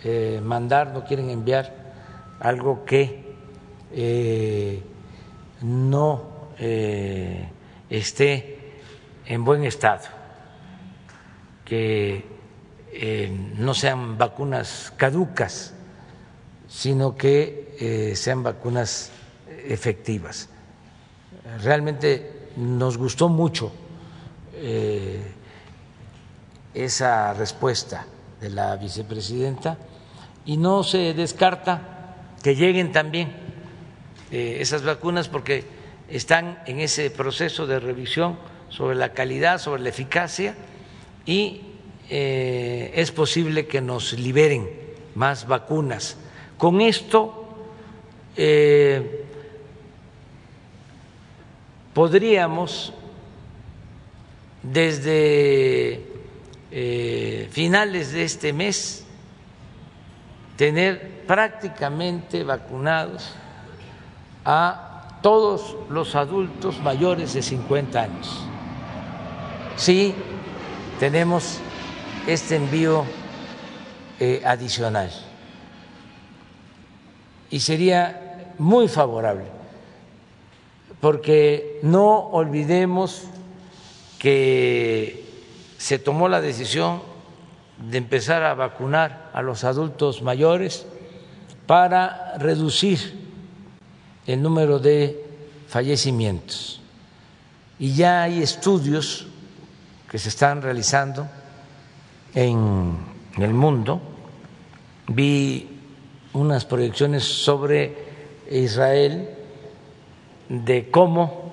[0.03, 1.80] eh, mandar, no quieren enviar
[2.41, 3.23] algo que
[3.93, 4.83] eh,
[5.63, 7.49] no eh,
[7.89, 8.81] esté
[9.27, 10.05] en buen estado,
[11.65, 12.29] que
[13.57, 15.73] no sean vacunas caducas,
[16.69, 19.13] sino que sean vacunas
[19.65, 20.49] efectivas.
[21.63, 23.71] Realmente nos gustó mucho
[26.75, 28.07] esa respuesta
[28.41, 29.79] de la vicepresidenta
[30.45, 32.00] y no se descarta
[32.43, 33.33] que lleguen también
[34.31, 35.65] eh, esas vacunas porque
[36.09, 38.39] están en ese proceso de revisión
[38.69, 40.55] sobre la calidad, sobre la eficacia
[41.27, 41.63] y
[42.09, 44.69] eh, es posible que nos liberen
[45.15, 46.17] más vacunas.
[46.57, 47.49] Con esto
[48.37, 49.25] eh,
[51.93, 52.93] podríamos
[54.63, 56.07] desde
[57.51, 59.05] finales de este mes
[60.57, 63.31] tener prácticamente vacunados
[64.45, 68.45] a todos los adultos mayores de 50 años.
[69.77, 70.13] Sí,
[70.99, 71.61] tenemos
[72.27, 73.05] este envío
[74.19, 75.09] eh, adicional
[77.49, 79.45] y sería muy favorable,
[81.01, 83.29] porque no olvidemos
[84.19, 85.25] que
[85.79, 87.03] se tomó la decisión
[87.79, 90.89] de empezar a vacunar a los adultos mayores
[91.71, 93.15] para reducir
[94.27, 95.25] el número de
[95.69, 96.81] fallecimientos.
[97.79, 99.29] Y ya hay estudios
[100.11, 101.29] que se están realizando
[102.35, 102.97] en
[103.39, 104.01] el mundo.
[105.07, 105.79] Vi
[106.33, 107.95] unas proyecciones sobre
[108.51, 109.31] Israel
[110.49, 111.53] de cómo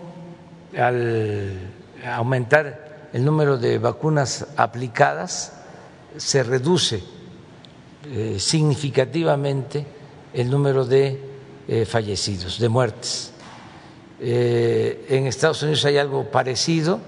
[0.75, 1.59] al
[2.03, 5.53] aumentar el número de vacunas aplicadas,
[6.17, 7.03] se reduce
[8.09, 9.96] eh, significativamente
[10.33, 11.19] el número de
[11.67, 13.31] eh, fallecidos, de muertes.
[14.19, 16.99] Eh, en Estados Unidos hay algo parecido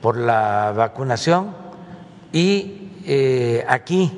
[0.00, 1.54] por la vacunación
[2.32, 2.80] y
[3.68, 4.10] aquí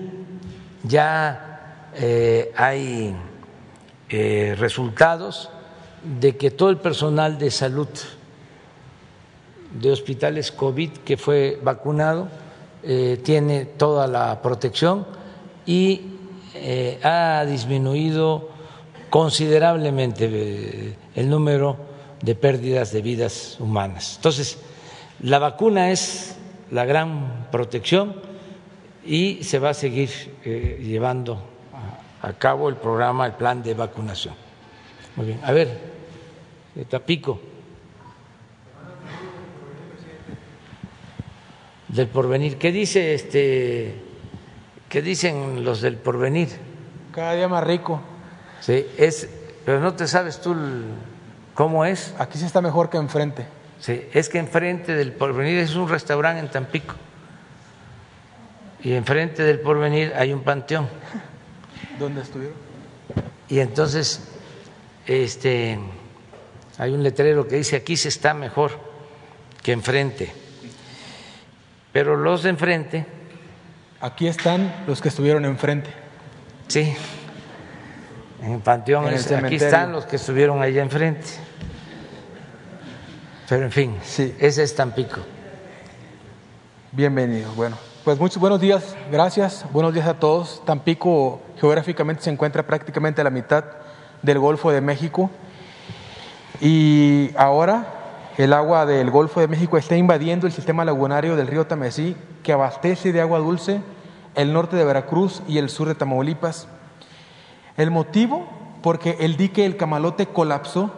[0.82, 1.82] ya
[2.56, 3.14] hay
[4.56, 5.50] resultados
[6.20, 7.88] de que todo el personal de salud
[9.80, 12.28] de hospitales COVID que fue vacunado
[12.82, 15.06] eh, tiene toda la protección
[15.64, 16.15] y
[16.62, 18.50] eh, ha disminuido
[19.10, 21.76] considerablemente eh, el número
[22.22, 24.16] de pérdidas de vidas humanas.
[24.16, 24.58] Entonces,
[25.20, 26.36] la vacuna es
[26.70, 28.16] la gran protección
[29.04, 30.10] y se va a seguir
[30.44, 31.40] llevando
[32.22, 34.34] a cabo el programa, el plan de vacunación.
[35.14, 35.78] Muy bien, a ver,
[36.88, 37.40] Tapico.
[41.96, 42.56] del porvenir.
[42.58, 43.94] ¿Qué dice este
[44.88, 46.48] qué dicen los del porvenir?
[47.12, 48.00] Cada día más rico.
[48.60, 49.28] Sí, es
[49.64, 50.54] pero no te sabes tú
[51.54, 52.14] cómo es.
[52.18, 53.46] Aquí sí está mejor que enfrente.
[53.80, 56.94] Sí, es que enfrente del porvenir es un restaurante en Tampico.
[58.82, 60.88] Y enfrente del porvenir hay un panteón.
[61.98, 62.56] ¿Dónde estuvieron?
[63.48, 64.28] Y entonces
[65.06, 65.78] este
[66.78, 68.72] hay un letrero que dice aquí se está mejor
[69.62, 70.32] que enfrente
[71.96, 73.06] pero los de enfrente
[74.00, 75.90] Aquí están los que estuvieron enfrente.
[76.68, 76.94] Sí,
[78.42, 81.26] en Panteón, En el aquí están los que estuvieron allá enfrente.
[83.48, 85.20] Pero en fin, ese es Tampico.
[86.92, 87.50] Bienvenido.
[87.54, 89.64] Bueno, pues muchos buenos días, gracias.
[89.72, 90.62] Buenos días a todos.
[90.66, 93.64] Tampico geográficamente se encuentra prácticamente a la mitad
[94.20, 95.30] del Golfo de México
[96.60, 97.95] y ahora
[98.36, 102.52] el agua del Golfo de México está invadiendo el sistema lagunario del río Tamesí que
[102.52, 103.80] abastece de agua dulce
[104.34, 106.68] el norte de Veracruz y el sur de Tamaulipas.
[107.78, 108.46] El motivo,
[108.82, 110.92] porque el dique El Camalote colapsó,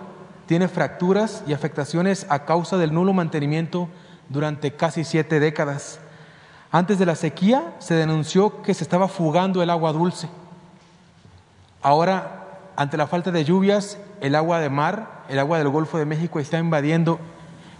[0.46, 3.88] tiene fracturas y afectaciones a causa del nulo mantenimiento
[4.28, 6.00] durante casi siete décadas.
[6.72, 10.28] Antes de la sequía se denunció que se estaba fugando el agua dulce.
[11.82, 16.04] Ahora, ante la falta de lluvias, el agua de mar, el agua del Golfo de
[16.04, 17.18] México está invadiendo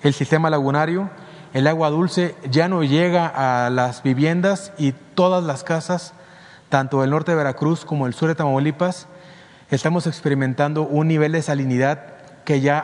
[0.02, 1.10] el sistema lagunario.
[1.54, 6.12] El agua dulce ya no llega a las viviendas y todas las casas,
[6.68, 9.06] tanto del norte de Veracruz como el sur de Tamaulipas,
[9.70, 12.04] estamos experimentando un nivel de salinidad
[12.44, 12.78] que ya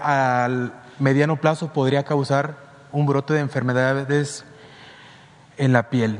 [0.44, 2.56] al mediano plazo podría causar
[2.92, 4.44] un brote de enfermedades
[5.56, 6.18] en la piel.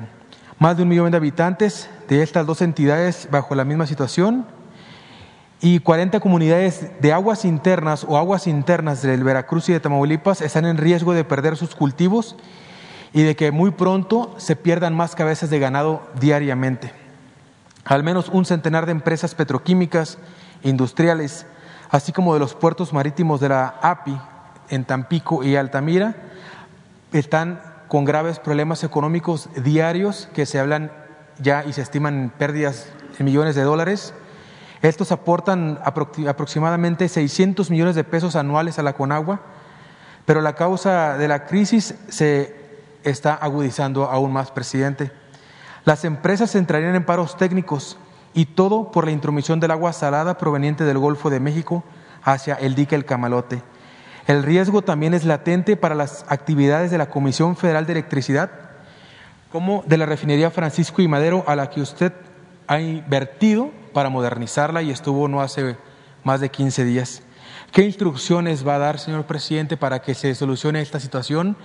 [0.58, 4.46] Más de un millón de habitantes de estas dos entidades bajo la misma situación
[5.64, 10.66] y 40 comunidades de aguas internas o aguas internas del Veracruz y de Tamaulipas están
[10.66, 12.36] en riesgo de perder sus cultivos
[13.14, 16.92] y de que muy pronto se pierdan más cabezas de ganado diariamente.
[17.86, 20.18] Al menos un centenar de empresas petroquímicas,
[20.64, 21.46] industriales,
[21.88, 24.20] así como de los puertos marítimos de la API
[24.68, 26.14] en Tampico y Altamira,
[27.10, 30.92] están con graves problemas económicos diarios que se hablan
[31.38, 32.86] ya y se estiman en pérdidas
[33.16, 34.12] de millones de dólares.
[34.84, 39.40] Estos aportan apro- aproximadamente 600 millones de pesos anuales a la Conagua,
[40.26, 42.54] pero la causa de la crisis se
[43.02, 45.10] está agudizando aún más, presidente.
[45.84, 47.96] Las empresas entrarían en paros técnicos
[48.34, 51.82] y todo por la intromisión del agua salada proveniente del Golfo de México
[52.22, 53.62] hacia el dique El Camalote.
[54.26, 58.50] El riesgo también es latente para las actividades de la Comisión Federal de Electricidad,
[59.50, 62.12] como de la refinería Francisco y Madero, a la que usted
[62.66, 65.78] ha invertido para modernizarla y estuvo no hace
[66.22, 67.22] más de 15 días.
[67.72, 71.56] ¿Qué instrucciones va a dar, señor presidente, para que se solucione esta situación?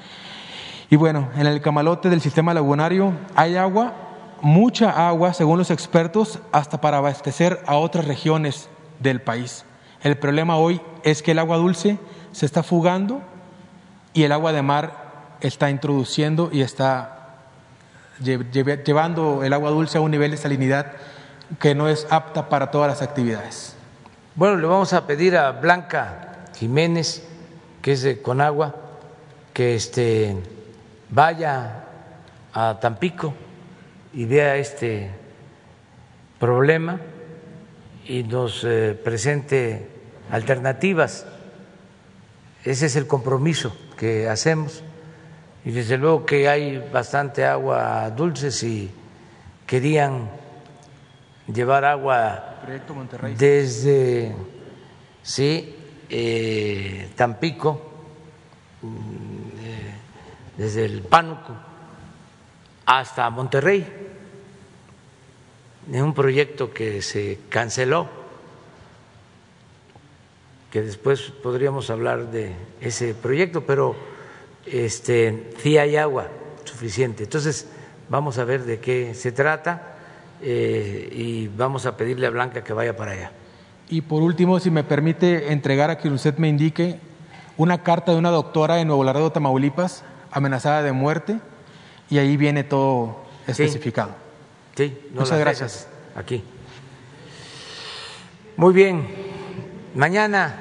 [0.89, 3.93] Y bueno, en el camalote del sistema lagunario hay agua,
[4.41, 8.69] mucha agua, según los expertos, hasta para abastecer a otras regiones
[8.99, 9.65] del país.
[10.01, 11.99] El problema hoy es que el agua dulce
[12.31, 13.21] se está fugando
[14.13, 17.35] y el agua de mar está introduciendo y está
[18.21, 20.93] lle- lle- llevando el agua dulce a un nivel de salinidad
[21.57, 23.75] que no es apta para todas las actividades.
[24.35, 27.23] Bueno, le vamos a pedir a Blanca Jiménez,
[27.81, 28.75] que es de Conagua,
[29.53, 30.37] que este
[31.09, 31.85] vaya
[32.53, 33.33] a Tampico
[34.13, 35.11] y vea este
[36.39, 36.99] problema
[38.05, 39.87] y nos eh, presente
[40.31, 41.25] alternativas.
[42.63, 44.83] Ese es el compromiso que hacemos.
[45.65, 48.89] Y desde luego que hay bastante agua dulce si
[49.67, 50.29] querían
[51.53, 52.61] llevar agua
[53.37, 54.35] desde
[55.21, 55.75] sí,
[56.09, 57.81] eh, Tampico,
[58.81, 58.87] mm,
[59.61, 59.93] eh,
[60.57, 61.53] desde el Pánuco
[62.85, 63.85] hasta Monterrey,
[65.91, 68.07] en un proyecto que se canceló,
[70.71, 73.95] que después podríamos hablar de ese proyecto, pero
[74.65, 76.27] este, sí hay agua
[76.63, 77.23] suficiente.
[77.23, 77.67] Entonces,
[78.07, 79.98] vamos a ver de qué se trata
[80.41, 83.31] eh, y vamos a pedirle a Blanca que vaya para allá.
[83.89, 86.99] Y por último, si me permite entregar a quien usted me indique
[87.57, 91.39] una carta de una doctora en Nuevo Laredo, Tamaulipas, amenazada de muerte,
[92.09, 94.11] y ahí viene todo especificado.
[94.75, 95.87] Sí, no Muchas gracias.
[96.15, 96.43] Aquí.
[98.55, 99.07] Muy bien.
[99.95, 100.55] Mañana,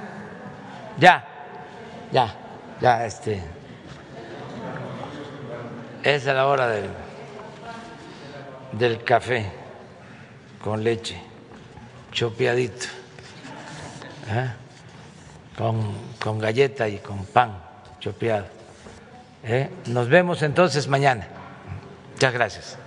[0.99, 1.25] ya,
[2.11, 2.35] ya,
[2.81, 3.43] ya, este.
[6.03, 6.89] Es la hora del,
[8.73, 9.58] del café
[10.63, 11.21] con leche,
[12.13, 12.87] chopeadito,
[14.31, 14.51] ¿eh?
[15.57, 17.63] con, con galleta y con pan
[18.01, 18.47] chopeado.
[19.45, 19.71] ¿eh?
[19.87, 21.27] Nos vemos entonces mañana.
[22.13, 22.79] Muchas gracias.